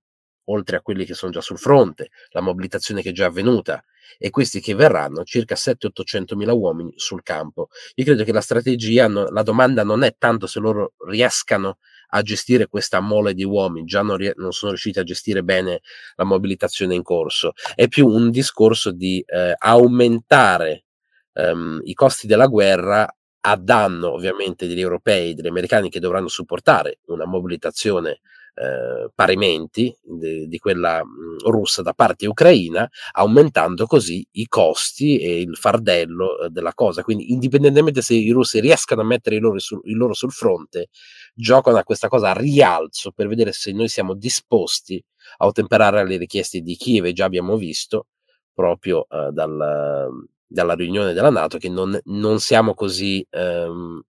oltre 0.53 0.77
a 0.77 0.81
quelli 0.81 1.05
che 1.05 1.15
sono 1.15 1.33
già 1.33 1.41
sul 1.41 1.59
fronte, 1.59 2.11
la 2.31 2.41
mobilitazione 2.41 3.03
che 3.03 3.11
è 3.11 3.13
già 3.13 3.27
avvenuta 3.27 3.83
e 4.19 4.31
questi 4.31 4.61
che 4.61 4.75
verranno, 4.75 5.25
circa 5.25 5.55
700-800 5.55 6.35
mila 6.37 6.53
uomini 6.53 6.93
sul 6.97 7.23
campo. 7.23 7.69
Io 7.95 8.05
credo 8.05 8.25
che 8.25 8.33
la 8.33 8.41
strategia, 8.41 9.07
no, 9.09 9.29
la 9.31 9.43
domanda 9.43 9.85
non 9.85 10.03
è 10.03 10.15
tanto 10.19 10.47
se 10.47 10.59
loro 10.59 10.95
riescano 11.07 11.79
a 12.13 12.23
gestire 12.23 12.67
questa 12.67 13.01
mole 13.01 13.35
di 13.35 13.45
uomini, 13.45 13.87
già 13.87 14.03
non, 14.03 14.19
non 14.37 14.53
sono 14.53 14.73
riusciti 14.73 14.99
a 14.99 15.05
gestire 15.05 15.45
bene 15.45 15.81
la 16.17 16.25
mobilitazione 16.25 16.95
in 16.95 17.03
corso, 17.03 17.53
è 17.75 17.87
più 17.87 18.09
un 18.09 18.31
discorso 18.31 18.91
di 18.91 19.23
eh, 19.25 19.55
aumentare 19.57 20.87
ehm, 21.35 21.81
i 21.85 21.95
costi 21.95 22.27
della 22.27 22.47
guerra 22.47 23.09
a 23.43 23.57
danno 23.57 24.13
ovviamente 24.13 24.67
degli 24.67 24.81
europei, 24.81 25.35
degli 25.35 25.47
americani 25.47 25.89
che 25.89 26.01
dovranno 26.01 26.29
supportare 26.29 26.99
una 27.07 27.27
mobilitazione 27.27 28.21
eh, 28.61 29.11
parimenti 29.15 29.97
di, 30.03 30.47
di 30.47 30.59
quella 30.59 31.03
russa 31.47 31.81
da 31.81 31.95
parte 31.95 32.27
ucraina, 32.27 32.87
aumentando 33.13 33.87
così 33.87 34.27
i 34.33 34.47
costi 34.49 35.19
e 35.19 35.41
il 35.41 35.57
fardello 35.57 36.41
eh, 36.41 36.51
della 36.51 36.75
cosa. 36.75 37.03
Quindi, 37.03 37.33
indipendentemente 37.33 38.03
se 38.03 38.15
i 38.15 38.31
russi 38.31 38.61
riescano 38.61 39.01
a 39.01 39.05
mettere 39.05 39.37
il 39.37 39.43
loro, 39.43 39.59
sul, 39.59 39.81
il 39.85 39.97
loro 39.97 40.13
sul 40.13 40.33
fronte, 40.33 40.89
giocano 41.35 41.79
a 41.79 41.85
questa 41.85 42.09
cosa 42.09 42.31
a 42.31 42.39
rialzo 42.39 43.13
per 43.13 43.29
vedere 43.29 43.53
se 43.53 43.73
noi 43.73 43.89
siamo 43.89 44.15
disposti 44.15 45.03
a 45.39 45.47
ottemperare 45.47 46.01
alle 46.01 46.19
richieste 46.19 46.61
di 46.61 46.77
Kiev, 46.77 47.11
già 47.13 47.25
abbiamo 47.25 47.57
visto 47.57 48.09
proprio 48.53 49.07
eh, 49.09 49.31
dal, 49.33 50.11
dalla 50.47 50.75
riunione 50.75 51.15
della 51.15 51.31
Nato 51.31 51.57
che 51.57 51.71
non, 51.71 51.99
non 52.05 52.41
siamo 52.41 52.75
così 52.75 53.27
ehm, 53.31 54.03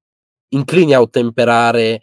inclini 0.50 0.94
a 0.94 1.00
ottemperare 1.00 2.02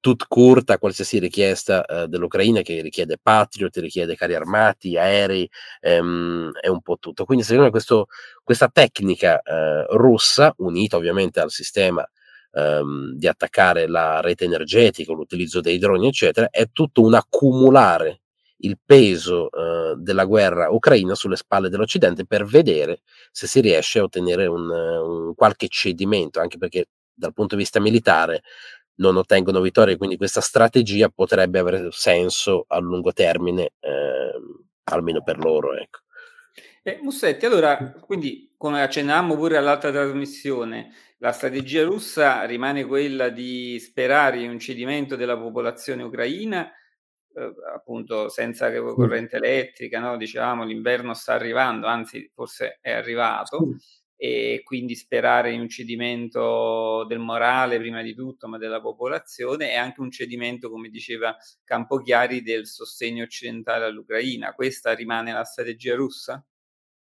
tut 0.00 0.26
curta 0.26 0.78
qualsiasi 0.78 1.18
richiesta 1.18 1.84
uh, 1.86 2.06
dell'Ucraina 2.06 2.62
che 2.62 2.80
richiede 2.80 3.18
Patriot, 3.22 3.76
richiede 3.76 4.16
carri 4.16 4.34
armati, 4.34 4.96
aerei 4.96 5.48
ehm, 5.80 6.52
e 6.60 6.68
un 6.68 6.80
po' 6.80 6.96
tutto. 6.98 7.24
Quindi 7.24 7.44
secondo 7.44 7.64
me 7.66 7.70
questo, 7.70 8.06
questa 8.42 8.68
tecnica 8.68 9.40
uh, 9.44 9.96
russa, 9.96 10.54
unita 10.58 10.96
ovviamente 10.96 11.40
al 11.40 11.50
sistema 11.50 12.06
um, 12.52 13.12
di 13.14 13.26
attaccare 13.28 13.86
la 13.86 14.20
rete 14.20 14.44
energetica, 14.44 15.12
l'utilizzo 15.12 15.60
dei 15.60 15.78
droni, 15.78 16.08
eccetera, 16.08 16.48
è 16.50 16.70
tutto 16.72 17.02
un 17.02 17.14
accumulare 17.14 18.22
il 18.62 18.78
peso 18.84 19.48
uh, 19.50 19.94
della 19.96 20.24
guerra 20.24 20.68
ucraina 20.70 21.14
sulle 21.14 21.36
spalle 21.36 21.70
dell'Occidente 21.70 22.26
per 22.26 22.44
vedere 22.44 23.00
se 23.30 23.46
si 23.46 23.60
riesce 23.60 24.00
a 24.00 24.02
ottenere 24.02 24.46
un, 24.46 24.68
un 24.68 25.34
qualche 25.34 25.68
cedimento, 25.68 26.40
anche 26.40 26.58
perché 26.58 26.86
dal 27.20 27.32
punto 27.34 27.54
di 27.54 27.62
vista 27.62 27.80
militare 27.80 28.42
non 29.00 29.16
ottengono 29.16 29.60
vittorie, 29.60 29.96
quindi 29.96 30.16
questa 30.16 30.40
strategia 30.40 31.08
potrebbe 31.08 31.58
avere 31.58 31.88
senso 31.90 32.64
a 32.68 32.78
lungo 32.78 33.12
termine, 33.12 33.72
ehm, 33.80 34.64
almeno 34.84 35.22
per 35.22 35.38
loro. 35.38 35.74
Ecco. 35.74 36.00
Eh, 36.82 36.98
Mussetti, 37.02 37.46
allora, 37.46 37.92
quindi 38.00 38.54
come 38.56 38.82
accennavamo 38.82 39.36
pure 39.36 39.56
all'altra 39.56 39.90
trasmissione, 39.90 40.92
la 41.18 41.32
strategia 41.32 41.84
russa 41.84 42.44
rimane 42.44 42.84
quella 42.84 43.28
di 43.28 43.78
sperare 43.78 44.40
in 44.40 44.50
un 44.50 44.58
cedimento 44.58 45.16
della 45.16 45.36
popolazione 45.36 46.02
ucraina, 46.02 46.66
eh, 46.66 47.52
appunto 47.74 48.28
senza 48.28 48.70
corrente 48.72 49.36
elettrica, 49.36 49.98
no? 49.98 50.16
dicevamo 50.16 50.64
l'inverno 50.64 51.14
sta 51.14 51.34
arrivando, 51.34 51.86
anzi 51.86 52.30
forse 52.34 52.78
è 52.80 52.90
arrivato 52.90 53.76
e 54.22 54.60
quindi 54.64 54.96
sperare 54.96 55.50
in 55.50 55.60
un 55.60 55.68
cedimento 55.70 57.06
del 57.08 57.18
morale 57.18 57.78
prima 57.78 58.02
di 58.02 58.14
tutto, 58.14 58.48
ma 58.48 58.58
della 58.58 58.82
popolazione 58.82 59.72
e 59.72 59.76
anche 59.76 60.02
un 60.02 60.10
cedimento, 60.10 60.68
come 60.68 60.90
diceva 60.90 61.34
Campochiari, 61.64 62.42
del 62.42 62.66
sostegno 62.66 63.24
occidentale 63.24 63.86
all'Ucraina. 63.86 64.52
Questa 64.52 64.92
rimane 64.92 65.32
la 65.32 65.44
strategia 65.44 65.94
russa? 65.94 66.44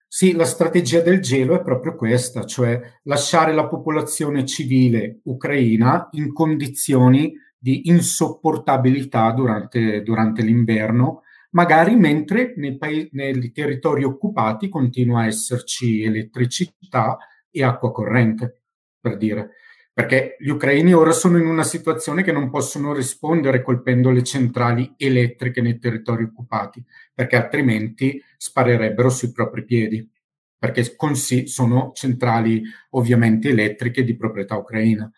Sì, 0.09 0.33
la 0.33 0.47
strategia 0.47 1.03
del 1.03 1.21
gelo 1.21 1.55
è 1.57 1.63
proprio 1.63 1.95
questa, 1.95 2.47
cioè 2.47 2.81
lasciare 3.03 3.53
la 3.53 3.69
popolazione 3.69 4.47
civile 4.47 5.21
ucraina 5.25 6.09
in 6.13 6.33
condizioni 6.33 7.35
di 7.59 7.87
insopportabilità 7.89 9.31
durante, 9.33 10.03
durante 10.03 10.41
l'inverno 10.41 11.24
magari 11.55 11.97
mentre 11.97 12.55
nei, 12.57 12.77
paesi, 12.77 13.09
nei 13.13 13.51
territori 13.53 14.05
occupati 14.05 14.69
continua 14.69 15.23
a 15.23 15.27
esserci 15.27 16.03
elettricità 16.03 17.17
e 17.51 17.63
acqua 17.63 17.93
corrente, 17.93 18.63
per 19.01 19.17
dire. 19.17 19.51
Perché 19.93 20.37
gli 20.41 20.49
ucraini 20.49 20.93
ora 20.93 21.13
sono 21.13 21.39
in 21.39 21.47
una 21.47 21.63
situazione 21.63 22.25
che 22.25 22.33
non 22.33 22.51
possono 22.51 22.93
rispondere 22.93 23.63
colpendo 23.63 24.11
le 24.11 24.25
centrali 24.25 24.93
elettriche 24.97 25.61
nei 25.61 25.79
territori 25.79 26.25
occupati, 26.25 26.85
perché 27.15 27.37
altrimenti 27.37 28.21
sparerebbero 28.37 29.09
sui 29.09 29.31
propri 29.31 29.65
piedi, 29.65 30.11
perché 30.59 30.97
con 30.97 31.15
sì 31.15 31.47
sono 31.47 31.93
centrali 31.95 32.63
ovviamente 32.91 33.51
elettriche 33.51 34.03
di 34.03 34.17
proprietà 34.17 34.57
ucraina. 34.57 35.09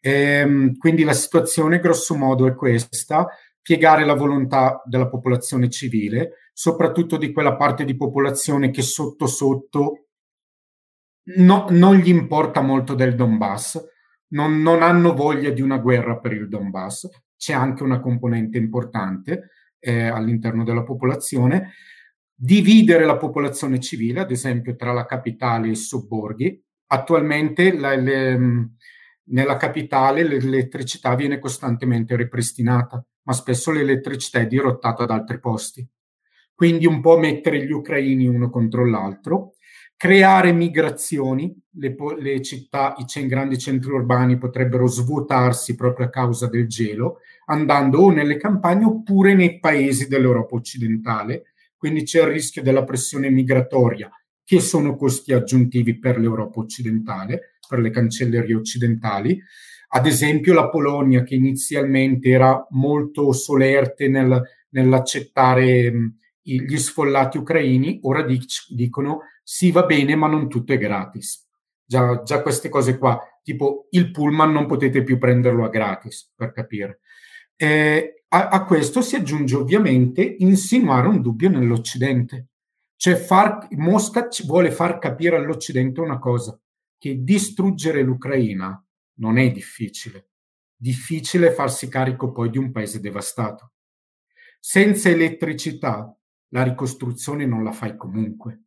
Ehm, 0.00 0.78
quindi 0.78 1.04
la 1.04 1.12
situazione 1.12 1.78
grosso 1.78 2.16
modo 2.16 2.46
è 2.46 2.54
questa, 2.54 3.28
piegare 3.62 4.04
la 4.04 4.14
volontà 4.14 4.82
della 4.84 5.08
popolazione 5.08 5.70
civile, 5.70 6.50
soprattutto 6.52 7.16
di 7.16 7.32
quella 7.32 7.56
parte 7.56 7.84
di 7.84 7.96
popolazione 7.96 8.70
che 8.70 8.82
sotto 8.82 9.26
sotto 9.26 10.08
no, 11.36 11.66
non 11.70 11.96
gli 11.96 12.08
importa 12.08 12.60
molto 12.60 12.94
del 12.94 13.14
Donbass, 13.14 13.80
non, 14.32 14.60
non, 14.60 14.82
hanno 14.82 15.14
voglia 15.14 15.50
di 15.50 15.60
una 15.60 15.78
guerra 15.78 16.18
per 16.18 16.32
il 16.32 16.48
Donbass, 16.48 17.08
c'è 17.36 17.52
anche 17.52 17.82
una 17.82 18.00
componente 18.00 18.58
importante 18.58 19.50
eh, 19.78 20.06
all'interno 20.06 20.64
della 20.64 20.82
popolazione, 20.82 21.72
dividere 22.34 23.04
la 23.04 23.16
popolazione 23.16 23.78
civile, 23.78 24.20
ad 24.20 24.30
esempio 24.30 24.74
tra 24.74 24.92
la 24.92 25.06
capitale 25.06 25.68
e 25.68 25.72
i 25.72 25.76
sobborghi. 25.76 26.60
Attualmente 26.86 27.76
la, 27.76 27.94
le, 27.94 28.70
nella 29.24 29.56
capitale 29.56 30.24
l'elettricità 30.24 31.14
viene 31.14 31.38
costantemente 31.38 32.16
ripristinata 32.16 33.04
ma 33.22 33.32
spesso 33.32 33.70
l'elettricità 33.70 34.40
è 34.40 34.46
dirottata 34.46 35.04
da 35.04 35.14
altri 35.14 35.38
posti. 35.38 35.86
Quindi 36.54 36.86
un 36.86 37.00
po' 37.00 37.18
mettere 37.18 37.64
gli 37.64 37.72
ucraini 37.72 38.26
uno 38.26 38.50
contro 38.50 38.86
l'altro, 38.86 39.54
creare 39.96 40.52
migrazioni, 40.52 41.54
le, 41.74 41.94
le 42.18 42.42
città, 42.42 42.94
i 42.98 43.26
grandi 43.26 43.56
centri 43.56 43.90
urbani 43.90 44.36
potrebbero 44.36 44.86
svuotarsi 44.86 45.76
proprio 45.76 46.06
a 46.06 46.10
causa 46.10 46.48
del 46.48 46.66
gelo, 46.66 47.18
andando 47.46 48.00
o 48.00 48.10
nelle 48.10 48.36
campagne 48.36 48.84
oppure 48.84 49.34
nei 49.34 49.60
paesi 49.60 50.08
dell'Europa 50.08 50.56
occidentale, 50.56 51.52
quindi 51.76 52.02
c'è 52.02 52.20
il 52.20 52.28
rischio 52.28 52.62
della 52.62 52.84
pressione 52.84 53.30
migratoria, 53.30 54.10
che 54.44 54.60
sono 54.60 54.96
costi 54.96 55.32
aggiuntivi 55.32 55.98
per 55.98 56.18
l'Europa 56.18 56.60
occidentale, 56.60 57.58
per 57.68 57.78
le 57.78 57.90
cancellerie 57.90 58.54
occidentali, 58.54 59.40
ad 59.94 60.06
esempio 60.06 60.54
la 60.54 60.70
Polonia, 60.70 61.22
che 61.22 61.34
inizialmente 61.34 62.30
era 62.30 62.66
molto 62.70 63.32
solerte 63.32 64.08
nel, 64.08 64.42
nell'accettare 64.70 65.92
mh, 65.92 66.16
gli 66.40 66.76
sfollati 66.78 67.36
ucraini, 67.36 68.00
ora 68.02 68.22
dic- 68.22 68.72
dicono 68.72 69.20
sì, 69.42 69.70
va 69.70 69.84
bene, 69.84 70.16
ma 70.16 70.28
non 70.28 70.48
tutto 70.48 70.72
è 70.72 70.78
gratis. 70.78 71.46
Già, 71.84 72.22
già 72.22 72.40
queste 72.40 72.70
cose 72.70 72.96
qua, 72.96 73.20
tipo 73.42 73.88
il 73.90 74.10
pullman 74.10 74.50
non 74.50 74.66
potete 74.66 75.02
più 75.02 75.18
prenderlo 75.18 75.64
a 75.64 75.68
gratis, 75.68 76.32
per 76.34 76.52
capire. 76.52 77.00
Eh, 77.54 78.24
a, 78.28 78.48
a, 78.48 78.64
questo 78.64 79.02
si 79.02 79.14
aggiunge 79.16 79.56
ovviamente 79.56 80.36
insinuare 80.38 81.08
un 81.08 81.20
dubbio 81.20 81.50
nell'Occidente. 81.50 82.46
Cioè 82.96 83.16
far, 83.16 83.66
Mosca 83.72 84.26
vuole 84.46 84.70
far 84.70 84.98
capire 84.98 85.36
all'Occidente 85.36 86.00
una 86.00 86.18
cosa, 86.18 86.58
che 86.96 87.22
distruggere 87.22 88.00
l'Ucraina 88.00 88.82
non 89.22 89.38
è 89.38 89.50
difficile. 89.52 90.30
Difficile 90.76 91.52
farsi 91.52 91.88
carico 91.88 92.32
poi 92.32 92.50
di 92.50 92.58
un 92.58 92.72
paese 92.72 92.98
devastato. 92.98 93.74
Senza 94.58 95.08
elettricità 95.08 96.14
la 96.48 96.64
ricostruzione 96.64 97.46
non 97.46 97.62
la 97.62 97.70
fai 97.70 97.96
comunque. 97.96 98.64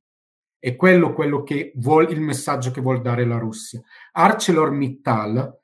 È 0.57 0.75
quello, 0.77 1.13
quello 1.13 1.43
che 1.43 1.73
vuol, 1.75 2.09
il 2.09 2.21
messaggio 2.21 2.71
che 2.71 2.81
vuol 2.81 3.01
dare 3.01 3.25
la 3.25 3.37
Russia. 3.37 3.81
ArcelorMittal, 4.13 5.59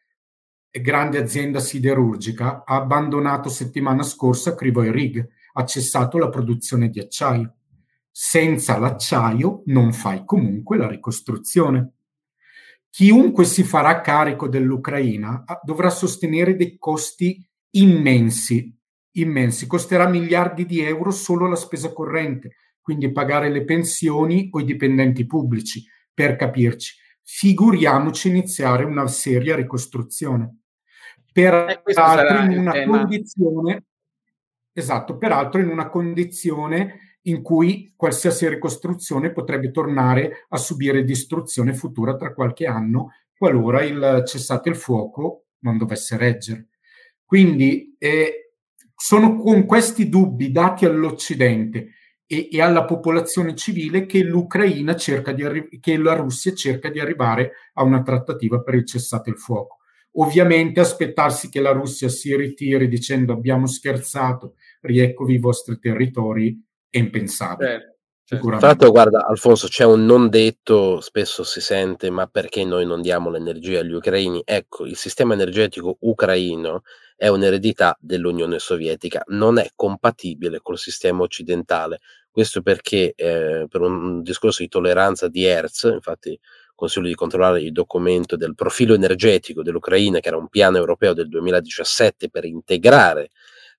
grande 0.70 1.18
azienda 1.18 1.60
siderurgica, 1.60 2.64
ha 2.66 2.76
abbandonato 2.76 3.50
settimana 3.50 4.04
scorsa 4.04 4.56
Krivoy 4.56 4.92
Rig, 4.92 5.26
ha 5.54 5.66
cessato 5.66 6.18
la 6.18 6.30
produzione 6.30 6.90
di 6.90 7.00
acciaio. 7.00 7.56
Senza 8.12 8.78
l'acciaio 8.78 9.64
non 9.68 9.94
fai 9.94 10.24
comunque 10.26 10.78
la 10.78 10.88
ricostruzione 10.88 11.94
chiunque 12.92 13.46
si 13.46 13.64
farà 13.64 14.02
carico 14.02 14.48
dell'Ucraina 14.48 15.44
ah, 15.46 15.60
dovrà 15.64 15.90
sostenere 15.90 16.56
dei 16.56 16.78
costi 16.78 17.44
immensi, 17.72 18.78
immensi, 19.14 19.66
costerà 19.66 20.08
miliardi 20.08 20.66
di 20.66 20.82
euro 20.82 21.10
solo 21.10 21.48
la 21.48 21.56
spesa 21.56 21.92
corrente, 21.92 22.56
quindi 22.82 23.12
pagare 23.12 23.50
le 23.50 23.64
pensioni 23.64 24.50
o 24.52 24.60
i 24.60 24.66
dipendenti 24.66 25.26
pubblici, 25.26 25.84
per 26.14 26.36
capirci. 26.36 26.96
Figuriamoci 27.24 28.28
iniziare 28.28 28.84
una 28.84 29.08
seria 29.08 29.56
ricostruzione. 29.56 30.58
Peraltro 31.32 32.42
in 32.44 32.58
una 32.60 32.84
condizione 32.84 33.86
esatto, 34.74 35.18
peraltro 35.18 35.62
in 35.62 35.70
una 35.70 35.90
condizione 35.90 37.11
in 37.24 37.42
cui 37.42 37.94
qualsiasi 37.96 38.48
ricostruzione 38.48 39.32
potrebbe 39.32 39.72
tornare 39.72 40.46
a 40.50 40.58
subire 40.58 41.04
distruzione 41.04 41.74
futura 41.74 42.16
tra 42.16 42.34
qualche 42.34 42.66
anno 42.66 43.12
qualora 43.38 43.84
il 43.84 44.24
cessate 44.26 44.70
il 44.70 44.76
fuoco 44.76 45.46
non 45.60 45.78
dovesse 45.78 46.16
reggere. 46.18 46.68
Quindi 47.26 47.96
eh, 47.98 48.54
sono 48.96 49.38
con 49.38 49.66
questi 49.66 50.10
dubbi 50.10 50.52
dati 50.52 50.86
all'Occidente 50.86 51.94
e, 52.28 52.50
e, 52.52 52.62
alla 52.62 52.86
popolazione 52.86 53.56
civile 53.56 54.06
che 54.06 54.22
l'Ucraina 54.24 54.96
cerca 54.96 55.32
di 55.32 55.44
arri- 55.44 55.80
che 55.80 55.98
la 55.98 56.14
Russia 56.14 56.54
cerca 56.54 56.90
di 56.90 57.00
arrivare 57.00 57.54
a 57.74 57.84
una 57.84 58.04
trattativa 58.04 58.62
per 58.62 58.76
il 58.76 58.86
cessate 58.86 59.32
il 59.32 59.38
fuoco. 59.38 59.78
Ovviamente 60.16 60.80
aspettarsi 60.80 61.50
che 61.50 61.62
la 61.62 61.72
Russia 61.72 62.10
si 62.10 62.36
ritiri 62.36 62.88
dicendo 62.88 63.34
abbiamo 63.34 63.66
scherzato, 63.66 64.56
rieccovi 64.82 65.34
i 65.34 65.40
vostri 65.40 65.80
territori, 65.80 66.62
è 66.92 67.00
impensabile. 67.00 67.70
Certo. 67.72 67.90
Certo. 68.24 68.48
Tra 68.48 68.68
l'altro, 68.68 68.92
guarda, 68.92 69.26
Alfonso, 69.26 69.68
c'è 69.68 69.84
un 69.84 70.06
non 70.06 70.30
detto, 70.30 71.02
spesso 71.02 71.44
si 71.44 71.60
sente, 71.60 72.10
ma 72.10 72.28
perché 72.28 72.64
noi 72.64 72.86
non 72.86 73.02
diamo 73.02 73.30
l'energia 73.30 73.82
agli 73.82 73.92
ucraini? 73.92 74.42
Ecco, 74.46 74.86
il 74.86 74.96
sistema 74.96 75.34
energetico 75.34 75.98
ucraino 76.00 76.84
è 77.18 77.28
un'eredità 77.28 77.98
dell'Unione 78.00 78.58
Sovietica, 78.60 79.22
non 79.28 79.58
è 79.58 79.72
compatibile 79.76 80.62
col 80.62 80.78
sistema 80.78 81.24
occidentale. 81.24 82.00
Questo 82.32 82.62
perché, 82.62 83.12
eh, 83.18 83.66
per 83.68 83.82
un 83.82 84.22
discorso 84.22 84.62
di 84.62 84.70
tolleranza 84.70 85.28
di 85.28 85.44
Hertz, 85.44 85.90
infatti 85.92 86.40
consiglio 86.74 87.08
di 87.08 87.16
controllare 87.16 87.62
il 87.62 87.74
documento 87.74 88.38
del 88.38 88.56
profilo 88.56 88.94
energetico 88.94 89.62
dell'Ucraina, 89.62 90.22
che 90.22 90.30
era 90.30 90.38
un 90.38 90.48
piano 90.48 90.78
europeo 90.78 91.14
del 91.14 91.28
2017 91.28 92.30
per 92.30 92.46
integrare 92.46 93.30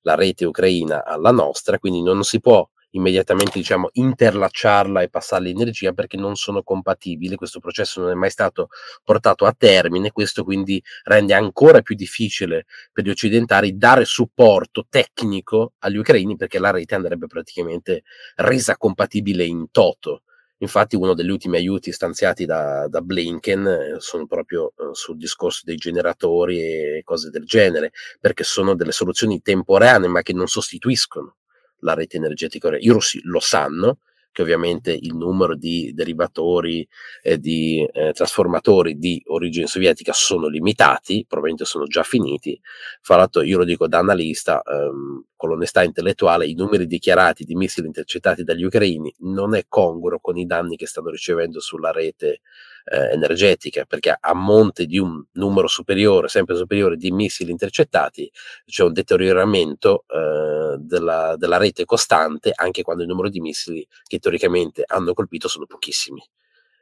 la 0.02 0.14
rete 0.14 0.44
ucraina 0.44 1.04
alla 1.04 1.30
nostra, 1.30 1.78
quindi 1.78 2.02
non 2.02 2.22
si 2.22 2.38
può 2.38 2.68
immediatamente 2.92 3.58
diciamo 3.58 3.90
interlacciarla 3.92 5.02
e 5.02 5.08
passarle 5.08 5.50
energia 5.50 5.92
perché 5.92 6.16
non 6.16 6.36
sono 6.36 6.62
compatibili, 6.62 7.36
questo 7.36 7.60
processo 7.60 8.00
non 8.00 8.10
è 8.10 8.14
mai 8.14 8.30
stato 8.30 8.68
portato 9.04 9.44
a 9.44 9.54
termine, 9.56 10.12
questo 10.12 10.44
quindi 10.44 10.82
rende 11.04 11.34
ancora 11.34 11.82
più 11.82 11.94
difficile 11.94 12.66
per 12.92 13.04
gli 13.04 13.10
occidentali 13.10 13.76
dare 13.76 14.04
supporto 14.04 14.86
tecnico 14.88 15.74
agli 15.80 15.96
ucraini 15.96 16.36
perché 16.36 16.58
la 16.58 16.70
rete 16.70 16.94
andrebbe 16.94 17.26
praticamente 17.26 18.02
resa 18.36 18.76
compatibile 18.76 19.44
in 19.44 19.70
toto. 19.70 20.22
Infatti 20.62 20.94
uno 20.94 21.12
degli 21.14 21.30
ultimi 21.30 21.56
aiuti 21.56 21.90
stanziati 21.90 22.44
da, 22.44 22.86
da 22.86 23.00
Blinken 23.00 23.66
eh, 23.66 23.96
sono 23.98 24.26
proprio 24.26 24.68
eh, 24.68 24.90
sul 24.92 25.16
discorso 25.16 25.62
dei 25.64 25.74
generatori 25.74 26.60
e 26.60 27.02
cose 27.04 27.30
del 27.30 27.44
genere, 27.44 27.90
perché 28.20 28.44
sono 28.44 28.76
delle 28.76 28.92
soluzioni 28.92 29.42
temporanee 29.42 30.08
ma 30.08 30.22
che 30.22 30.32
non 30.32 30.46
sostituiscono 30.46 31.34
la 31.82 31.94
rete 31.94 32.16
energetica. 32.16 32.76
I 32.76 32.88
russi 32.88 33.20
lo 33.24 33.40
sanno, 33.40 33.98
che 34.32 34.42
ovviamente 34.42 34.92
il 34.92 35.14
numero 35.14 35.54
di 35.54 35.92
derivatori 35.94 36.86
e 37.22 37.38
di 37.38 37.86
eh, 37.92 38.12
trasformatori 38.12 38.98
di 38.98 39.22
origine 39.26 39.66
sovietica 39.66 40.12
sono 40.12 40.48
limitati, 40.48 41.24
probabilmente 41.28 41.66
sono 41.70 41.84
già 41.84 42.02
finiti. 42.02 42.58
Fra 43.02 43.16
l'altro, 43.16 43.42
io 43.42 43.58
lo 43.58 43.64
dico 43.64 43.86
da 43.86 43.98
analista, 43.98 44.62
ehm, 44.62 45.24
con 45.42 45.50
l'onestà 45.50 45.82
intellettuale, 45.82 46.46
i 46.46 46.54
numeri 46.54 46.86
dichiarati 46.86 47.42
di 47.42 47.56
missili 47.56 47.88
intercettati 47.88 48.44
dagli 48.44 48.62
ucraini 48.62 49.12
non 49.22 49.56
è 49.56 49.64
congruo 49.66 50.20
con 50.20 50.36
i 50.36 50.46
danni 50.46 50.76
che 50.76 50.86
stanno 50.86 51.10
ricevendo 51.10 51.58
sulla 51.58 51.90
rete 51.90 52.42
eh, 52.84 53.10
energetica, 53.10 53.84
perché 53.84 54.16
a 54.20 54.34
monte 54.34 54.86
di 54.86 54.98
un 54.98 55.20
numero 55.32 55.66
superiore, 55.66 56.28
sempre 56.28 56.54
superiore 56.54 56.96
di 56.96 57.10
missili 57.10 57.50
intercettati, 57.50 58.30
c'è 58.64 58.84
un 58.84 58.92
deterioramento 58.92 60.04
eh, 60.06 60.76
della, 60.78 61.34
della, 61.36 61.56
rete 61.56 61.86
costante, 61.86 62.52
anche 62.54 62.82
quando 62.82 63.02
il 63.02 63.08
numero 63.08 63.28
di 63.28 63.40
missili 63.40 63.84
che 64.04 64.20
teoricamente 64.20 64.84
hanno 64.86 65.12
colpito 65.12 65.48
sono 65.48 65.66
pochissimi. 65.66 66.22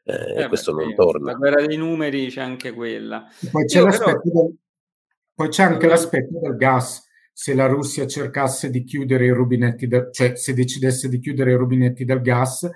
Eh, 0.05 0.43
eh 0.43 0.49
questo 0.49 0.73
non 0.73 0.95
torna. 0.95 1.33
La 1.33 1.39
guerra 1.39 1.65
dei 1.65 1.79
numeri 1.79 2.29
c'è 2.29 2.43
anche 2.43 2.73
quella. 2.73 3.27
Poi 3.51 3.65
c'è, 3.65 3.83
però... 3.83 4.05
del, 4.05 4.55
poi 5.35 5.49
c'è 5.49 5.63
anche 5.63 5.87
l'aspetto 5.87 6.39
del 6.43 6.57
gas. 6.57 7.09
Se 7.41 7.55
la 7.55 7.65
Russia 7.65 8.07
cercasse 8.07 8.69
di 8.69 8.85
chiudere 8.85 9.25
i 9.25 9.31
rubinetti, 9.31 9.87
del, 9.87 10.11
cioè 10.13 10.37
se 10.37 10.53
decidesse 10.53 11.09
di 11.09 11.19
chiudere 11.19 11.53
i 11.53 11.57
rubinetti 11.57 12.05
del 12.05 12.21
gas, 12.21 12.69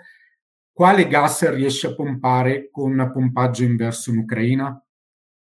quale 0.73 1.07
gas 1.07 1.47
riesce 1.51 1.89
a 1.89 1.95
pompare 1.95 2.71
con 2.71 3.11
pompaggio 3.13 3.63
inverso 3.63 4.11
in 4.11 4.17
Ucraina? 4.17 4.83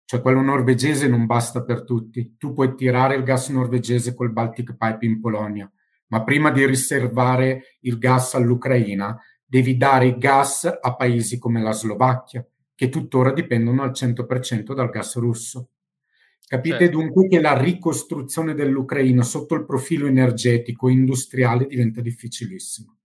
Cioè 0.05 0.21
quello 0.21 0.41
norvegese 0.41 1.07
non 1.07 1.25
basta 1.25 1.63
per 1.63 1.83
tutti. 1.83 2.35
Tu 2.37 2.53
puoi 2.53 2.75
tirare 2.75 3.15
il 3.15 3.23
gas 3.23 3.49
norvegese 3.49 4.13
col 4.13 4.31
Baltic 4.31 4.75
Pipe 4.77 5.07
in 5.07 5.19
Polonia, 5.19 5.67
ma 6.09 6.23
prima 6.23 6.51
di 6.51 6.63
riservare 6.67 7.77
il 7.79 7.97
gas 7.97 8.35
all'Ucraina 8.35 9.19
devi 9.43 9.77
dare 9.77 10.05
il 10.05 10.19
gas 10.19 10.65
a 10.79 10.95
paesi 10.95 11.39
come 11.39 11.63
la 11.63 11.71
Slovacchia, 11.71 12.47
che 12.75 12.89
tuttora 12.89 13.33
dipendono 13.33 13.81
al 13.81 13.93
100% 13.95 14.75
dal 14.75 14.91
gas 14.91 15.15
russo. 15.15 15.69
Capite 16.49 16.77
certo. 16.77 16.97
dunque 16.97 17.27
che 17.27 17.41
la 17.41 17.57
ricostruzione 17.57 18.53
dell'Ucraina 18.53 19.21
sotto 19.21 19.53
il 19.55 19.65
profilo 19.65 20.07
energetico 20.07 20.87
e 20.87 20.93
industriale 20.93 21.65
diventa 21.65 21.99
difficilissima. 21.99 22.95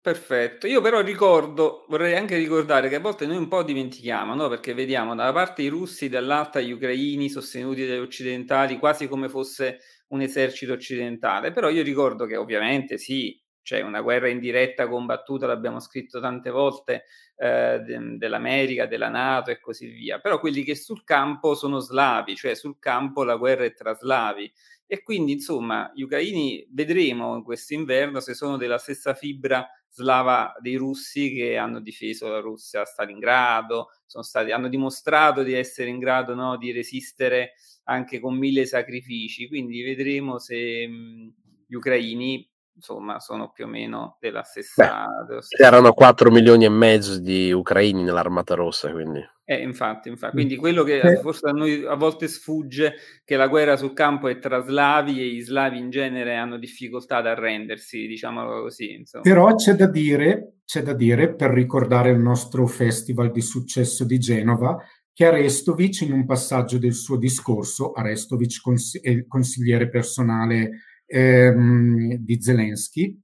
Perfetto, 0.00 0.66
io 0.66 0.80
però 0.80 1.00
ricordo, 1.00 1.86
vorrei 1.88 2.16
anche 2.16 2.36
ricordare 2.36 2.88
che 2.88 2.96
a 2.96 3.00
volte 3.00 3.24
noi 3.24 3.36
un 3.36 3.48
po' 3.48 3.62
dimentichiamo, 3.62 4.34
no? 4.34 4.48
perché 4.48 4.74
vediamo 4.74 5.14
da 5.14 5.22
una 5.22 5.32
parte 5.32 5.62
i 5.62 5.68
russi, 5.68 6.08
dall'altra 6.08 6.60
gli 6.60 6.72
ucraini 6.72 7.30
sostenuti 7.30 7.86
dagli 7.86 8.00
occidentali, 8.00 8.78
quasi 8.78 9.06
come 9.08 9.28
fosse 9.28 9.78
un 10.08 10.20
esercito 10.20 10.72
occidentale, 10.72 11.52
però 11.52 11.70
io 11.70 11.82
ricordo 11.82 12.26
che 12.26 12.36
ovviamente 12.36 12.98
sì, 12.98 13.40
c'è 13.64 13.80
una 13.80 14.02
guerra 14.02 14.28
indiretta 14.28 14.86
combattuta, 14.86 15.46
l'abbiamo 15.46 15.80
scritto 15.80 16.20
tante 16.20 16.50
volte, 16.50 17.06
eh, 17.36 17.80
de- 17.80 18.16
dell'America, 18.18 18.86
della 18.86 19.08
Nato 19.08 19.50
e 19.50 19.58
così 19.58 19.88
via, 19.88 20.20
però 20.20 20.38
quelli 20.38 20.62
che 20.62 20.76
sul 20.76 21.02
campo 21.02 21.54
sono 21.54 21.80
slavi, 21.80 22.36
cioè 22.36 22.54
sul 22.54 22.78
campo 22.78 23.24
la 23.24 23.36
guerra 23.36 23.64
è 23.64 23.74
tra 23.74 23.94
slavi 23.94 24.52
e 24.86 25.02
quindi 25.02 25.32
insomma 25.32 25.90
gli 25.94 26.02
ucraini 26.02 26.66
vedremo 26.70 27.34
in 27.36 27.42
questo 27.42 27.74
inverno 27.74 28.20
se 28.20 28.34
sono 28.34 28.56
della 28.58 28.78
stessa 28.78 29.14
fibra 29.14 29.66
slava 29.88 30.52
dei 30.60 30.74
russi 30.74 31.32
che 31.32 31.56
hanno 31.56 31.80
difeso 31.80 32.28
la 32.28 32.40
Russia 32.40 32.80
a 32.82 32.84
Stalingrado, 32.84 33.88
stati, 34.06 34.50
hanno 34.50 34.68
dimostrato 34.68 35.42
di 35.42 35.54
essere 35.54 35.88
in 35.88 35.98
grado 36.00 36.34
no, 36.34 36.56
di 36.56 36.72
resistere 36.72 37.52
anche 37.84 38.18
con 38.20 38.36
mille 38.36 38.66
sacrifici. 38.66 39.46
Quindi 39.46 39.82
vedremo 39.82 40.38
se 40.38 40.86
mh, 40.86 41.34
gli 41.66 41.74
ucraini 41.74 42.48
insomma 42.74 43.20
sono 43.20 43.50
più 43.50 43.64
o 43.64 43.68
meno 43.68 44.16
della 44.20 44.42
stessa, 44.42 45.06
Beh, 45.06 45.26
della 45.26 45.42
stessa... 45.42 45.66
erano 45.66 45.92
4 45.92 46.30
milioni 46.30 46.64
e 46.64 46.70
mezzo 46.70 47.18
di 47.18 47.52
ucraini 47.52 48.02
nell'armata 48.02 48.54
rossa 48.54 48.90
quindi 48.90 49.24
eh, 49.46 49.60
infatti, 49.60 50.08
infatti, 50.08 50.32
quindi 50.32 50.56
quello 50.56 50.82
che 50.84 51.00
eh. 51.00 51.16
forse 51.16 51.48
a 51.48 51.52
noi 51.52 51.84
a 51.84 51.94
volte 51.96 52.28
sfugge 52.28 52.94
che 53.24 53.36
la 53.36 53.46
guerra 53.46 53.76
sul 53.76 53.92
campo 53.92 54.28
è 54.28 54.38
tra 54.38 54.62
slavi 54.62 55.20
e 55.20 55.34
gli 55.34 55.42
slavi 55.42 55.78
in 55.78 55.90
genere 55.90 56.34
hanno 56.34 56.56
difficoltà 56.56 57.18
ad 57.18 57.26
arrendersi, 57.26 58.06
diciamolo 58.06 58.62
così. 58.62 58.94
Insomma. 58.94 59.22
Però 59.22 59.54
c'è 59.54 59.74
da 59.74 59.86
dire, 59.86 60.60
c'è 60.64 60.80
da 60.82 60.94
dire, 60.94 61.34
per 61.34 61.50
ricordare 61.50 62.08
il 62.08 62.20
nostro 62.20 62.66
festival 62.66 63.30
di 63.30 63.42
successo 63.42 64.06
di 64.06 64.18
Genova, 64.18 64.82
che 65.12 65.26
Arestovic 65.26 66.00
in 66.00 66.12
un 66.12 66.24
passaggio 66.24 66.78
del 66.78 66.94
suo 66.94 67.18
discorso, 67.18 67.92
Arestovic 67.92 68.62
cons- 68.62 68.98
consigliere 69.28 69.90
personale 69.90 70.70
ehm, 71.06 72.14
di 72.14 72.40
Zelensky, 72.40 73.20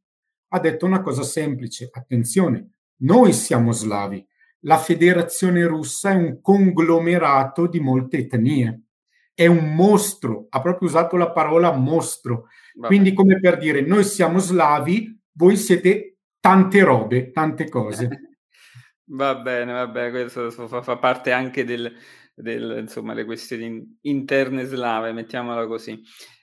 ha 0.52 0.60
detto 0.60 0.86
una 0.86 1.02
cosa 1.02 1.22
semplice, 1.22 1.88
attenzione, 1.92 2.70
noi 3.02 3.32
siamo 3.32 3.72
slavi, 3.72 4.26
la 4.64 4.78
federazione 4.78 5.64
russa 5.64 6.10
è 6.10 6.14
un 6.14 6.40
conglomerato 6.40 7.66
di 7.66 7.80
molte 7.80 8.18
etnie, 8.18 8.82
è 9.32 9.46
un 9.46 9.74
mostro, 9.74 10.46
ha 10.50 10.60
proprio 10.60 10.88
usato 10.88 11.16
la 11.16 11.30
parola 11.30 11.72
mostro, 11.72 12.46
Vabbè. 12.74 12.88
quindi 12.88 13.14
come 13.14 13.40
per 13.40 13.56
dire 13.58 13.80
noi 13.80 14.04
siamo 14.04 14.38
slavi, 14.38 15.18
voi 15.32 15.56
siete 15.56 16.18
tante 16.40 16.82
robe, 16.82 17.30
tante 17.30 17.68
cose. 17.68 18.08
Va 19.12 19.34
bene, 19.34 19.72
va 19.72 19.88
bene, 19.88 20.10
questo 20.10 20.68
fa, 20.68 20.82
fa 20.82 20.96
parte 20.96 21.32
anche 21.32 21.64
del, 21.64 21.92
del, 22.32 22.76
insomma, 22.78 23.12
le 23.12 23.24
questioni 23.24 23.98
interne 24.02 24.62
slave, 24.62 25.12
mettiamola 25.12 25.66
così. 25.66 26.00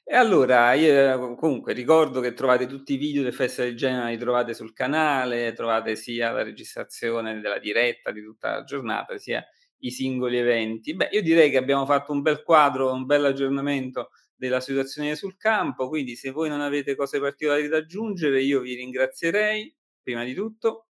E 0.10 0.16
allora, 0.16 0.72
io 0.72 1.36
comunque 1.36 1.74
ricordo 1.74 2.22
che 2.22 2.32
trovate 2.32 2.66
tutti 2.66 2.94
i 2.94 2.98
video 2.98 3.24
del 3.24 3.34
Festival 3.34 3.72
di 3.72 3.76
Genova, 3.76 4.08
li 4.08 4.18
trovate 4.18 4.54
sul 4.54 4.72
canale, 4.72 5.52
trovate 5.52 5.98
sia 5.98 6.32
la 6.32 6.44
registrazione 6.44 7.42
della 7.42 7.60
diretta 7.60 8.12
di 8.12 8.24
tutta 8.24 8.52
la 8.52 8.64
giornata, 8.64 9.18
sia 9.18 9.46
i 9.80 9.92
singoli 9.92 10.38
eventi. 10.38 10.96
Beh, 10.96 11.10
io 11.12 11.22
direi 11.22 11.50
che 11.50 11.58
abbiamo 11.58 11.86
fatto 11.86 12.14
un 12.14 12.22
bel 12.22 12.42
quadro, 12.44 12.94
un 12.94 13.06
bel 13.06 13.26
aggiornamento 13.26 14.12
della 14.34 14.62
situazione 14.62 15.14
sul 15.18 15.36
campo, 15.36 15.90
quindi 15.90 16.16
se 16.16 16.32
voi 16.32 16.48
non 16.48 16.62
avete 16.62 16.96
cose 16.96 17.20
particolari 17.20 17.68
da 17.68 17.76
aggiungere, 17.76 18.42
io 18.42 18.62
vi 18.62 18.76
ringrazierei, 18.76 19.76
prima 20.02 20.24
di 20.24 20.34
tutto, 20.34 20.88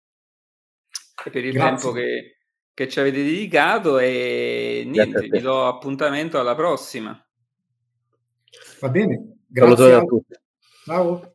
per 1.23 1.45
il 1.45 1.53
Grazie. 1.53 1.69
tempo 1.69 1.91
che, 1.93 2.37
che 2.73 2.89
ci 2.89 2.99
avete 2.99 3.23
dedicato 3.23 3.97
e 3.97 4.83
niente, 4.85 5.29
vi 5.29 5.39
do 5.39 5.67
appuntamento 5.67 6.37
alla 6.37 6.53
prossima. 6.53 7.24
Va 8.79 8.89
bene, 8.89 9.37
grazie. 9.47 9.93
a 9.93 10.03
tutti. 10.03 10.33
Ciao. 10.85 11.33